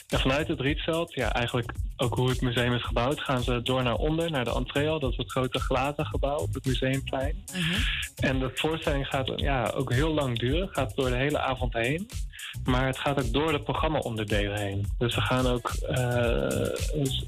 [0.07, 3.83] En vanuit het Rietveld, ja, eigenlijk ook hoe het museum is gebouwd, gaan ze door
[3.83, 4.99] naar onder, naar de entreehal.
[4.99, 7.43] Dat is het grote glazen gebouw op het museumplein.
[8.15, 12.09] En de voorstelling gaat ja, ook heel lang duren, gaat door de hele avond heen.
[12.63, 14.85] Maar het gaat ook door de programma-onderdelen heen.
[14.97, 15.69] Dus we gaan ook.
[15.69, 16.47] eh,
[16.93, 17.25] dus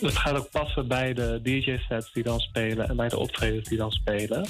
[0.00, 3.78] het gaat ook passen bij de DJ-sets die dan spelen en bij de optredens die
[3.78, 4.46] dan spelen.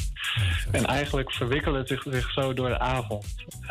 [0.73, 3.27] En eigenlijk verwikkelen het zich, zich zo door de avond.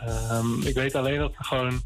[0.05, 1.82] Ehm, ik weet alleen dat we gewoon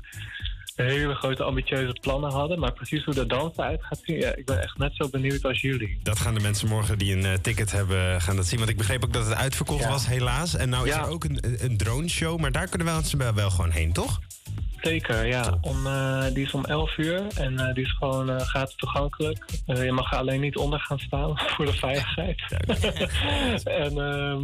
[0.75, 2.59] hele grote ambitieuze plannen hadden.
[2.59, 5.43] Maar precies hoe de dans eruit gaat zien, ja, ik ben echt net zo benieuwd
[5.45, 5.99] als jullie.
[6.03, 8.57] Dat gaan de mensen morgen die een eh, ticket hebben gaan dat zien.
[8.57, 9.89] Want ik begreep ook dat het uitverkocht Ja.
[9.89, 10.55] was, helaas.
[10.55, 11.01] En nou is Ja.
[11.01, 14.19] er ook een, een drone show, maar daar kunnen we wel gewoon heen, toch?
[14.82, 15.57] Zeker, ja.
[15.61, 19.45] Om, eh, die is om 11 uur en eh, die is gewoon eh, gratis toegankelijk.
[19.65, 22.41] Eh, je mag er alleen niet onder gaan staan voor de veiligheid.
[23.86, 24.39] en ehm,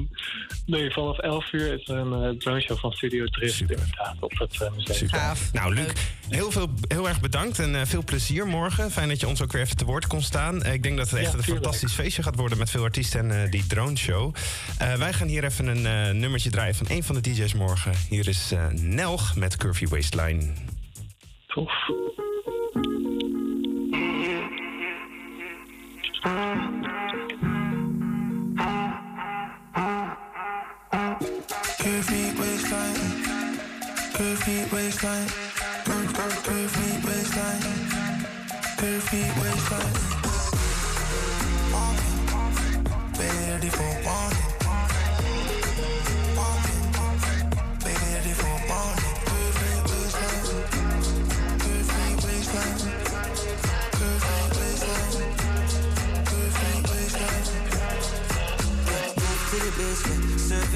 [0.66, 4.38] nee, vanaf 11 uur is er een uh, drone show van Studio Drift inderdaad op
[4.38, 5.36] het eh, museum.
[5.54, 5.92] Nou, Luc,
[6.30, 8.92] heel, veel, heel erg bedankt en eh, veel plezier morgen.
[8.92, 10.66] Fijn dat je ons ook weer even te woord kon staan.
[10.66, 13.44] Ik denk dat het echt Ja, een fantastisch feestje gaat worden met veel artiesten en
[13.44, 14.36] eh, die drone show.
[14.78, 17.92] Eh, wij gaan hier even een eh, nummertje draaien van een van de DJ's morgen.
[18.10, 20.27] Hier is eh, Nelg met Curvy Waistline.
[20.28, 21.70] Tof.
[31.80, 32.96] Curvy waistline,
[34.16, 35.28] curvy waistline,
[35.86, 37.64] cur- cur- curvy waistline,
[38.80, 39.96] curvy waistline.
[41.72, 42.84] Walking,
[43.18, 44.37] baby, ready for walking.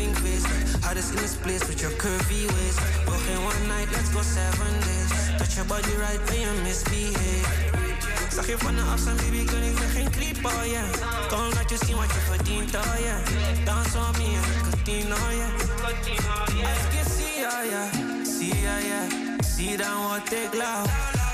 [0.02, 0.46] Serving face.
[0.84, 2.80] Hottest in this place with your curvy waist.
[3.08, 5.12] Working one night, let's go seven days.
[5.38, 7.48] Touch your body right when you misbehave.
[8.32, 11.28] Zag je van de afstand, baby, kun ik weer geen creep, oh yeah.
[11.28, 13.66] Kom laat je zien wat je verdient, oh yeah.
[13.66, 15.54] Dans on me ik continue, oh yeah.
[16.70, 17.88] Als ik je zie, oh yeah.
[18.38, 19.06] Zie, oh yeah.
[19.56, 20.86] Zie dan wat ik lauw.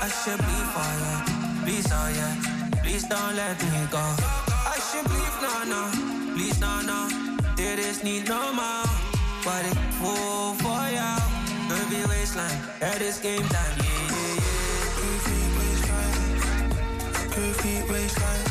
[0.02, 1.20] Alsjeblieft, oh yeah.
[1.64, 2.80] Please, oh yeah.
[2.82, 4.04] Please don't let me go.
[4.72, 5.82] Alsjeblieft, no, no.
[6.34, 7.27] Please, no, no.
[7.58, 8.84] Dit is niet normaal.
[9.44, 11.20] Wat ik voel voor jou.
[11.68, 14.88] Curvy waistline, het is game time, yeah, yeah, yeah.
[14.98, 16.68] Curvy waistline,
[17.30, 18.47] curvy waistline,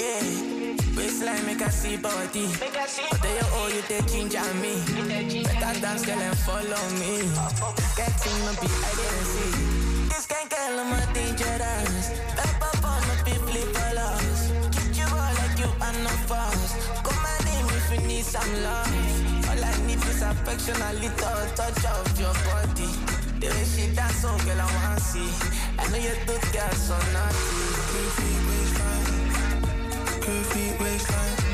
[0.00, 0.76] yeah.
[0.96, 2.48] Waistline make I see body.
[2.58, 4.74] But they oh you they ginger me.
[5.44, 7.22] Better dance girl and follow me.
[7.96, 9.52] Getting my beat I didn't see.
[10.08, 12.06] This can kill my dangerous.
[12.32, 14.40] Step up on the people follows.
[14.74, 16.72] Keep you all like you are no fast.
[17.04, 19.48] Come my name if you need some love.
[19.50, 23.25] All I need is affection, a little touch of your body.
[23.38, 25.28] The way she dance, so girl, I wanna see.
[25.78, 27.36] I know you do girl so naughty.
[27.92, 29.30] Curvy waistline,
[30.24, 31.45] curvy waistline,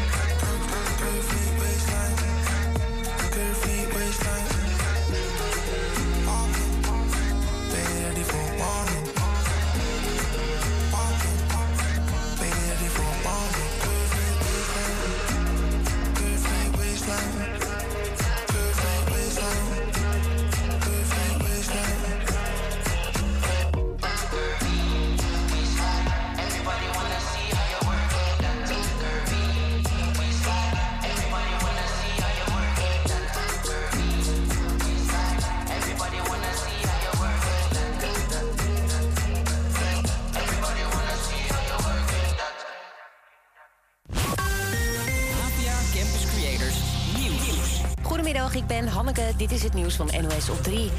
[48.33, 49.33] Goedemiddag, ik ben Hanneke.
[49.37, 50.91] Dit is het nieuws van NOS op 3.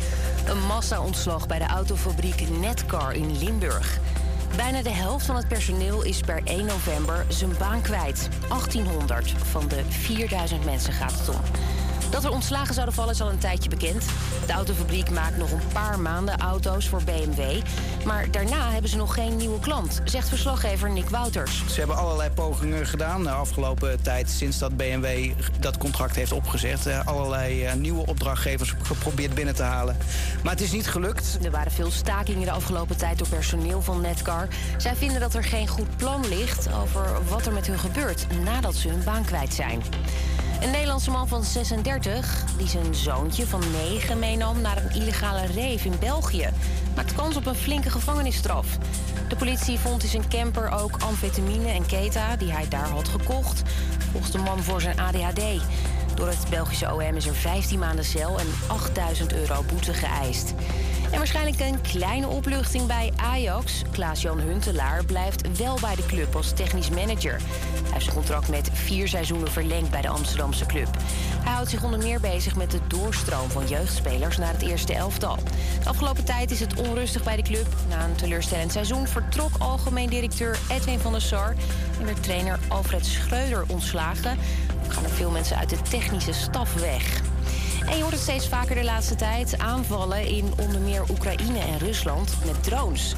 [0.47, 3.99] Een massa-ontslag bij de autofabriek Netcar in Limburg.
[4.55, 8.29] Bijna de helft van het personeel is per 1 november zijn baan kwijt.
[8.49, 11.41] 1800 van de 4000 mensen gaat het om.
[12.13, 14.05] Dat er ontslagen zouden vallen is al een tijdje bekend.
[14.45, 17.61] De autofabriek maakt nog een paar maanden auto's voor BMW.
[18.05, 21.63] Maar daarna hebben ze nog geen nieuwe klant, zegt verslaggever Nick Wouters.
[21.67, 26.85] Ze hebben allerlei pogingen gedaan de afgelopen tijd sinds dat BMW dat contract heeft opgezegd.
[26.85, 29.97] Eh, Allerlei eh, nieuwe opdrachtgevers geprobeerd binnen te halen.
[30.43, 31.37] Maar het is niet gelukt.
[31.43, 34.47] Er waren veel stakingen de afgelopen tijd door personeel van Netcar.
[34.77, 38.75] Zij vinden dat er geen goed plan ligt over wat er met hun gebeurt nadat
[38.75, 39.81] ze hun baan kwijt zijn.
[40.63, 45.85] Een Nederlandse man van 36, die zijn zoontje van 9 meenam naar een illegale rave
[45.85, 46.49] in België,
[46.95, 48.77] maakt kans op een flinke gevangenisstraf.
[49.29, 53.61] De politie vond in zijn camper ook amfetamine en keta die hij daar had gekocht.
[54.11, 55.41] Volgens de man voor zijn ADHD.
[56.15, 60.53] Door het Belgische OM is er 15 maanden cel en 8000 euro boete geëist.
[61.13, 63.81] En waarschijnlijk een kleine opluchting bij Ajax.
[63.91, 67.31] Klaas-Jan Huntelaar blijft wel bij de club als technisch manager.
[67.31, 70.87] Hij heeft zijn contract met vier seizoenen verlengd bij de Amsterdamse club.
[71.43, 75.37] Hij houdt zich onder meer bezig met de doorstroom van jeugdspelers naar het eerste elftal.
[75.83, 77.67] De afgelopen tijd is het onrustig bij de club.
[77.89, 81.55] Na een teleurstellend seizoen vertrok algemeen directeur Edwin van der Sar...
[81.99, 84.37] en werd trainer Alfred Schreuder ontslagen.
[84.85, 87.21] Ook gaan er veel mensen uit de technische staf weg.
[87.87, 91.77] En je hoort het steeds vaker de laatste tijd aanvallen in onder meer Oekraïne en
[91.77, 93.15] Rusland met drones.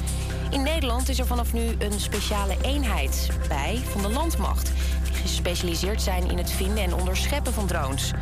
[0.50, 4.72] In Nederland is er vanaf nu een speciale eenheid bij van de landmacht.
[5.04, 8.12] Die gespecialiseerd zijn in het vinden en onderscheppen van drones.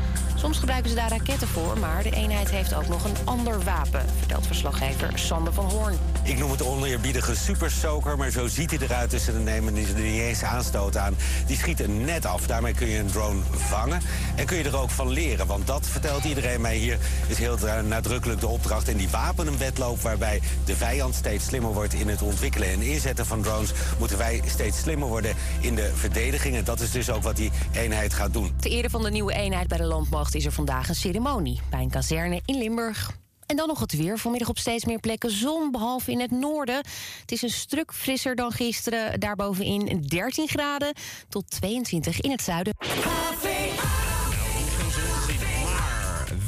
[0.44, 4.04] Soms gebruiken ze daar raketten voor, maar de eenheid heeft ook nog een ander wapen,
[4.18, 5.98] vertelt verslaggever Sander van Hoorn.
[6.22, 9.10] Ik noem het oneerbiedige super soaker, maar zo ziet hij eruit.
[9.10, 11.16] Dus dan nemen er niet eens aanstoot aan.
[11.46, 12.46] Die schieten net af.
[12.46, 14.00] Daarmee kun je een drone vangen.
[14.36, 15.46] En kun je er ook van leren.
[15.46, 16.98] Want dat vertelt iedereen mij hier.
[17.26, 20.00] Is heel nadrukkelijk de opdracht in die wapenwetloop.
[20.00, 23.72] Waarbij de vijand steeds slimmer wordt in het ontwikkelen en inzetten van drones.
[23.98, 26.56] Moeten wij steeds slimmer worden in de verdediging.
[26.56, 28.52] En dat is dus ook wat die eenheid gaat doen.
[28.60, 31.80] Ter ere van de nieuwe eenheid bij de landmacht is er vandaag een ceremonie bij
[31.80, 33.10] een kazerne in Limburg.
[33.46, 34.18] En dan nog het weer.
[34.18, 36.76] Vanmiddag op steeds meer plekken zon, behalve in het noorden.
[37.20, 39.20] Het is een stuk frisser dan gisteren.
[39.20, 40.92] Daarbovenin 13 graden
[41.28, 42.74] tot 22 in het zuiden.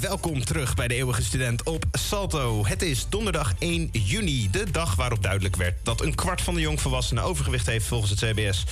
[0.08, 2.66] Welkom terug bij de Eeuwige Student op Salto.
[2.66, 6.60] Het is donderdag 1 juni, de dag waarop duidelijk werd dat een kwart van de
[6.60, 8.64] jongvolwassenen overgewicht heeft volgens het CBS.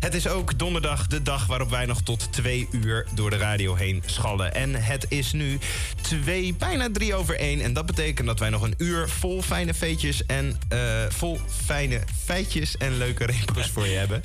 [0.00, 3.74] Het is ook donderdag de dag waarop wij nog tot twee uur door de radio
[3.74, 4.54] heen schallen.
[4.54, 5.58] En het is nu
[6.00, 7.60] twee, bijna drie over één.
[7.60, 12.00] En dat betekent dat wij nog een uur vol fijne feetjes en eh, vol fijne
[12.24, 14.22] feitjes en leuke repos voor je hebben.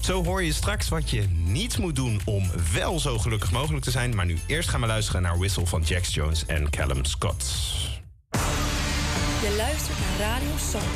[0.00, 3.90] Zo hoor je straks wat je niet moet doen om wel zo gelukkig mogelijk te
[3.90, 4.14] zijn.
[4.14, 7.44] Maar nu eerst gaan we luisteren naar Whistle van Jax Jones en Callum Scott.
[9.42, 10.86] Je luistert naar Radio Salto.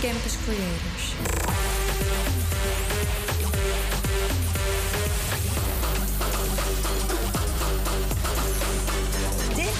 [0.00, 1.14] Campus Creators.
[9.54, 9.74] Dit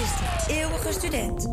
[0.00, 1.46] is de eeuwige student.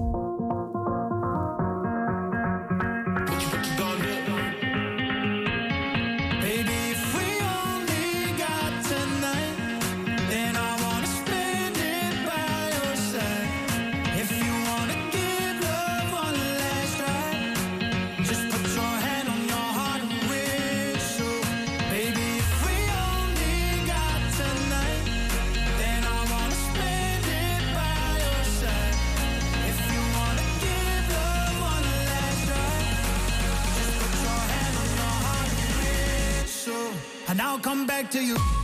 [38.12, 38.55] To you.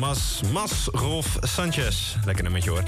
[0.00, 2.14] Mas, Mas, Rolf Sanchez.
[2.24, 2.82] Lekker nummertje hoor.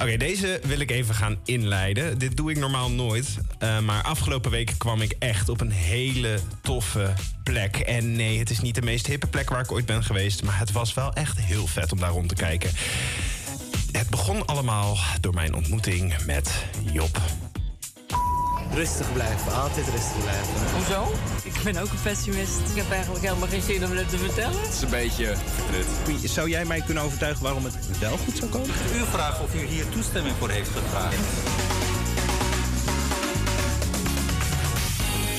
[0.00, 2.18] Oké, deze wil ik even gaan inleiden.
[2.18, 3.38] Dit doe ik normaal nooit.
[3.58, 7.12] eh, maar afgelopen week kwam ik echt op een hele toffe
[7.42, 7.76] plek.
[7.76, 10.42] En nee, het is niet de meest hippe plek waar ik ooit ben geweest.
[10.42, 12.70] Maar het was wel echt heel vet om daar rond te kijken.
[13.92, 17.20] Het begon allemaal door mijn ontmoeting met Job.
[18.76, 20.54] Rustig blijven, altijd rustig blijven.
[20.74, 21.12] Hoezo?
[21.42, 22.58] Ik ben ook een pessimist.
[22.70, 24.60] Ik heb eigenlijk helemaal geen zin om het te vertellen.
[24.60, 26.30] Het is een beetje vertrut.
[26.30, 28.68] Zou jij mij kunnen overtuigen waarom het wel goed zou komen?
[28.68, 31.16] U vraagt of u hier toestemming voor heeft gevraagd.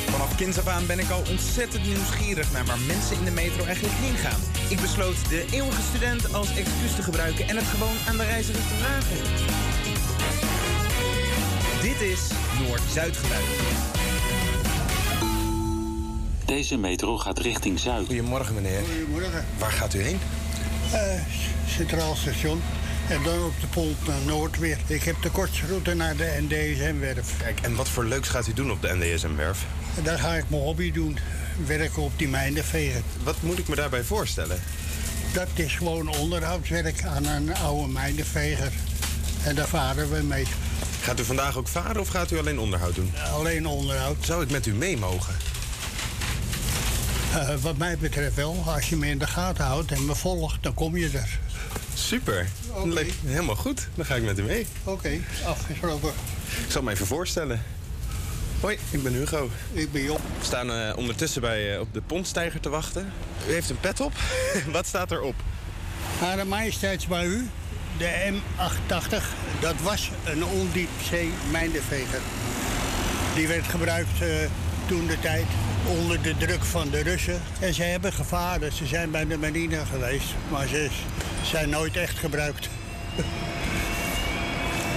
[0.09, 3.63] Vanaf kinds af aan ben ik al ontzettend nieuwsgierig naar waar mensen in de metro
[3.63, 4.41] eigenlijk heen gaan.
[4.69, 8.67] Ik besloot de eeuwige student als excuus te gebruiken en het gewoon aan de reizigers
[8.67, 9.66] te vragen.
[11.99, 12.19] Dit is
[12.59, 13.43] Noord-Zuid geluid.
[16.45, 18.05] Deze metro gaat richting Zuid.
[18.05, 18.79] Goedemorgen meneer.
[18.79, 19.45] Goedemorgen.
[19.57, 20.19] Waar gaat u heen?
[20.91, 21.21] Eh,
[21.67, 22.61] Centraal Station.
[23.09, 24.77] En dan op de Pont naar Noord weer.
[24.87, 27.37] Ik heb de kortste route naar de NDSM-werf.
[27.37, 29.65] Kijk, en wat voor leuks gaat u doen op de NDSM-werf?
[30.03, 31.17] Daar ga ik mijn hobby doen.
[31.65, 33.03] Werken op die mijnenvegen.
[33.23, 34.59] Wat moet ik me daarbij voorstellen?
[35.33, 38.71] Dat is gewoon onderhoudswerk aan een oude mijnenveger.
[39.43, 40.45] En daar varen we mee.
[41.07, 43.11] Gaat u vandaag ook varen of gaat u alleen onderhoud doen?
[43.33, 44.17] Alleen onderhoud.
[44.21, 45.35] Zou ik met u mee mogen?
[47.33, 48.63] Eh, wat mij betreft wel.
[48.65, 51.39] Als je me in de gaten houdt en me volgt, dan kom je er.
[51.93, 52.47] Super.
[52.85, 53.13] Leuk.
[53.25, 53.87] Helemaal goed.
[53.95, 54.67] Dan ga ik met u mee.
[54.83, 56.09] Oké, afgesproken.
[56.65, 57.63] Ik zal me even voorstellen.
[58.59, 59.49] Hoi, ik ben Hugo.
[59.71, 60.21] Ik ben Job.
[60.39, 63.11] We staan eh, ondertussen bij, eh, op de pontstijger te wachten.
[63.49, 64.13] U heeft een pet op.
[64.71, 65.35] Wat staat erop?
[66.19, 67.49] Hare Majesteitsbui u,
[67.97, 69.23] de M880,
[69.59, 72.19] dat was een ondiepzee mijnenveger.
[73.35, 74.27] Die werd gebruikt eh,
[74.85, 75.45] toen de tijd
[75.87, 77.41] onder de druk van de Russen.
[77.59, 80.89] En ze hebben gevaren, ze zijn bij de marine geweest, maar ze
[81.43, 82.69] zijn nooit echt gebruikt.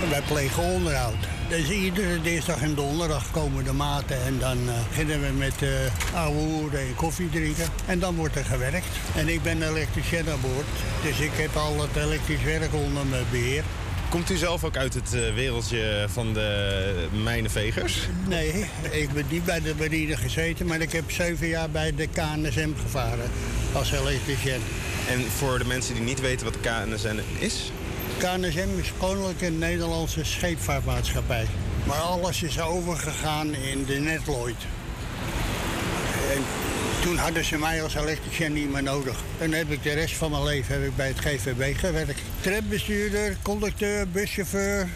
[0.09, 1.14] Wij plegen onderhoud.
[1.48, 5.68] Dus iedere dinsdag en donderdag komen de maten en dan eh, beginnen we met uh,
[6.14, 7.66] ouwe hoeren en koffie drinken.
[7.86, 8.86] En dan wordt er gewerkt.
[9.16, 10.66] En ik ben elektricien aan boord,
[11.02, 13.62] dus ik heb al het elektrisch werk onder mijn beheer.
[14.09, 18.09] Komt u zelf ook uit het eh, wereldje van de mijnenvegers?
[18.28, 22.06] Nee, ik ben niet bij de marine gezeten, maar ik heb zeven jaar bij de
[22.06, 23.31] KNSM gevaren
[23.72, 24.62] als elektricien.
[25.09, 27.70] En voor de mensen die niet weten wat de KNSN is?
[28.21, 31.47] KNSM is Koninklijke Nederlandse Scheepvaartmaatschappij.
[31.87, 34.57] Maar alles is overgegaan in de Netloid.
[36.35, 36.43] En
[37.03, 39.17] toen hadden ze mij als elektricien niet meer nodig.
[39.39, 42.21] En heb ik de rest van mijn leven heb ik bij het GVB gewerkt.
[42.41, 44.89] Trambestuurder, conducteur, buschauffeur,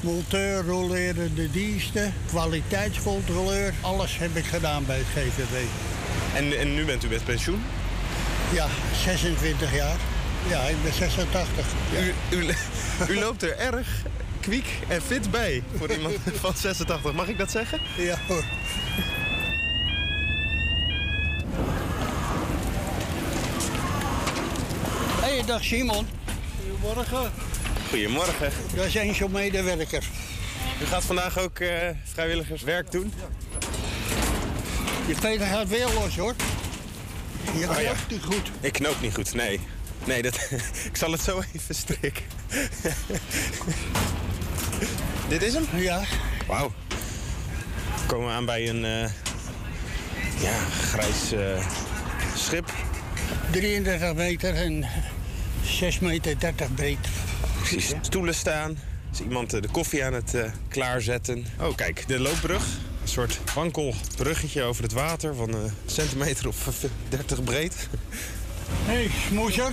[0.00, 3.74] monteur, rollerende diensten, kwaliteitscontroleur.
[3.80, 5.64] Alles heb ik gedaan bij het GVB.
[6.34, 7.62] En, en nu bent u met pensioen?
[8.52, 8.66] Ja,
[9.04, 9.96] 26 jaar.
[10.48, 11.66] Ja, ik ben 86.
[11.92, 12.00] Ja.
[12.00, 12.54] U, u,
[13.08, 13.86] u loopt er erg
[14.40, 17.12] kwiek en fit bij voor iemand van 86.
[17.12, 17.80] Mag ik dat zeggen?
[17.96, 18.44] Ja hoor.
[25.20, 26.06] Hey, dag Simon.
[26.70, 27.32] Goedemorgen.
[27.88, 28.50] Goedemorgen.
[28.74, 30.04] Dat is eens jouw medewerker.
[30.82, 31.70] U gaat vandaag ook eh,
[32.12, 33.12] vrijwilligerswerk doen?
[35.06, 36.34] Je tweede gaat weer los hoor.
[37.58, 37.92] Je Oh, ja.
[37.92, 38.50] knoopt niet goed.
[38.60, 39.60] Ik knoop niet goed, nee.
[40.06, 40.34] Nee, dat,
[40.90, 42.24] ik zal het zo even strikken.
[45.28, 45.64] Dit is hem?
[45.74, 46.02] Ja.
[46.46, 46.72] Wauw.
[48.00, 49.10] We komen aan bij een eh,
[50.40, 51.66] ja, grijs eh,
[52.36, 52.72] schip.
[53.50, 54.86] 33 meter en
[55.64, 56.98] 6 meter 30 breed.
[57.58, 57.92] Precies.
[58.00, 58.70] Stoelen staan.
[58.70, 58.76] Er
[59.12, 60.34] is iemand eh, de koffie aan het
[60.68, 61.46] klaarzetten.
[61.60, 62.64] Oh, kijk, de loopbrug.
[63.02, 66.68] Een soort wankel bruggetje over het water van een centimeter of
[67.08, 67.88] 30 breed.
[68.84, 69.72] Hé, hey, smoeser.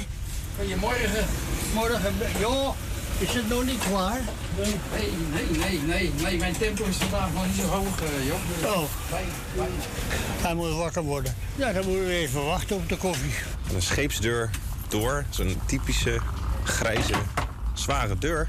[0.60, 1.26] Goedemorgen.
[1.74, 2.14] Morgen.
[2.40, 2.76] Joh,
[3.18, 4.22] is het nog niet klaar?
[4.58, 6.38] Nee, nee, nee, nee, nee.
[6.38, 8.76] Mijn tempo is vandaag nog niet zo hoog, uh, joh.
[8.76, 8.84] Oh.
[10.42, 11.36] Hij moet wakker worden.
[11.56, 13.34] Ja, dan moeten we even wachten op de koffie.
[13.74, 14.50] Een scheepsdeur
[14.88, 15.26] door.
[15.30, 16.20] Zo'n typische
[16.64, 17.14] grijze,
[17.74, 18.48] zware deur.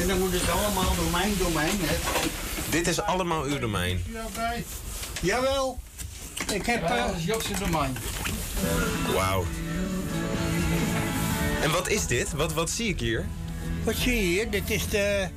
[0.00, 1.96] En dan moet het allemaal door mijn domein, hè?
[2.70, 4.04] Dit is allemaal uw domein.
[5.20, 5.80] Jawel.
[6.52, 6.88] Ik heb...
[6.88, 7.96] Ja, eh, dat is Jobs in domein.
[9.14, 9.44] Wauw.
[11.64, 12.32] En wat is dit?
[12.32, 13.24] Wat, wat zie ik hier?
[13.84, 14.50] Wat zie je hier?
[14.50, 15.28] Dit is, de,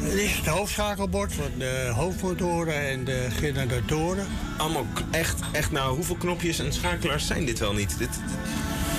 [0.00, 4.26] dit is het hoofdschakelbord van de hoofdmotoren en de generatoren.
[4.56, 7.98] Allemaal echt, echt, nou, hoeveel knopjes en schakelaars zijn dit wel niet?
[7.98, 8.20] Dit,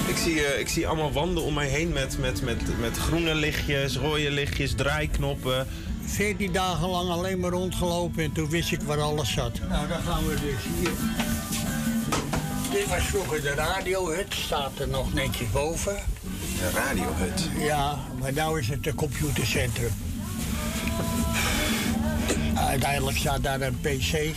[0.07, 3.35] ik, zie, eh, ik zie allemaal wanden om mij heen met, met, met, met groene
[3.35, 5.67] lichtjes, rode lichtjes, draaiknoppen.
[6.03, 9.59] 14 dagen lang alleen maar rondgelopen en toen wist ik waar alles zat.
[9.69, 10.91] Nou, dan gaan we dus hier.
[12.71, 16.15] Dit was vroeger de radiohut, staat er nog netjes boven.
[16.59, 17.49] De radiohut?
[17.59, 19.91] Ja, maar nu is het een computercentrum.
[22.55, 24.35] Uiteindelijk staat daar een PC.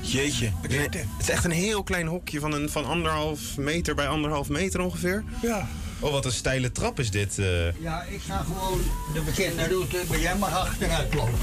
[0.00, 0.50] Jeetje.
[0.68, 4.80] Het is echt een heel klein hokje van, een, van anderhalf meter bij anderhalf meter
[4.80, 5.24] ongeveer.
[5.42, 5.68] Ja.
[6.00, 7.38] Oh, wat een steile trap is dit.
[7.38, 7.80] eh.
[7.80, 8.80] Ja, ik ga gewoon
[9.14, 11.38] de bekende route, maar jij mag achteruit lopen.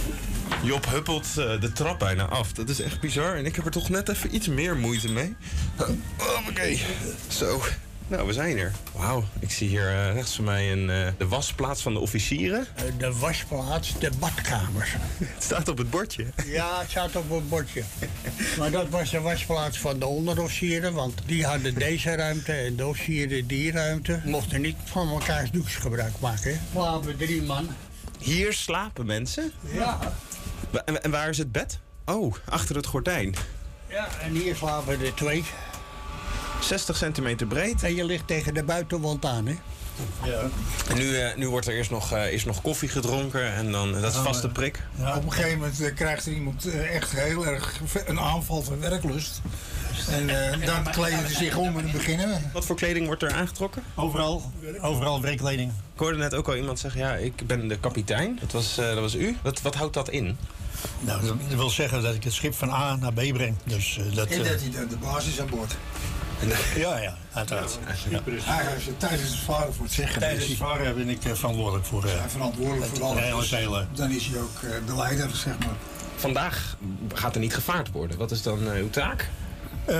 [0.63, 2.51] Job huppelt eh, de trap bijna af.
[2.53, 3.35] Dat is echt bizar.
[3.35, 5.35] En ik heb er toch net even iets meer moeite mee.
[5.79, 5.87] Oh,
[6.49, 6.77] Oké.
[7.27, 7.61] Zo.
[8.07, 8.71] Nou, we zijn er.
[8.93, 9.23] Wauw.
[9.39, 12.67] Ik zie hier eh, rechts van mij een, eh, de wasplaats van de officieren.
[12.75, 14.89] Eh, De wasplaats, de badkamers.
[15.17, 16.25] Het staat op het bordje.
[16.45, 17.83] Ja, het staat op een bordje.
[18.57, 22.87] Maar dat was de wasplaats van de onderofficieren, want die hadden deze ruimte en de
[22.87, 24.21] officieren die ruimte.
[24.25, 26.51] Mochten niet van elkaars douche gebruik maken.
[26.53, 26.59] hè.
[26.71, 27.69] Slapen drie man.
[28.19, 29.51] Hier slapen mensen?
[29.73, 29.99] Ja.
[30.85, 31.79] En, en waar is het bed?
[32.05, 33.35] Oh, achter het gordijn.
[33.89, 35.43] Ja, en hier slapen er twee.
[36.59, 37.83] 60 centimeter breed.
[37.83, 39.55] En je ligt tegen de buitenwand aan, hè?
[40.23, 40.41] Ja.
[40.89, 43.91] En nu, eh, nu wordt er eerst nog, eh, eerst nog koffie gedronken en dan
[43.91, 44.81] dat is Ja, vaste prik.
[45.15, 48.79] Op een gegeven moment eh, krijgt er iemand eh, echt heel erg een aanval van
[48.79, 49.41] werklust.
[50.09, 52.35] En eh, dan kleden ze zich om en dan beginnen we.
[52.53, 53.83] Wat voor kleding wordt er aangetrokken?
[53.95, 54.51] Overal,
[54.81, 55.71] overal werkkleding.
[55.93, 58.37] Ik hoorde net ook al iemand zeggen, ja, ik ben de kapitein.
[58.41, 59.37] Dat was, eh, dat was u.
[59.41, 60.37] Wat, wat houdt dat in?
[60.99, 63.55] Nou, dat wil zeggen dat ik het schip van A naar B breng.
[63.63, 65.75] Dus, eh, dat, En eh, dat hij de, de basis aan boord.
[66.75, 67.79] ja, ja, uiteraard.
[68.09, 68.21] Ja.
[68.25, 70.19] Hij is tijdens het varen voor het zeggen.
[70.19, 73.51] Tijdens is het varen ben ik eh, verantwoordelijk voor eh, hij verantwoordelijk het voor alles.
[73.51, 73.97] hele Dus.
[73.99, 75.75] Dan is hij ook eh, de leider, zeg maar.
[76.15, 76.77] Vandaag
[77.13, 78.17] gaat er niet gevaard worden.
[78.17, 79.29] Wat is dan eh, uw taak?
[79.87, 79.97] Eh,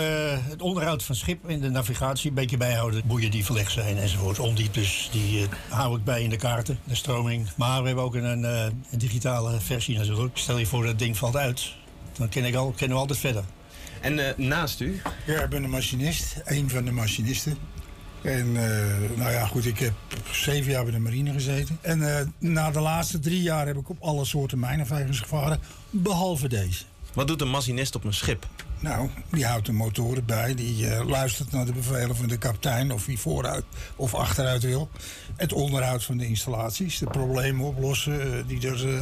[0.50, 3.02] het onderhoud van schip en de navigatie, een beetje bijhouden.
[3.06, 4.40] Boeien die verlegd zijn enzovoort.
[4.40, 7.48] Ondieptes, die eh, hou ik bij in de kaarten, de stroming.
[7.56, 10.38] Maar we hebben ook een, eh, een digitale versie natuurlijk.
[10.38, 11.74] Stel je voor dat het ding valt uit,
[12.18, 13.44] dan ken ik al, kennen we altijd verder.
[14.02, 15.02] En eh, naast u?
[15.26, 16.36] Ja, ik ben een machinist.
[16.46, 17.58] Een van de machinisten.
[18.22, 19.94] En eh, nou ja, goed, ik heb
[20.32, 21.78] zeven jaar bij de marine gezeten.
[21.82, 25.60] En eh, na de laatste drie jaar heb ik op alle soorten mijnenvijvers gevaren.
[25.90, 26.84] Behalve deze.
[27.14, 28.48] Wat doet een machinist op een schip?
[28.80, 30.56] Nou, die houdt de motoren bij.
[30.56, 32.92] Die eh, luistert naar de bevelen van de kapitein.
[32.92, 33.64] Of wie vooruit
[33.96, 34.90] of achteruit wil.
[35.36, 36.98] Het onderhoud van de installaties.
[37.00, 39.02] De problemen oplossen eh, die er eh,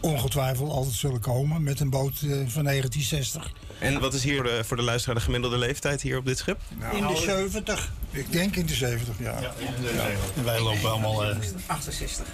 [0.00, 1.62] ongetwijfeld altijd zullen komen.
[1.62, 3.52] Met een boot eh, van 1960.
[3.78, 6.60] En wat is hier eh, voor de luisteraar de gemiddelde leeftijd hier op dit schip?
[6.92, 7.90] in de 70.
[8.10, 9.42] Ik denk in de 70 jaar.
[9.42, 9.52] Ja,
[10.36, 11.36] En wij lopen allemaal eh,
[11.66, 12.26] 68.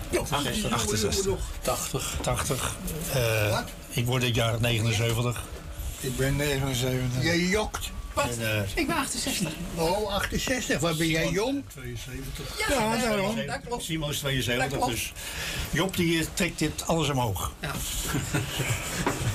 [0.71, 1.39] 68.
[1.63, 2.17] 80.
[2.23, 2.77] 80.
[3.15, 3.59] Eh,
[3.91, 5.43] ik word dit jaar 79.
[6.01, 7.23] Ik ben 79.
[7.23, 7.91] Je jokt.
[8.17, 9.53] En, eh, Ik ben 68.
[9.75, 10.81] Oh, 68.
[10.81, 11.63] Wat ben jij jong?
[11.73, 12.69] 72.
[12.69, 13.37] Ja, daarom.
[13.47, 13.85] Dat klopt.
[13.85, 14.93] Simon is 72, Dat klopt.
[14.93, 15.13] dus
[15.71, 17.53] Job die eh, trekt dit alles omhoog.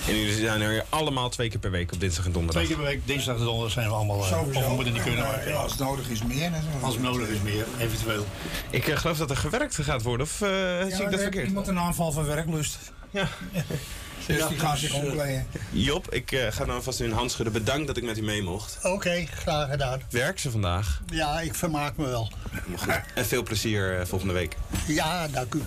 [0.08, 2.64] En jullie zijn er allemaal twee keer per week op dinsdag en donderdag.
[2.64, 4.20] Twee keer per week, dinsdag en donderdag zijn we allemaal...
[4.24, 4.60] eh, Sowieso.
[4.60, 6.52] of we moeten niet kunnen, maar Ja, als het nodig is meer.
[6.82, 8.26] als nodig is meer, eventueel.
[8.70, 10.50] Ik geloof dat er gewerkt gaat worden, of eh,
[10.82, 11.48] zie ik Ja, dat er verkeerd?
[11.48, 12.78] iemand een aanval van werklust.
[13.12, 13.28] Ja.
[14.28, 15.48] Dus die gaan zich omkleden.
[15.72, 17.54] Job, ik eh, ga dan vast in hand schudden.
[17.54, 18.80] Bedankt dat ik met u mee mocht.
[18.84, 20.02] Oké, graag gedaan.
[20.10, 21.02] Werk ze vandaag.
[21.06, 22.32] Ja, ik vermaak me wel.
[22.78, 23.02] Goed.
[23.16, 24.56] En veel plezier eh, volgende week.
[24.88, 25.62] Ja, dank u.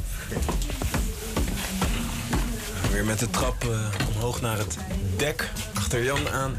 [2.92, 4.76] Weer met de trap eh, omhoog naar het
[5.16, 5.50] dek.
[5.74, 6.58] Achter Jan aan.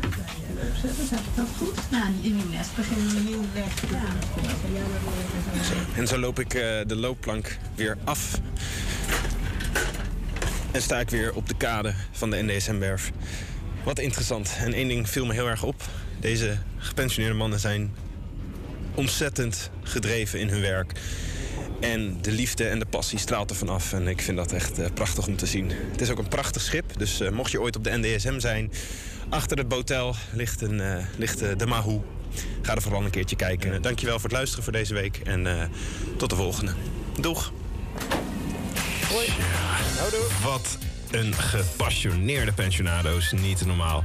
[2.21, 3.99] In uw les beginnen we nieuw werk te doen.
[5.95, 8.39] En zo loop ik eh, de loopplank weer af.
[10.77, 13.11] En sta ik weer op de kade van de NDSM-werf.
[13.83, 14.55] Wat interessant.
[14.59, 15.81] En één ding viel me heel erg op.
[16.19, 17.95] Deze gepensioneerde mannen zijn
[18.95, 20.91] ontzettend gedreven in hun werk.
[21.79, 23.93] En de liefde en de passie straalt er vanaf.
[23.93, 25.71] En ik vind dat echt eh, prachtig om te zien.
[25.91, 26.97] Het is ook een prachtig schip.
[26.97, 28.71] Dus eh, mocht je ooit op de NDSM zijn...
[29.29, 32.01] achter het botel ligt, een, eh, ligt de Mahou.
[32.61, 33.81] Ga er vooral een keertje kijken.
[33.81, 35.17] Dankjewel voor het luisteren voor deze week.
[35.17, 35.71] En
[36.17, 36.73] tot de volgende.
[37.19, 37.51] Doeg.
[39.09, 39.27] Hoi.
[40.43, 40.77] Wat
[41.11, 43.31] een gepassioneerde pensionado's.
[43.31, 44.03] Niet normaal.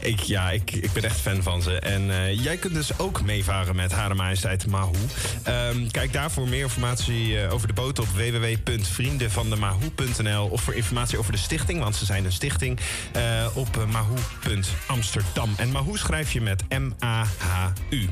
[0.00, 1.78] Ik, ja, ik, ik ben echt fan van ze.
[1.78, 4.96] En eh, jij kunt dus ook meevaren met Hare Majesteit Mahoe.
[5.42, 11.32] Ehm, kijk daarvoor meer informatie eh, over de boot op www.vriendenvandemahoe.nl of voor informatie over
[11.32, 12.78] de stichting, want ze zijn een stichting,
[13.12, 15.54] eh, op mahoe.amsterdam.
[15.56, 18.08] En Mahoe schrijf je met M-A-H-U.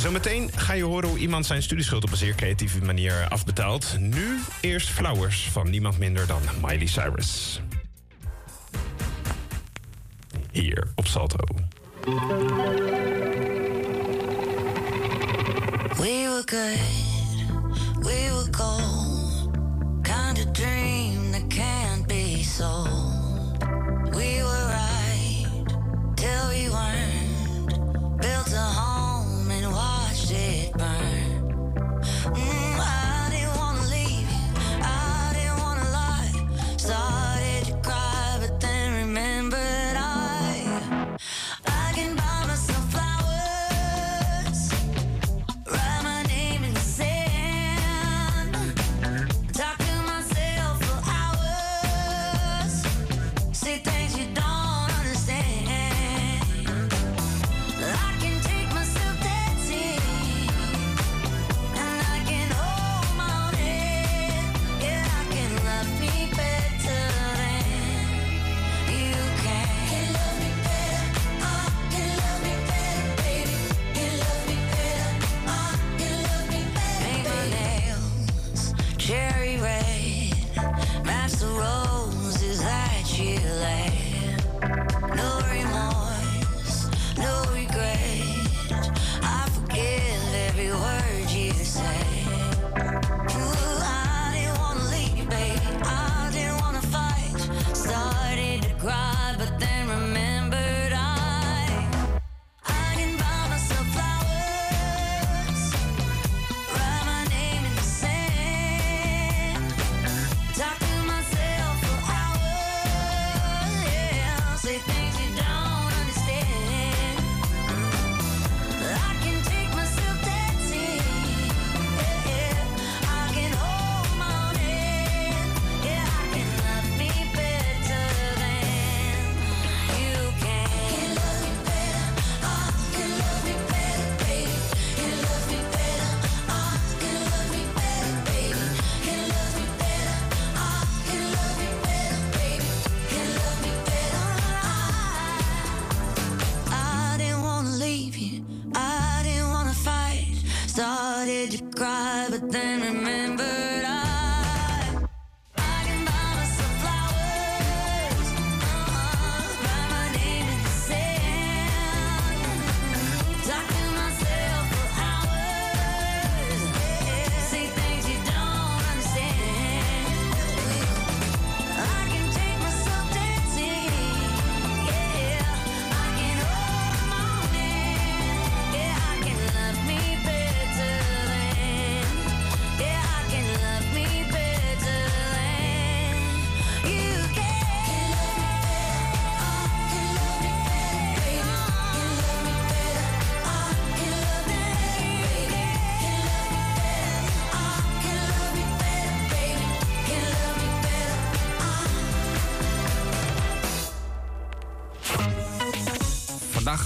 [0.00, 3.96] Zometeen ga je horen hoe iemand zijn studieschuld op een zeer creatieve manier afbetaalt.
[3.98, 7.60] Nu eerst Flowers van niemand minder dan Miley Cyrus.
[10.50, 11.44] Hier op Salto.
[15.96, 16.78] We were good,
[18.04, 19.50] we were gold.
[20.02, 23.09] Kind of dream that can't be sold.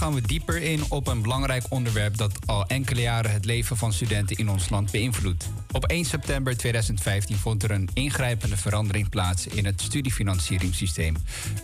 [0.05, 3.93] Gaan we dieper in op een belangrijk onderwerp dat al enkele jaren het leven van
[3.93, 5.49] studenten in ons land beïnvloedt.
[5.71, 11.15] Op 1 september 2015 vond er een ingrijpende verandering plaats in het studiefinancieringssysteem.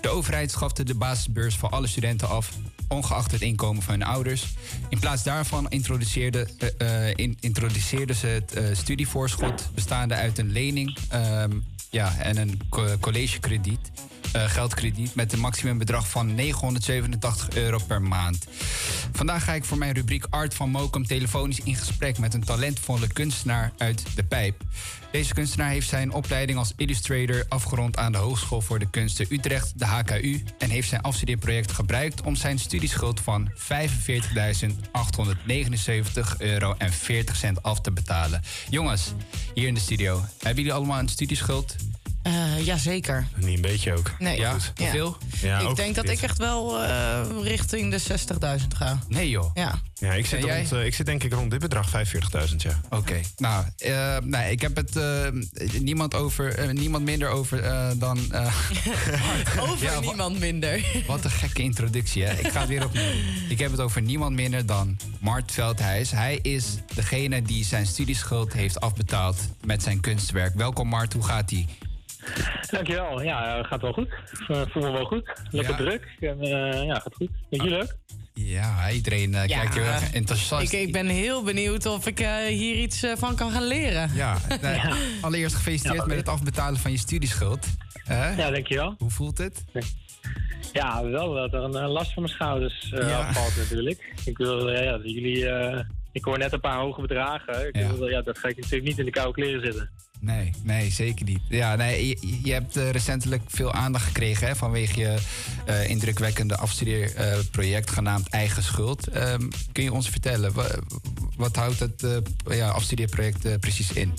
[0.01, 2.49] De overheid schafte de basisbeurs voor alle studenten af,
[2.88, 4.45] ongeacht het inkomen van hun ouders.
[4.89, 6.47] In plaats daarvan introduceerde,
[6.77, 11.51] eh, eh, in- introduceerden ze het eh, studievoorschot bestaande uit een lening ehm,
[11.89, 13.91] ja, en een co- collegekrediet.
[14.31, 18.45] Eh, geldkrediet met een maximumbedrag van 987 euro per maand.
[19.11, 23.07] Vandaag ga ik voor mijn rubriek Art van Mokum telefonisch in gesprek met een talentvolle
[23.07, 24.61] kunstenaar uit de Pijp.
[25.11, 29.79] Deze kunstenaar heeft zijn opleiding als illustrator afgerond aan de Hogeschool voor de Kunsten Utrecht,
[29.79, 33.57] de HKU, en heeft zijn afstudeerproject gebruikt om zijn studieschuld van 45.879
[36.37, 38.41] euro en 40 cent af te betalen.
[38.69, 39.13] Jongens,
[39.53, 41.75] hier in de studio, hebben jullie allemaal een studieschuld?
[42.23, 43.27] Eh jazeker.
[43.35, 44.11] Niet een beetje ook.
[44.19, 44.39] Nee.
[44.39, 45.18] Ja, veel?
[45.41, 46.14] Ja, ik denk dat dit.
[46.18, 47.99] ik echt wel eh, richting de
[48.61, 48.99] 60.000 ga.
[49.07, 49.52] Nee joh.
[49.53, 49.80] Ja.
[49.93, 52.81] Ja, ik zit, rond, eh, ik zit denk ik rond dit bedrag, 45.000, ja.
[52.89, 55.27] Oké, nou, eh, nee, ik heb het eh,
[55.80, 58.31] niemand, over, eh, niemand minder over eh, dan.
[58.34, 58.56] eh,
[59.69, 60.85] Over Ja, niemand minder.
[61.07, 62.34] wat een gekke introductie, hè?
[62.39, 63.11] Ik ga het weer opnieuw.
[63.49, 66.11] Ik heb het over niemand minder dan Mart Veldhuis.
[66.11, 66.65] Hij is
[66.95, 70.56] degene die zijn studieschuld heeft afbetaald met zijn kunstwerk.
[70.56, 71.68] Welkom Mart, hoe gaat ie?
[72.69, 73.22] Dankjewel.
[73.22, 74.07] Ja, eh, gaat wel goed.
[74.48, 75.31] Ik voel me wel goed.
[75.49, 75.77] Lekker Ja.
[75.77, 76.07] druk.
[76.19, 77.30] En, eh, ja, gaat goed.
[77.49, 77.95] Met jullie ook?
[78.34, 79.60] Ja, iedereen eh, Ja.
[79.60, 80.73] kijkt heel erg enthousiast.
[80.73, 84.11] Ik, ik ben heel benieuwd of ik eh, hier iets eh, van kan gaan leren.
[84.14, 84.80] Ja, nee,
[85.22, 87.65] allereerst gefeliciteerd Ja, met het afbetalen van je studieschuld.
[88.03, 88.30] Hè?
[88.35, 88.95] Ja, dankjewel.
[88.98, 89.65] Hoe voelt het?
[90.73, 93.18] Ja, wel dat er een eh, last van mijn schouders eh, Ja.
[93.27, 94.14] afvalt natuurlijk.
[94.26, 95.49] Ik wil, eh, ja, dat jullie...
[95.49, 95.80] eh,
[96.11, 97.68] ik hoor net een paar hoge bedragen.
[97.68, 97.93] Ik Ja.
[97.95, 99.89] wil, ja, dat ga ik natuurlijk niet in de koude kleren zitten.
[100.22, 101.39] Nee, nee, zeker niet.
[101.49, 105.18] Ja, nee, je, hebt eh, recentelijk veel aandacht gekregen hè, vanwege je
[105.65, 109.07] eh, indrukwekkende afstudeerproject genaamd Eigen Schuld.
[109.07, 110.80] Ehm, kun je ons vertellen, wa-
[111.38, 114.14] wat houdt het eh, ja, afstudeerproject eh, precies in?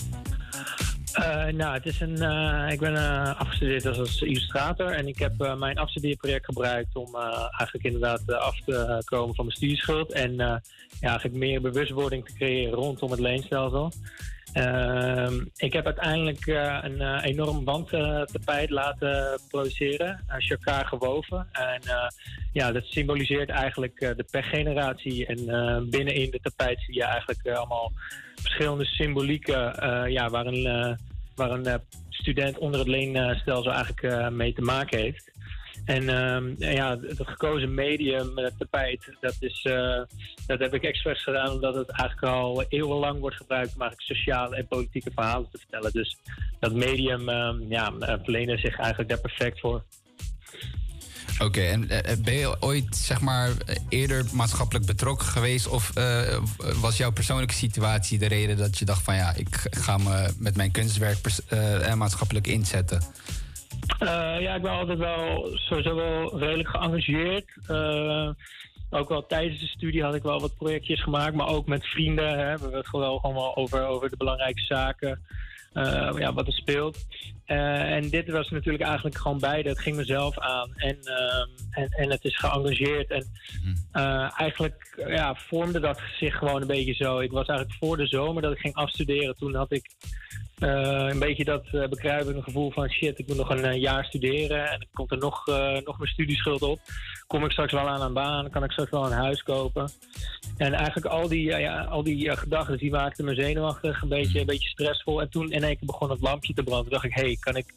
[1.12, 5.40] Eh, nou, het is een, eh, ik ben eh, afgestudeerd als, illustrator en ik heb
[5.40, 7.22] eh, mijn afstudeerproject gebruikt om eh,
[7.58, 10.46] eigenlijk inderdaad eh, af te komen van mijn studieschuld en eh,
[11.00, 13.92] ja, eigenlijk meer bewustwording te creëren rondom het leenstelsel.
[14.52, 21.48] Ehm, ik heb uiteindelijk eh, een eh, enorm wandtapijt laten produceren, uh, jacquard gewoven.
[21.52, 22.08] En eh,
[22.52, 25.26] ja, dat symboliseert eigenlijk eh, de pechgeneratie.
[25.26, 27.92] En eh, binnenin de tapijt zie je eigenlijk eh, allemaal
[28.34, 30.92] verschillende symbolieken eh, ja, waar een, eh,
[31.34, 31.74] waar een eh,
[32.08, 35.31] student onder het leenstelsel eigenlijk eh, mee te maken heeft.
[35.84, 40.00] En ehm, ja, het gekozen medium, het tapijt, dat, is, eh,
[40.46, 44.56] dat heb ik expres gedaan omdat het eigenlijk al eeuwenlang wordt gebruikt om eigenlijk sociale
[44.56, 45.92] en politieke verhalen te vertellen.
[45.92, 46.16] Dus
[46.60, 49.84] dat medium ehm, ja, eh, verleende zich eigenlijk daar perfect voor.
[51.38, 53.50] Oké, en eh, ben je ooit zeg maar
[53.88, 55.68] eerder maatschappelijk betrokken geweest?
[55.68, 56.38] Of eh,
[56.80, 60.56] was jouw persoonlijke situatie de reden dat je dacht van ja, ik ga me met
[60.56, 61.18] mijn kunstwerk
[61.48, 63.02] eh, eh, maatschappelijk inzetten?
[63.98, 67.52] Eh, ja, ik ben altijd wel sowieso wel redelijk geëngageerd.
[67.66, 68.30] Eh,
[68.90, 72.28] ook wel tijdens de studie had ik wel wat projectjes gemaakt, maar ook met vrienden.
[72.28, 75.20] Hè, hebben we het gewoon allemaal over, over de belangrijke zaken.
[75.72, 76.98] eh, ja, wat er speelt.
[77.44, 79.68] En dit was natuurlijk eigenlijk gewoon beide.
[79.68, 83.10] Het ging mezelf aan en, ehm, en, en het is geëngageerd.
[83.10, 83.26] En
[83.92, 87.18] eh, eigenlijk ja, vormde dat zich gewoon een beetje zo.
[87.18, 89.36] Ik was eigenlijk voor de zomer dat ik ging afstuderen.
[89.36, 89.90] Toen had ik
[90.62, 94.70] een beetje dat eh, bekruipende gevoel van shit, ik moet nog een eh, jaar studeren
[94.70, 96.80] en dan komt er nog, eh, nog mijn studieschuld op.
[97.26, 99.90] Kom ik straks wel aan een baan, kan ik straks wel een huis kopen.
[100.56, 104.40] En eigenlijk al die, ja, al die eh, gedachten die maakten me zenuwachtig, een beetje,
[104.40, 105.20] een beetje stressvol.
[105.20, 106.84] En toen in één keer begon het lampje te branden.
[106.84, 107.74] Toen dacht ik, hé, hey, kan ik,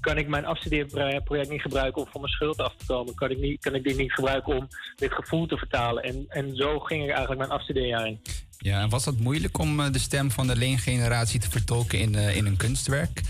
[0.00, 3.14] kan ik mijn afstudeerproject niet gebruiken om van mijn schuld af te komen?
[3.14, 6.02] Kan ik, niet, kan ik dit niet gebruiken om dit gevoel te vertalen?
[6.02, 8.20] En, en zo ging ik eigenlijk mijn afstudeerjaar in.
[8.58, 12.14] Ja, en was dat moeilijk om eh, de stem van de leengeneratie te vertolken in,
[12.14, 13.20] eh, in een kunstwerk?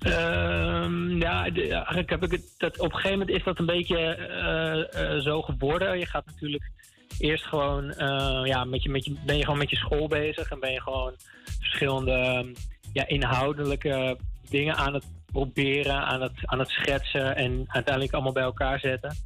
[0.00, 2.54] Ehm, ja, eigenlijk heb ik het.
[2.58, 5.98] Dat, op een gegeven moment is dat een beetje eh, zo geworden.
[5.98, 6.70] Je gaat natuurlijk
[7.18, 7.94] eerst gewoon.
[8.44, 10.80] ja, met je, met je, ben je gewoon met je school bezig en ben je
[10.80, 11.12] gewoon
[11.60, 12.52] verschillende
[12.92, 14.16] ja, inhoudelijke
[14.48, 19.16] dingen aan het proberen, aan het, aan het schetsen en uiteindelijk allemaal bij elkaar zetten.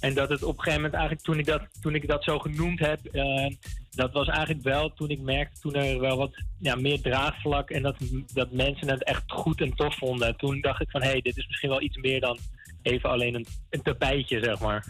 [0.00, 2.38] En dat het op een gegeven moment eigenlijk toen ik dat, toen ik dat zo
[2.38, 3.46] genoemd heb, eh,
[3.90, 7.82] dat was eigenlijk wel toen ik merkte toen er wel wat ja, meer draagvlak en
[7.82, 7.96] dat,
[8.32, 10.28] dat mensen het echt goed en tof vonden.
[10.28, 12.38] En toen dacht ik van hé, hey, dit is misschien wel iets meer dan
[12.82, 14.86] even alleen een, een tapijtje, zeg maar.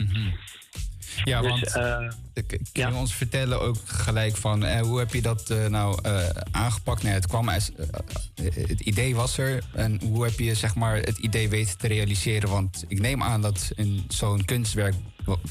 [1.24, 2.08] Ja, Dus, want eh,
[2.72, 5.98] kun je ons vertellen ook gelijk van eh, hoe heb je dat eh, nou
[6.50, 7.02] aangepakt?
[7.02, 7.70] Nee, het kwam als,
[8.42, 12.48] het idee was er en hoe heb je zeg maar het idee weten te realiseren?
[12.48, 14.94] Want ik neem aan dat een, zo'n kunstwerk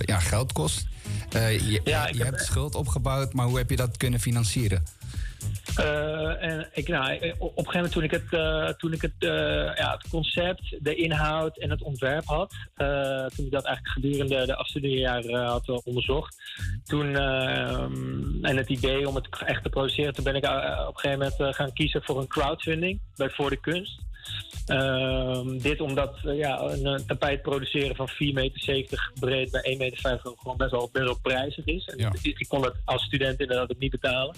[0.06, 0.86] ja, geld kost.
[1.30, 4.84] Je Ja, je heb- hebt schuld opgebouwd, maar hoe heb je dat kunnen financieren?
[5.75, 9.13] Eh, en ik, nou, op een gegeven moment toen ik het, eh, toen ik het,
[9.19, 13.87] eh, ja, het concept, de inhoud en het ontwerp had, eh, toen ik dat eigenlijk
[13.87, 16.35] gedurende de afstudeerjaren eh, had eh, onderzocht,
[16.83, 20.95] toen, ehm, en het idee om het echt te produceren, toen ben ik eh, op
[20.95, 24.07] een gegeven moment eh, gaan kiezen voor een crowdfunding bij Voor de Kunst.
[24.65, 29.77] Ehm, dit omdat eh, ja, een, eh, tapijt produceren van 4,70 meter breed bij 1,50
[29.77, 31.85] meter gewoon best wel, best wel prijzig is.
[31.85, 34.35] En ik, ik kon dat als student inderdaad ook niet betalen.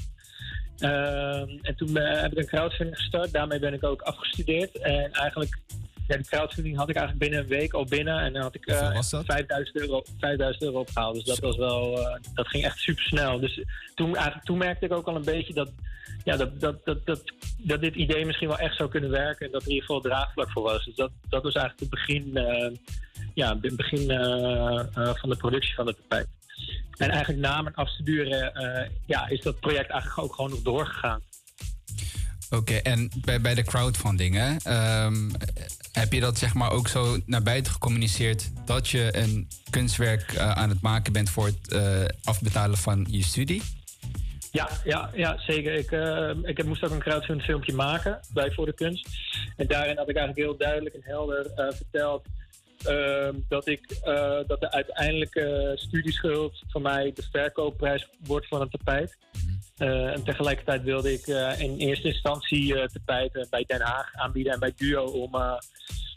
[0.81, 3.31] Ehm, en toen eh, heb ik een crowdfunding gestart.
[3.31, 4.77] Daarmee ben ik ook afgestudeerd.
[4.77, 5.57] En eigenlijk
[6.07, 8.19] ja, die crowdfunding had ik eigenlijk binnen een week al binnen.
[8.19, 11.15] En dan had ik eh, 5000, euro, 5000 euro opgehaald.
[11.15, 13.39] Dus dat was wel, eh, dat ging echt super snel.
[13.39, 13.63] Dus
[13.95, 15.71] toen, eigenlijk, toen merkte ik ook al een beetje dat,
[16.23, 17.05] ja, dat, dat, dat,
[17.57, 19.45] dat, dit idee misschien wel echt zou kunnen werken.
[19.45, 20.85] En dat er in ieder geval draagvlak voor was.
[20.85, 22.77] Dus dat, dat was eigenlijk het begin, eh,
[23.33, 26.27] ja, het begin eh, eh, van de productie van de tapijt.
[26.97, 28.51] En eigenlijk na mijn afstuderen
[29.05, 31.21] ja, is dat project eigenlijk ook gewoon nog doorgegaan.
[32.49, 35.29] Oké, en bij, bij de crowdfunding, hè, ehm,
[35.91, 40.69] heb je dat zeg maar ook zo naar buiten gecommuniceerd dat je een kunstwerk aan
[40.69, 41.75] het maken bent voor het
[42.23, 43.61] afbetalen van je studie?
[44.51, 45.73] Ja, ja, ja zeker.
[45.73, 49.07] Ik, eh, ik moest ook een crowdfunding filmpje maken bij Voor de Kunst.
[49.57, 52.25] En daarin had ik eigenlijk heel duidelijk en helder eh, verteld
[52.83, 58.69] ehm, dat, ik, eh, dat de uiteindelijke studieschuld voor mij de verkoopprijs wordt van een
[58.69, 59.17] tapijt.
[59.77, 64.73] Eh, en tegelijkertijd wilde ik in eerste instantie tapijten bij Den Haag aanbieden en bij
[64.75, 65.35] Duo om,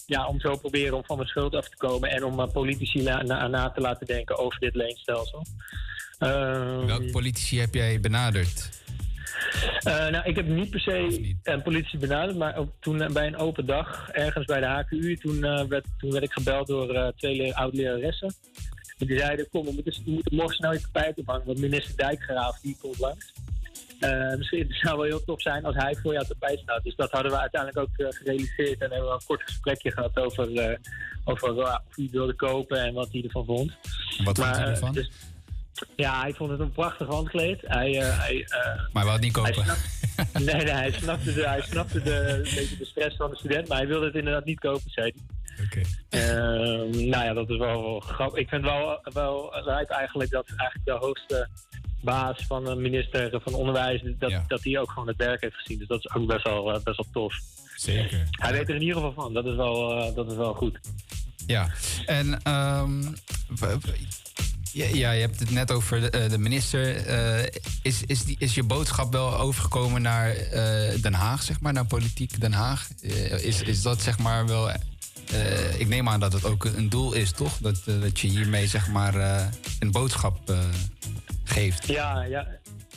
[0.07, 3.03] ja, om zo proberen om van mijn schuld af te komen en om eh, politici
[3.03, 5.43] na, na, na te laten denken over dit leenstelsel.
[6.19, 8.83] Ehm, Welke politici heb jij benaderd?
[9.79, 13.27] eh, nou, ik heb niet per se een politie benaderd, maar ook toen eh, bij
[13.27, 17.13] een open dag, ergens bij de HQU, toen, eh, werd, toen werd ik gebeld door
[17.17, 18.35] twee le- oud-leraressen.
[18.99, 21.97] En die zeiden, kom, we moeten, we moeten morgen snel je tapijt ophangen, want minister
[21.97, 23.33] Dijkgraaf, die komt langs.
[24.39, 26.83] Misschien het zou wel heel tof zijn als hij voor jou tapijt staat.
[26.85, 28.81] Dus dat hadden we uiteindelijk ook gerealiseerd.
[28.81, 30.79] En hebben we een kort gesprekje gehad over,
[31.25, 33.73] over of hij wilde kopen en wat hij ervan vond.
[34.25, 34.93] Wat vond hij ervan?
[34.93, 35.11] dus-
[35.97, 37.61] ja, hij vond het een prachtig handkleed.
[37.65, 39.65] Hij, eh, hij, eh, Maar hij wou het niet kopen.
[39.65, 39.77] hij
[40.45, 43.69] nee, nee, hij snapte, de, hij snapte de, een beetje de stress van de student,
[43.69, 45.23] maar hij wilde het inderdaad niet kopen, zei hij.
[46.09, 48.39] Ehm, nou ja, dat is wel, wel grappig.
[48.39, 51.49] Ik vind wel, wel lijkt eigenlijk dat eigenlijk de hoogste
[52.01, 55.79] baas van de minister van Onderwijs, dat, dat hij ook gewoon het werk heeft gezien.
[55.79, 57.35] Dus dat is ook best wel, eh, best wel tof.
[57.77, 58.27] Zeker.
[58.31, 59.33] Hij weet er in ieder geval van.
[59.33, 60.79] Dat is wel, dat is wel goed.
[61.47, 61.69] Ja,
[62.07, 62.41] en
[63.49, 63.77] w-
[64.75, 67.07] ja, ja, je hebt het net over de, eh, minister.
[67.07, 67.47] Eh,
[67.83, 71.87] is, is, die, is je boodschap wel overgekomen naar eh, Den Haag, zeg maar, naar
[71.87, 72.89] politiek Den Haag?
[73.43, 74.71] Is, is dat zeg maar wel.
[75.79, 77.59] ik neem aan dat het ook een doel is, toch?
[77.59, 79.15] Dat, dat je hiermee zeg maar
[79.79, 80.55] een boodschap
[81.45, 81.87] geeft.
[81.87, 82.47] Ja, ja.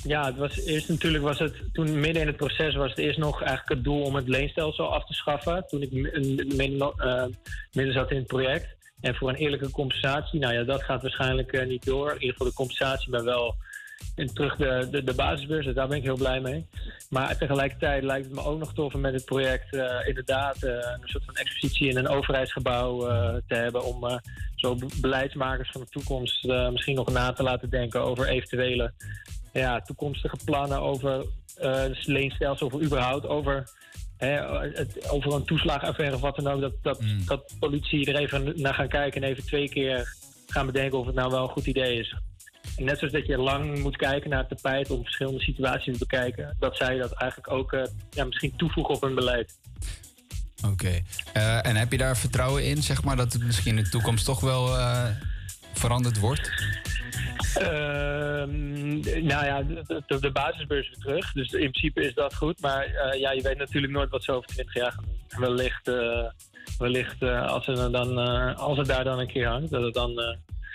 [0.03, 3.19] Ja, het was eerst natuurlijk was het toen midden in het proces was het eerst
[3.19, 5.65] nog eigenlijk het doel om het leenstelsel af te schaffen.
[5.67, 7.35] Toen ik midden,
[7.71, 8.76] midden zat in het project.
[9.01, 12.07] En voor een eerlijke compensatie, nou ja, dat gaat waarschijnlijk eh, niet door.
[12.07, 13.55] In ieder geval de compensatie, maar wel
[14.33, 15.65] terug de, de, de basisbeurs.
[15.65, 16.65] Dus daar ben ik heel blij mee.
[17.09, 20.71] Maar tegelijkertijd lijkt het me ook nog tof om met het project eh, inderdaad eh,
[20.71, 22.99] een soort van expositie in een overheidsgebouw
[23.47, 23.83] te hebben.
[23.83, 24.19] Om
[24.55, 28.93] zo be- beleidsmakers van de toekomst misschien nog na te laten denken over eventuele
[29.53, 31.25] ja, toekomstige plannen over
[31.57, 33.69] eh leenstelsel of überhaupt over,
[34.17, 36.61] het, over een toeslagenaffaire of wat dan ook.
[36.61, 40.15] Dat, dat, dat politie er even naar gaan kijken en even twee keer
[40.47, 42.15] gaan bedenken of het nou wel een goed idee is.
[42.77, 46.05] En net zoals dat je lang moet kijken naar het tapijt om verschillende situaties te
[46.07, 49.57] bekijken, dat zij dat eigenlijk ook eh, ja, misschien toevoegen op hun beleid.
[50.65, 51.01] Oké.
[51.33, 54.25] Eh, en heb je daar vertrouwen in, zeg maar, dat het misschien in de toekomst
[54.25, 55.05] toch wel eh,
[55.77, 56.51] veranderd wordt?
[57.53, 61.31] Ehm, nou ja, de, de, de basisbeurs is weer terug.
[61.31, 62.61] Dus in principe is dat goed.
[62.61, 65.15] Maar eh, ja, je weet natuurlijk nooit wat ze over 20 jaar gaan doen.
[65.29, 66.23] En Wellicht, eh,
[66.77, 68.17] wellicht eh, als, het er dan,
[68.55, 70.11] als het daar dan een keer hangt, dat het dan,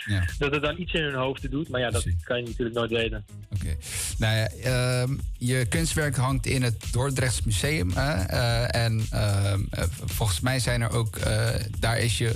[0.06, 0.24] Ja.
[0.38, 1.68] dat het dan iets in hun hoofden doet.
[1.68, 3.24] Maar ja, dat kan je natuurlijk nooit weten.
[4.18, 7.90] Nou ja, ehm, je kunstwerk hangt in het Dordrechts Museum.
[7.94, 8.12] hè,
[8.64, 11.18] en ehm, eh, volgens mij zijn er ook,
[11.80, 12.34] daar is je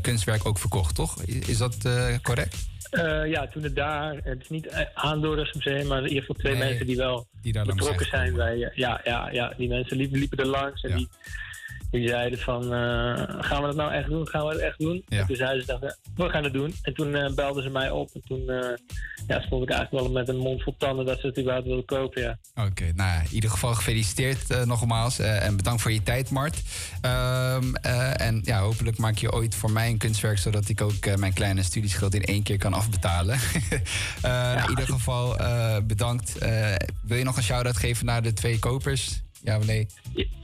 [0.00, 1.22] kunstwerk ook verkocht, toch?
[1.24, 2.68] Is dat eh, correct?
[2.90, 6.20] Eh, ja, toen het daar, het is niet eh, aan Dordrechts Museum, maar in ieder
[6.20, 8.62] geval twee Nee, mensen die wel die betrokken zijn bij.
[8.62, 11.08] eh, ja, ja, ja, die mensen liepen, liepen er langs en die,
[11.90, 12.70] die zeiden van, eh,
[13.40, 14.28] gaan we dat nou echt doen?
[14.28, 15.02] Gaan we het echt doen?
[15.06, 15.18] Ja.
[15.18, 16.74] En toen zeiden ze, we gaan het doen.
[16.82, 18.76] En toen eh, belden ze mij op en toen eh,
[19.26, 21.84] ja, stond ik eigenlijk wel met een mond vol tanden dat ze het überhaupt wilden
[21.84, 22.38] kopen, ja.
[22.54, 25.18] Oké, nou ja, in ieder geval gefeliciteerd nogmaals.
[25.18, 26.62] en bedankt voor je tijd, Mart.
[27.00, 30.38] Ehm, eh, en ja, hopelijk maak je ooit voor mij een kunstwerk...
[30.38, 33.38] zodat ik ook mijn kleine studieschuld in één keer kan afbetalen.
[34.22, 35.36] Nou, in ieder geval
[35.86, 36.38] bedankt.
[37.02, 39.22] Wil je nog een shout-out geven naar de twee kopers?
[39.42, 39.86] Ja of nee?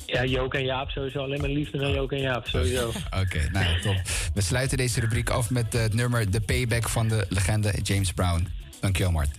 [0.06, 1.18] Ja, Jook en Jaap sowieso.
[1.18, 2.88] Alleen maar liefde naar Jook en Jaap, sowieso.
[3.22, 4.00] Oké, nou top.
[4.34, 8.12] We sluiten deze rubriek af met eh, het nummer The Payback van de legende James
[8.12, 8.48] Brown.
[8.80, 9.30] Dankjewel, Mart.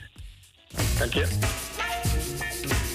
[0.97, 2.85] Dank je.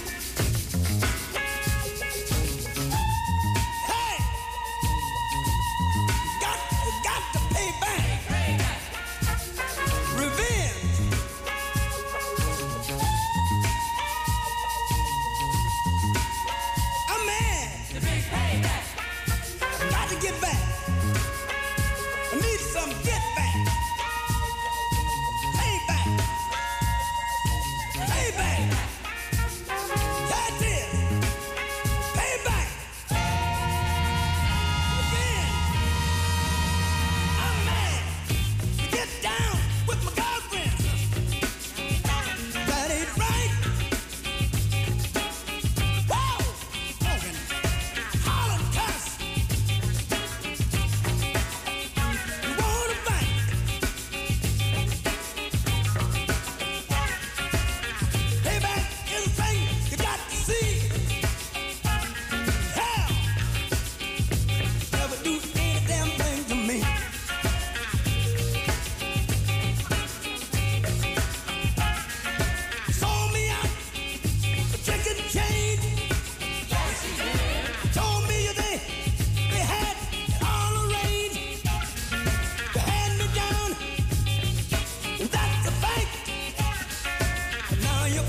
[88.12, 88.22] you.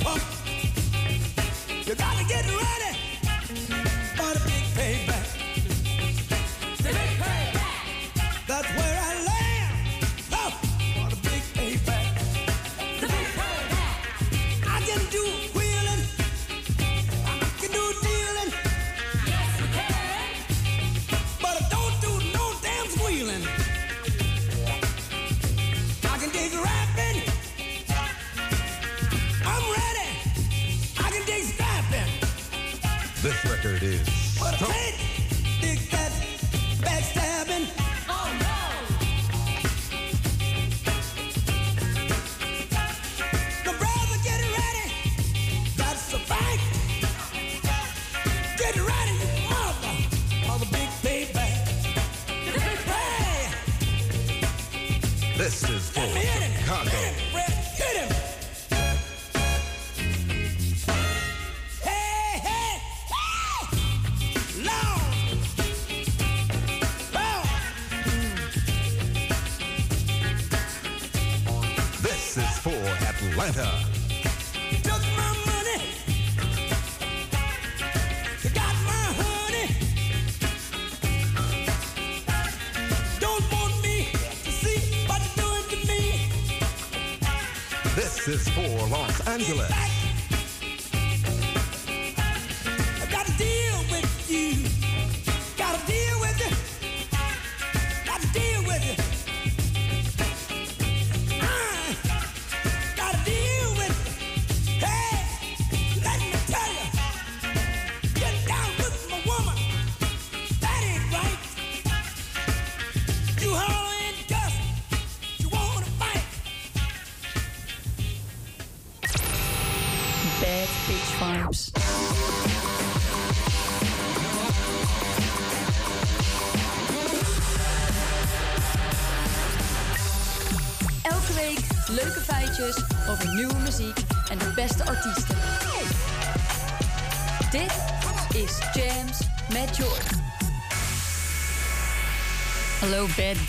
[1.85, 3.02] You gotta get ready.
[34.65, 35.02] Take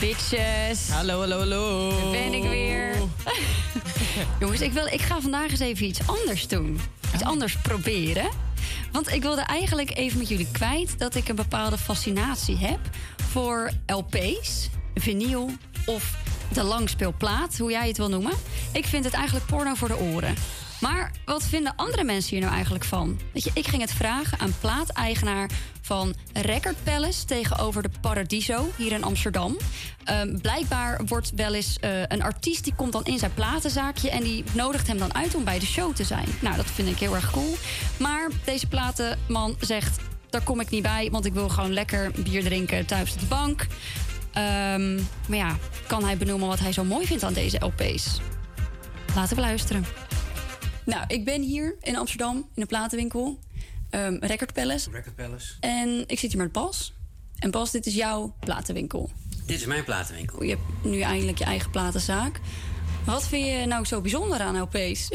[0.01, 0.89] Bitches.
[0.89, 1.91] Hallo, hallo, hallo.
[1.91, 2.95] Daar ben ik weer.
[4.41, 6.81] Jongens, ik, wil, ik ga vandaag eens even iets anders doen.
[7.15, 8.29] Iets anders proberen.
[8.93, 12.79] Want ik wilde eigenlijk even met jullie kwijt dat ik een bepaalde fascinatie heb
[13.31, 15.51] voor LP's, vinyl
[15.87, 16.17] of
[16.53, 18.33] de langspeelplaat, hoe jij het wil noemen.
[18.73, 20.35] Ik vind het eigenlijk porno voor de oren.
[20.81, 23.21] Maar wat vinden andere mensen hier nou eigenlijk van?
[23.33, 25.51] Weet je, ik ging het vragen aan plaateigenaar
[25.85, 29.57] van Record Palace tegenover de Paradiso hier in Amsterdam.
[30.05, 34.23] Ehm, blijkbaar wordt wel eens eh, een artiest die komt dan in zijn platenzaakje en
[34.23, 36.27] die nodigt hem dan uit om bij de show te zijn.
[36.41, 37.57] Nou, dat vind ik heel erg cool.
[37.97, 40.01] Maar deze platenman zegt:
[40.31, 43.27] daar kom ik niet bij, want ik wil gewoon lekker bier drinken thuis op de
[43.27, 43.67] bank.
[44.33, 44.95] Ehm,
[45.29, 45.57] maar ja,
[45.87, 48.21] kan hij benoemen wat hij zo mooi vindt aan deze LP's?
[49.15, 49.85] Laten we luisteren.
[50.85, 53.39] Nou, ik ben hier in Amsterdam in een platenwinkel.
[53.95, 54.91] Ehm Record Palace.
[54.91, 55.53] Record Palace.
[55.61, 56.93] En ik zit hier met Bas.
[57.39, 59.11] En Bas, dit is jouw platenwinkel.
[59.47, 60.43] Dit is mijn platenwinkel.
[60.43, 62.41] Je hebt nu eindelijk je eigen platenzaak.
[63.05, 65.09] Wat vind je nou zo bijzonder aan LP's?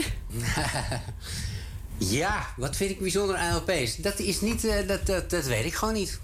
[1.99, 3.95] Ja, wat vind ik bijzonder aan LP's?
[3.95, 6.19] Dat is niet, eh, dat, dat, dat weet ik gewoon niet.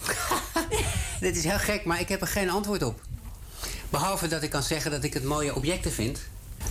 [1.20, 3.00] Dit is heel gek, maar ik heb er geen antwoord op.
[3.90, 6.20] Behalve dat ik kan zeggen dat ik het mooie objecten vind.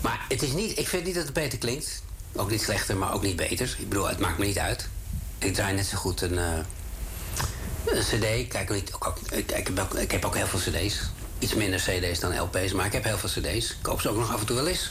[0.02, 2.04] Maar het is niet, ik vind niet dat het beter klinkt.
[2.36, 3.76] Ook niet slechter, maar ook niet beter.
[3.80, 4.90] Ik bedoel, het maakt me niet uit.
[5.40, 6.58] Ik draai net zo goed een, eh,
[7.86, 8.48] een cd.
[8.48, 11.00] Kijk, niet, ook, ook- ik, ik, heb ook, ik heb ook heel veel cd's.
[11.40, 13.70] Iets minder cd's dan lp's, maar ik heb heel veel cd's.
[13.70, 14.90] Ik koop ze ook nog af en toe wel eens.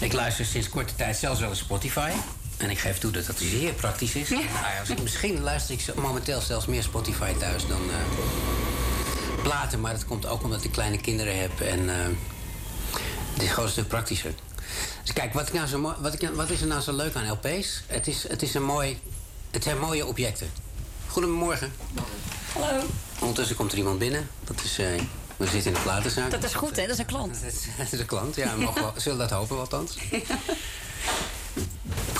[0.00, 2.10] Ik luister sinds korte tijd zelfs wel eens Spotify.
[2.56, 4.28] En ik geef toe dat dat zeer praktisch is.
[4.28, 8.22] Nou ja, ik- misschien luister ik momenteel zelfs meer Spotify thuis dan eh,
[9.42, 9.80] platen.
[9.80, 11.60] Maar dat komt ook omdat ik kleine kinderen heb.
[11.60, 11.96] En eh,
[13.34, 14.34] het is gewoon een stuk praktischer.
[15.02, 17.30] Dus kijk, wat, ik nou zo wat, ik, wat is er nou zo leuk aan
[17.30, 17.82] LP's?
[17.86, 19.00] Het, is, het, is een mooi,
[19.50, 20.50] het zijn mooie objecten.
[21.06, 21.72] Goedemorgen.
[22.52, 22.82] Hallo.
[23.20, 24.28] Ondertussen komt er iemand binnen.
[24.44, 24.86] Dat is, eh,
[25.36, 26.30] we zitten in de platenzaak.
[26.30, 26.82] Dat is goed, hè?
[26.82, 27.38] Dat is een klant.
[27.78, 28.54] Dat is een klant, ja.
[28.56, 29.96] We mogen wel- zullen dat hopen, althans.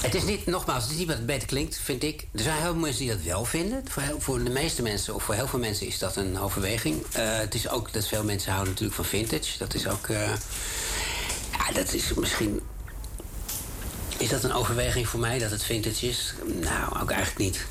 [0.02, 2.26] Het is niet, nogmaals, het is niet wat het beter klinkt, vind ik.
[2.32, 3.82] Er zijn heel veel mensen die dat wel vinden.
[3.88, 7.02] Voor, heel- voor de meeste mensen, of voor heel veel mensen, is dat een overweging.
[7.12, 9.58] Eh, het is ook dat veel mensen houden natuurlijk van vintage.
[9.58, 10.06] Dat is ook.
[10.08, 10.26] eh,
[11.52, 12.60] ja, dat is misschien.
[14.18, 16.34] Is dat een overweging voor mij dat het vintage is?
[16.60, 17.66] Nou, ook eigenlijk niet.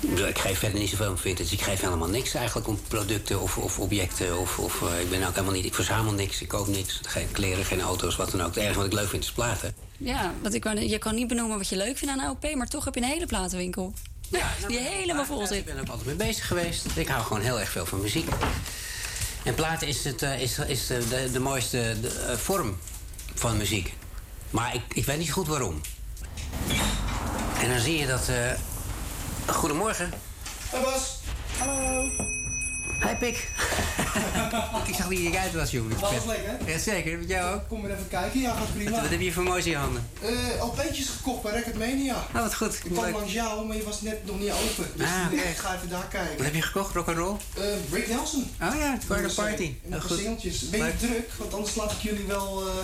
[0.00, 1.54] Ik Ik geef verder niet zoveel om vintage.
[1.54, 4.38] Ik geef helemaal niks eigenlijk om producten of, of objecten.
[4.38, 5.64] Of, of, eh, ik ben ook helemaal niet.
[5.64, 7.00] Ik verzamel niks, ik koop niks.
[7.02, 8.54] Geen kleren, geen auto's, wat dan ook.
[8.54, 9.74] Het enige wat ik leuk vind is platen.
[9.96, 12.84] Ja, want ik, je kan niet benoemen wat je leuk vindt aan LP, maar toch
[12.84, 13.92] heb je een hele platenwinkel.
[14.68, 15.64] die helemaal vol Ik zit.
[15.64, 16.86] ben ook altijd mee bezig geweest.
[16.94, 18.28] Ik hou gewoon heel erg veel van muziek.
[19.44, 22.78] En platen is, het, eh, is, is de, de, de mooiste de, eh, vorm
[23.34, 23.94] van muziek.
[24.50, 25.80] Maar ik, ik weet niet goed waarom.
[27.62, 28.28] En dan zie je dat.
[28.28, 28.50] eh,
[29.54, 30.10] Goedemorgen.
[30.70, 31.18] Hoi Bas.
[31.58, 32.02] Hallo.
[33.06, 33.36] Hi Pik.
[34.88, 35.90] ik zag wie je uit was, jongen.
[36.00, 36.58] Dat was lekker.
[36.70, 37.18] Ja, zeker.
[37.18, 37.68] Met jou ook.
[37.68, 38.40] Kom maar even kijken.
[38.40, 38.90] Ja, gaat prima.
[39.00, 40.08] Wat heb je voor moois in je handen?
[40.22, 42.14] Eh, LP'tjes gekocht bij Record Mania.
[42.14, 42.74] Oh, wat goed.
[42.84, 44.90] Ik kwam langs jou, maar je was net nog niet open.
[44.96, 46.36] Dus Ah, ik ga even daar kijken.
[46.36, 46.94] Wat heb je gekocht?
[46.94, 47.36] Rock'n'roll?
[47.56, 48.50] Eh, Rick Nelson.
[48.62, 49.62] Oh ja, voor de party.
[49.64, 50.18] En Oh, nog goed.
[50.18, 50.68] singeltjes.
[50.70, 50.98] Ben je Leuk.
[50.98, 51.30] druk?
[51.38, 52.62] Want anders laat ik jullie wel...
[52.68, 52.74] eh,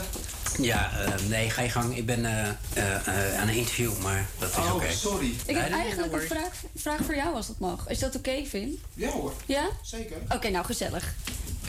[0.60, 1.96] Ja, eh, nee, ga je gang.
[1.96, 4.92] Ik ben eh, eh, aan een interview, maar dat is Oh, oké.
[4.92, 5.34] sorry.
[5.46, 7.88] Ik heb eigenlijk een vraag, vraag voor jou, als dat mag.
[7.88, 8.80] Is dat oké, Vin?
[8.94, 9.32] Ja hoor.
[9.46, 9.68] Ja?
[9.82, 10.16] Zeker.
[10.34, 11.14] Oké, nou gezellig.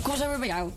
[0.02, 0.72] Kom zo weer bij jou.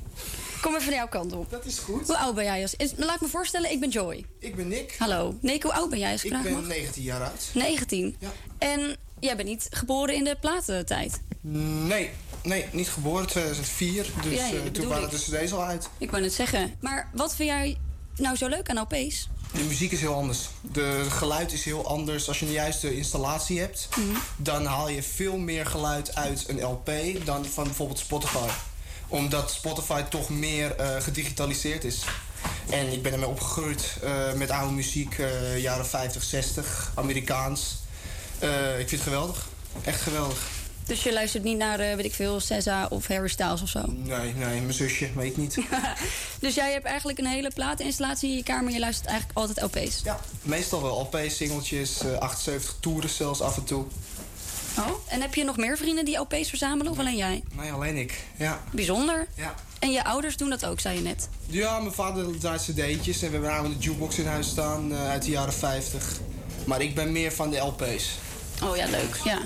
[0.61, 1.51] Kom even van jouw kant op.
[1.51, 2.07] Dat is goed.
[2.07, 2.62] Hoe oud ben jij?
[2.62, 4.24] Als, is, laat ik me voorstellen, ik ben Joy.
[4.39, 4.95] Ik ben Nick.
[4.99, 5.35] Hallo.
[5.41, 6.66] Nick, hoe oud ben jij als ik Ik vraag ben mag?
[6.66, 7.51] 19 jaar oud.
[7.55, 8.16] 19.
[8.19, 8.28] Ja.
[8.59, 11.20] En jij bent niet geboren in de platentijd.
[11.41, 12.11] Nee,
[12.43, 14.07] nee, niet geboren 2004.
[14.23, 15.11] Dus Ja, ja, dat toen waren ik.
[15.11, 15.89] de cd's al uit.
[15.99, 16.74] Ik wou net zeggen.
[16.81, 17.77] Maar wat vind jij
[18.16, 19.28] nou zo leuk aan LP's?
[19.53, 20.49] De muziek is heel anders.
[20.61, 22.28] De geluid is heel anders.
[22.28, 23.89] Als je een juiste installatie hebt,
[24.37, 26.91] dan haal je veel meer geluid uit een LP
[27.24, 28.49] dan van bijvoorbeeld Spotify.
[29.09, 32.05] Omdat Spotify toch meer eh, gedigitaliseerd is.
[32.70, 37.78] En ik ben ermee opgegroeid eh, met oude muziek, eh, jaren 50, 60, Amerikaans.
[38.78, 39.49] Ik vind het geweldig.
[39.85, 40.60] Echt geweldig.
[40.90, 43.80] Dus je luistert niet naar, eh, weet ik veel, SZA of Harry Styles of zo?
[43.86, 45.58] Nee, nee, mijn zusje, weet ik niet.
[46.40, 48.72] Dus jij hebt eigenlijk een hele plateninstallatie in je kamer...
[48.72, 50.00] je luistert eigenlijk altijd LP's?
[50.04, 50.20] Ja.
[50.42, 53.84] Meestal wel LP, singeltjes, eh, 78 toeren zelfs af en toe.
[54.78, 57.42] Oh, en heb je nog meer vrienden die LP's verzamelen of alleen jij?
[57.52, 58.24] Nee, alleen ik.
[58.36, 58.60] Ja.
[58.72, 59.26] Bijzonder.
[59.34, 59.54] Ja.
[59.78, 61.28] En je ouders doen dat ook, zei je net.
[61.46, 65.08] Ja, mijn vader draait cd'tjes en we hebben namelijk een jukebox in huis staan eh,
[65.08, 66.18] uit de jaren 50.
[66.64, 68.10] Maar ik ben meer van de LP's.
[68.62, 69.20] Oh ja, leuk.
[69.24, 69.38] Ja.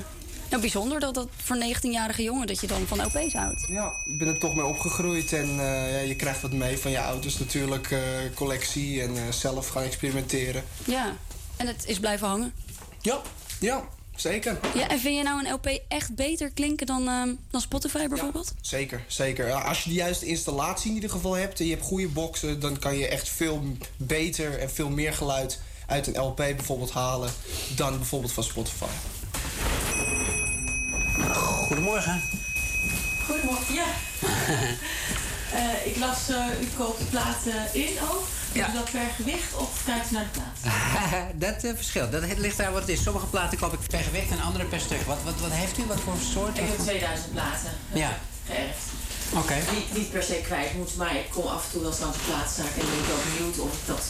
[0.55, 3.67] Nou, bijzonder dat dat voor 19-jarige jongen dat je dan van LP's houdt.
[3.69, 6.91] Ja, ik ben er toch mee opgegroeid en eh, ja, je krijgt wat mee van
[6.91, 7.91] je ouders natuurlijk.
[7.91, 8.01] eh,
[8.35, 10.65] collectie en eh, zelf gaan experimenteren.
[10.85, 11.17] Ja.
[11.57, 12.53] En het is blijven hangen.
[13.01, 13.21] Ja,
[13.61, 13.85] ja,
[14.17, 14.59] zeker.
[14.75, 18.55] Ja, en vind je nou een LP echt beter klinken dan, ehm, dan Spotify bijvoorbeeld?
[18.61, 19.53] Zeker, zeker.
[19.53, 22.79] Als je de juiste installatie in ieder geval hebt en je hebt goede boxen, dan
[22.79, 23.63] kan je echt veel
[23.97, 27.31] beter en veel meer geluid uit een LP bijvoorbeeld halen
[27.77, 28.85] dan bijvoorbeeld van Spotify.
[31.75, 32.23] Goedemorgen.
[33.27, 33.85] Goedemorgen, ja.
[35.55, 38.27] Eh, ik las, eh, u koopt platen in ook.
[38.53, 38.69] Ja.
[38.69, 40.57] u dat per gewicht of kijkt u naar de plaat?
[41.47, 42.13] dat eh, verschilt.
[42.13, 43.03] Dat het ligt daar wat het is.
[43.03, 45.03] Sommige platen koop ik per gewicht en andere per stuk.
[45.07, 45.85] Wat, wat, wat heeft u?
[45.87, 46.59] Wat voor soort?
[46.59, 48.19] Ik heb 2000 platen Ja.
[48.47, 48.85] geërfd.
[49.33, 49.55] Oké.
[49.75, 52.17] Niet, niet per se kwijt moet, maar ik kom af en toe wel eens langs
[52.17, 54.03] de plaatzaak en ben ik ook benieuwd of ik dat...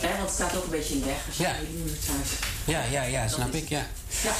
[0.00, 1.54] Hè, want het staat ook een beetje in de weg als je Ja.
[1.54, 2.28] in de muur thuis.
[2.64, 3.82] Ja, ja, ja, snap ik, ja.
[4.22, 4.32] Ja.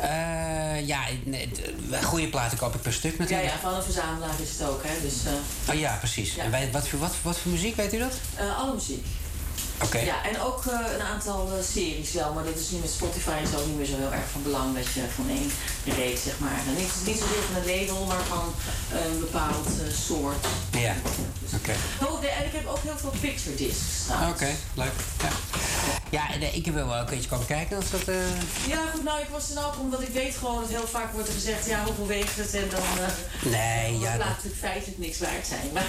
[0.00, 1.50] Eh, ja, nee,
[2.02, 3.50] goede platen koop ik per stuk Ja, natuurlijk.
[3.52, 5.00] ja, van een verzamelaar is het ook, hè.
[5.02, 6.36] Dus eh, Oh ja, precies.
[6.36, 8.12] En wij, wat, voor, wat, wat voor muziek, weet u dat?
[8.36, 9.06] eh, alle muziek.
[9.82, 9.98] Oké.
[9.98, 10.64] Ja, en ook
[10.94, 13.96] een aantal series wel, maar dat is nu met Spotify en zo niet meer zo
[13.96, 15.50] heel erg van belang dat je van één
[15.96, 16.58] reeks, zeg maar.
[16.68, 18.54] En niet, niet zozeer van een label, maar van
[18.92, 19.68] een bepaald
[20.06, 20.46] soort.
[20.70, 20.94] Ja,
[21.54, 21.74] oké.
[22.04, 23.82] Oh, en ik heb ook heel veel picture discs
[24.30, 24.92] Oké, leuk.
[25.22, 25.28] Ja,
[26.10, 28.08] ja en, eh, ik wil wel een keertje komen kijken als dat...
[28.08, 28.14] eh,
[28.68, 31.28] Ja, goed, nou, ik was er ook omdat ik weet gewoon dat heel vaak wordt
[31.28, 32.54] er gezegd, ja, hoeveel weegt het?
[32.54, 35.70] En dan uh, Nee, ja, laat dat- natuurlijk feitelijk niks waard zijn.
[35.72, 35.86] Maar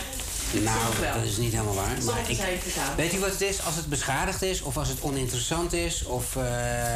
[0.52, 1.14] Nou, wel.
[1.14, 2.04] dat is niet helemaal waar.
[2.06, 2.40] Maar ik,
[2.96, 3.64] weet u wat het is?
[3.64, 6.44] Als het beschadigd is, of als het oninteressant is, of, eh,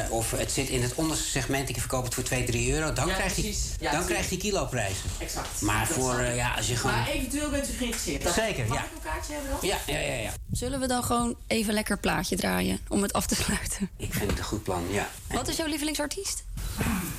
[0.10, 3.08] of het zit in het onderste segment, ik verkoop het voor 2, 3 euro, dan,
[3.08, 3.60] Ja, hij, precies.
[3.80, 5.04] Ja, dan krijgt hij kiloprijzen.
[5.18, 5.62] Exact.
[5.62, 6.96] Maar Dat voor, eh, ja, als je gewoon...
[6.96, 8.24] Maar eventueel bent u geïnteresseerd.
[8.24, 8.84] Dat- Zeker, Mag ja.
[8.84, 9.70] ik een kaartje hebben dan?
[9.70, 10.32] Ja, ja, ja, ja.
[10.52, 13.90] Zullen we dan gewoon even lekker plaatje draaien om het af te sluiten?
[13.98, 15.10] Ik vind het een goed plan, ja.
[15.28, 16.44] Wat is jouw lievelingsartiest?
[16.78, 17.12] Mm,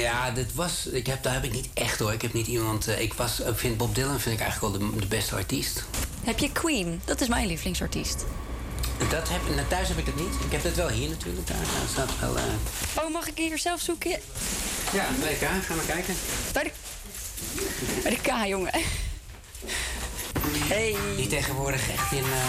[0.00, 0.86] ja, dit was.
[0.86, 2.12] Ik heb, daar heb ik niet echt hoor.
[2.12, 2.86] Ik heb niet iemand.
[2.88, 5.84] eh, ik, was, ik vind Bob Dylan vind ik eigenlijk wel de, de beste artiest.
[6.24, 7.00] Heb je Queen?
[7.04, 8.24] Dat is mijn lievelingsartiest.
[9.10, 10.34] Dat heb, nou, thuis heb ik het niet.
[10.44, 11.46] Ik heb het wel hier natuurlijk.
[11.46, 11.56] Daar,
[11.92, 12.36] staat wel.
[12.36, 12.42] eh,
[13.04, 14.10] Oh, mag ik hier zelf zoeken?
[14.92, 16.14] Ja, WK, gaan we kijken.
[16.52, 16.70] Bij de,
[18.02, 18.72] bij de K, jongen.
[20.68, 20.96] Hey.
[21.16, 22.18] Die tegenwoordig echt in.
[22.24, 22.48] eh,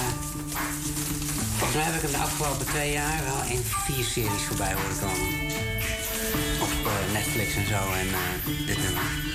[1.58, 5.00] volgens mij heb ik hem de afgelopen twee jaar wel in vier series voorbij horen
[5.00, 5.49] komen.
[6.86, 7.94] Eh, Netflix en zo.
[7.94, 9.29] En eh, dit nummer.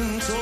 [0.00, 0.39] listen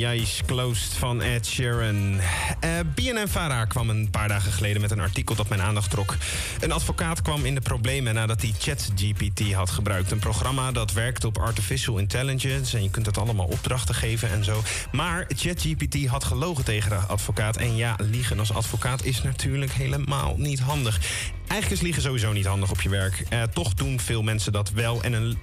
[0.00, 2.20] Ai's Closed van Ed Sheeran.
[2.60, 6.16] Eh BNN kwam een paar dagen geleden met een artikel dat mijn aandacht trok.
[6.60, 10.10] Een advocaat kwam in de problemen nadat hij ChatGPT had gebruikt.
[10.10, 14.44] Een programma dat werkt op artificial intelligence en je kunt het allemaal opdrachten geven en
[14.44, 14.62] zo.
[14.92, 17.56] Maar ChatGPT had gelogen tegen de advocaat.
[17.56, 21.00] En ja, liegen als advocaat is natuurlijk helemaal niet handig.
[21.46, 23.24] Eigenlijk is liegen sowieso niet handig op je werk.
[23.28, 25.02] Eh, toch doen veel mensen dat wel.
[25.02, 25.38] En een,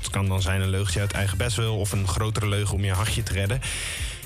[0.00, 1.78] dat kan dan zijn een leugentje uit eigen best wel...
[1.78, 3.60] of een grotere leugen om je hachje te redden.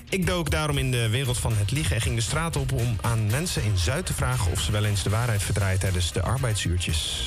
[0.09, 2.73] Ik dook daarom in de wereld van het liegen en ging de straat op...
[2.73, 5.79] om aan mensen in Zuid te vragen of ze wel eens de waarheid verdraaien...
[5.79, 7.25] tijdens de arbeidsuurtjes.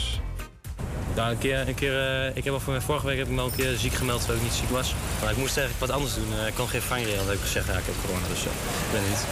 [1.15, 3.41] Nou, een keer, een keer eh, ik heb al voor, vorige week heb ik me
[3.41, 4.93] al een keer ziek gemeld terwijl ik niet ziek was.
[5.22, 6.39] Maar ik moest eigenlijk wat anders doen.
[6.39, 7.26] Eh, ik kon geen vangrail.
[7.26, 8.51] heb ik gezegd, ja, ik heb corona, dus eh,
[8.85, 9.26] ik ben er niet.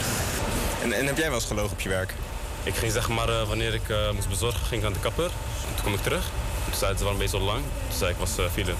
[0.83, 2.13] En, en heb jij wel eens gelogen op je werk?
[2.63, 5.29] Ik ging zeg maar, eh, wanneer ik eh, moest bezorgen, ging ik aan de kapper.
[5.75, 6.29] Toen kom ik terug.
[6.65, 7.59] Toen zei het wel een beetje zo lang.
[7.87, 8.73] Toen zei ik, was uh, file.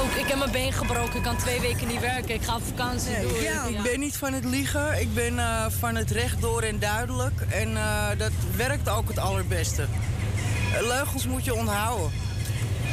[0.00, 1.16] Ook, ik heb mijn been gebroken.
[1.16, 2.34] Ik kan twee weken niet werken.
[2.34, 3.10] Ik ga op vakantie.
[3.10, 3.42] Nee, Doei.
[3.42, 5.00] ja, ik ben niet van het liegen.
[5.00, 7.40] Ik ben eh, van het recht door en duidelijk.
[7.48, 9.82] En eh, dat werkt ook het allerbeste.
[10.74, 12.10] Eh, Leugens moet je onthouden.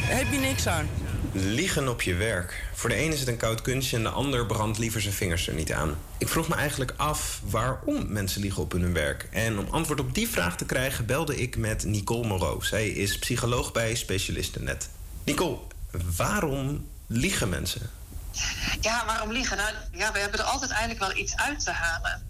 [0.07, 0.88] Daar heb je niks aan.
[1.31, 2.64] Liegen op je werk.
[2.73, 5.47] Voor de een is het een koud kunstje en de ander brandt liever zijn vingers
[5.47, 5.97] er niet aan.
[6.18, 9.27] Ik vroeg me eigenlijk af waarom mensen liegen op hun werk.
[9.31, 12.65] En om antwoord op die vraag te krijgen belde ik met Nicole Moreau.
[12.65, 14.89] Zij is psycholoog bij Specialistennet.
[15.23, 15.57] Nicole,
[16.15, 17.89] waarom liegen mensen?
[18.81, 19.57] Ja, waarom liegen?
[19.57, 22.27] Nou, ja, we hebben er altijd eigenlijk wel iets uit te halen.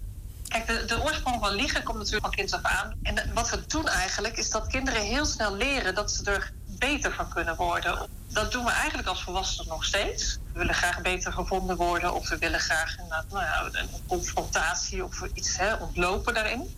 [0.48, 2.94] Kijk, de, de oorsprong van liegen komt natuurlijk van kind af aan.
[3.04, 7.14] En wat we doen eigenlijk, is dat kinderen heel snel leren dat ze er beter
[7.14, 8.10] van kunnen worden.
[8.28, 10.40] Dat doen we eigenlijk als volwassenen nog steeds.
[10.54, 15.04] We willen graag beter gevonden worden, of we willen graag inderdaad, nou ja, een confrontatie
[15.04, 16.76] of iets hè, ontlopen daarin.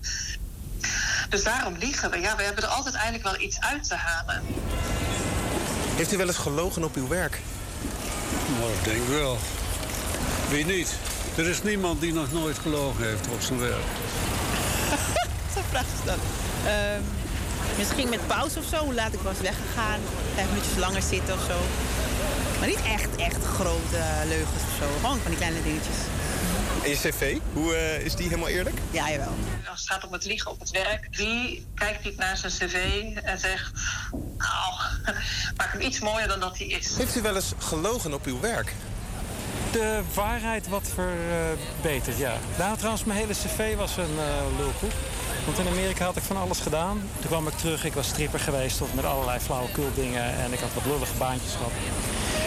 [1.29, 2.19] Dus daarom liegen we.
[2.19, 4.43] Ja, we hebben er altijd eigenlijk wel iets uit te halen.
[5.95, 7.39] Heeft u wel eens gelogen op uw werk?
[8.59, 9.37] Nou, ik denk wel.
[10.49, 10.95] Wie niet?
[11.35, 13.85] Er is niemand die nog nooit gelogen heeft op zijn werk.
[15.53, 16.17] Zo'n vraag is dat.
[16.65, 17.01] Ehm,
[17.77, 19.99] misschien met pauze of zo, hoe laat ik was weggegaan.
[20.35, 21.57] Vijf minuutjes langer zitten of zo.
[22.59, 24.85] Maar niet echt, echt grote eh, leugens of zo.
[25.01, 25.95] Gewoon van die kleine dingetjes.
[26.83, 28.75] En je cv, hoe eh, is die helemaal eerlijk?
[28.91, 29.33] Ja, jawel.
[29.69, 33.03] Als het gaat om het liegen op het werk, wie kijkt niet naar zijn cv
[33.23, 33.71] en zegt...
[34.11, 34.73] Nou,
[35.57, 36.97] maak hem iets mooier dan dat hij is.
[36.97, 38.73] Heeft u wel eens gelogen op uw werk?
[39.71, 42.37] De waarheid wat verbeterd, ja.
[42.57, 44.91] Nou, trouwens, mijn hele cv was een eh lulkoek.
[45.45, 47.01] Want in Amerika had ik van alles gedaan.
[47.19, 50.23] Toen kwam ik terug, ik was stripper geweest of met allerlei flauwekul dingen.
[50.37, 51.71] En ik had wat lullige baantjes gehad.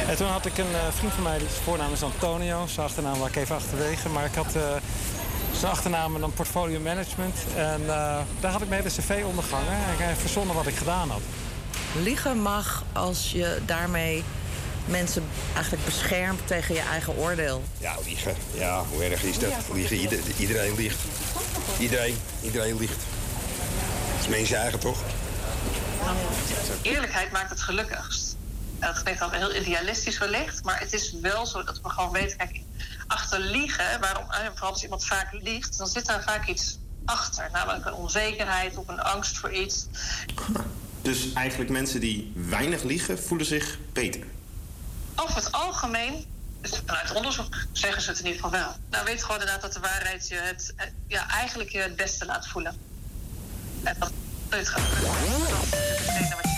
[0.08, 2.66] En toen had ik een eh, vriend van mij, die zijn voornaam is Antonio.
[2.66, 4.08] Zijn achternaam waar ik even achterwege.
[4.08, 4.62] Maar ik had eh,
[5.58, 7.36] zijn achternaam en dan portfolio management.
[7.56, 9.72] En eh, daar had ik mijn hele cv ondergangen.
[9.72, 11.20] En ik heb verzonnen wat ik gedaan had.
[12.02, 14.24] Liegen mag als je daarmee
[14.86, 15.22] mensen
[15.54, 17.62] eigenlijk beschermt tegen je eigen oordeel.
[17.78, 18.34] Ja, liegen.
[18.54, 19.50] Ja, hoe erg is dat?
[19.72, 20.98] Liegen, ieder- iedereen liegt.
[21.78, 23.00] Iedereen, iedereen liegt.
[24.12, 25.02] Dat is mensen eigen, toch?
[26.82, 28.36] Eerlijkheid maakt het gelukkigst.
[28.78, 32.12] En dat klinkt dan heel idealistisch wellicht, maar het is wel zo dat we gewoon
[32.12, 32.60] weten, kijk,
[33.06, 37.48] achter liegen, waarom, eh, vooral als iemand vaak liegt, dan zit daar vaak iets achter.
[37.52, 39.86] Namelijk een onzekerheid of een angst voor iets.
[41.02, 44.22] Dus eigenlijk mensen die weinig liegen, voelen zich beter.
[45.16, 46.24] Over het algemeen,
[46.86, 48.76] vanuit onderzoek zeggen ze het in ieder geval wel.
[48.90, 52.24] Nou, weet gewoon inderdaad dat de waarheid je het, eh, ja, eigenlijk je het beste
[52.24, 52.76] laat voelen.
[53.82, 54.12] En dat
[54.48, 54.82] het gaat
[56.42, 56.53] wat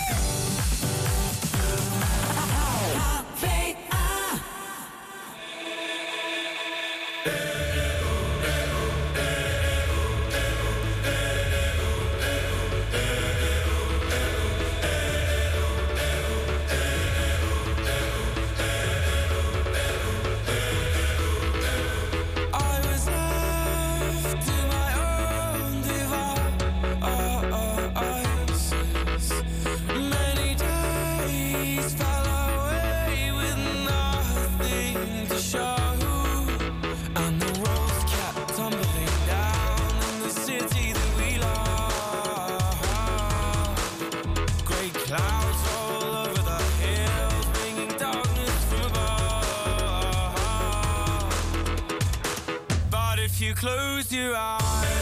[53.47, 54.96] you close your eyes,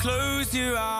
[0.00, 0.99] close your eyes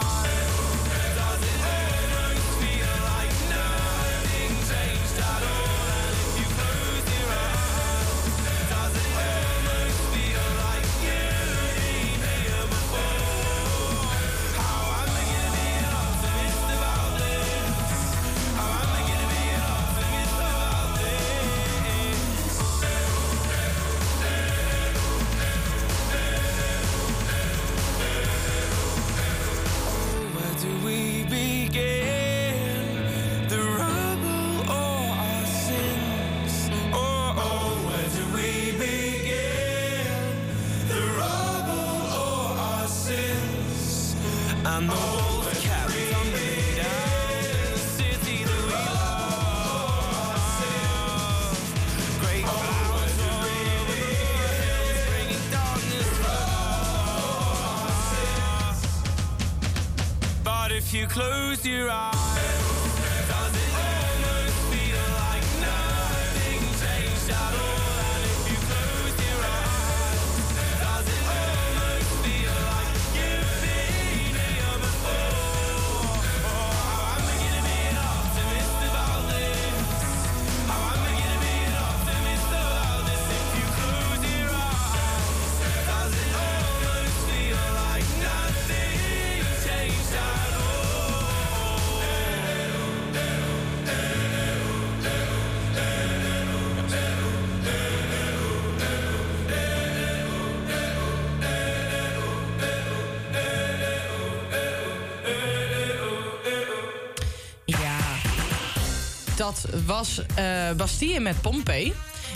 [109.50, 111.92] dat was uh, Bastille met Pompey.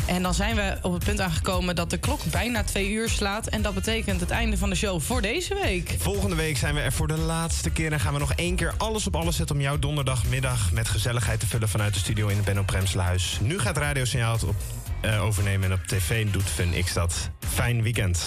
[0.06, 3.46] En dan zijn we op het punt aangekomen dat de klok bijna twee uur slaat.
[3.46, 5.94] En dat betekent het einde van de show voor deze week.
[5.98, 7.92] Volgende week zijn we er voor de laatste keer.
[7.92, 11.40] En gaan we nog één keer alles op alles zetten om jouw donderdagmiddag met gezelligheid
[11.40, 13.38] te vullen vanuit de studio in het Benno Premselhuis.
[13.42, 14.56] Nu gaat Radio Signaal op,
[15.00, 17.30] eh, overnemen en op tv doet FunX dat.
[17.48, 18.22] Fijn weekend.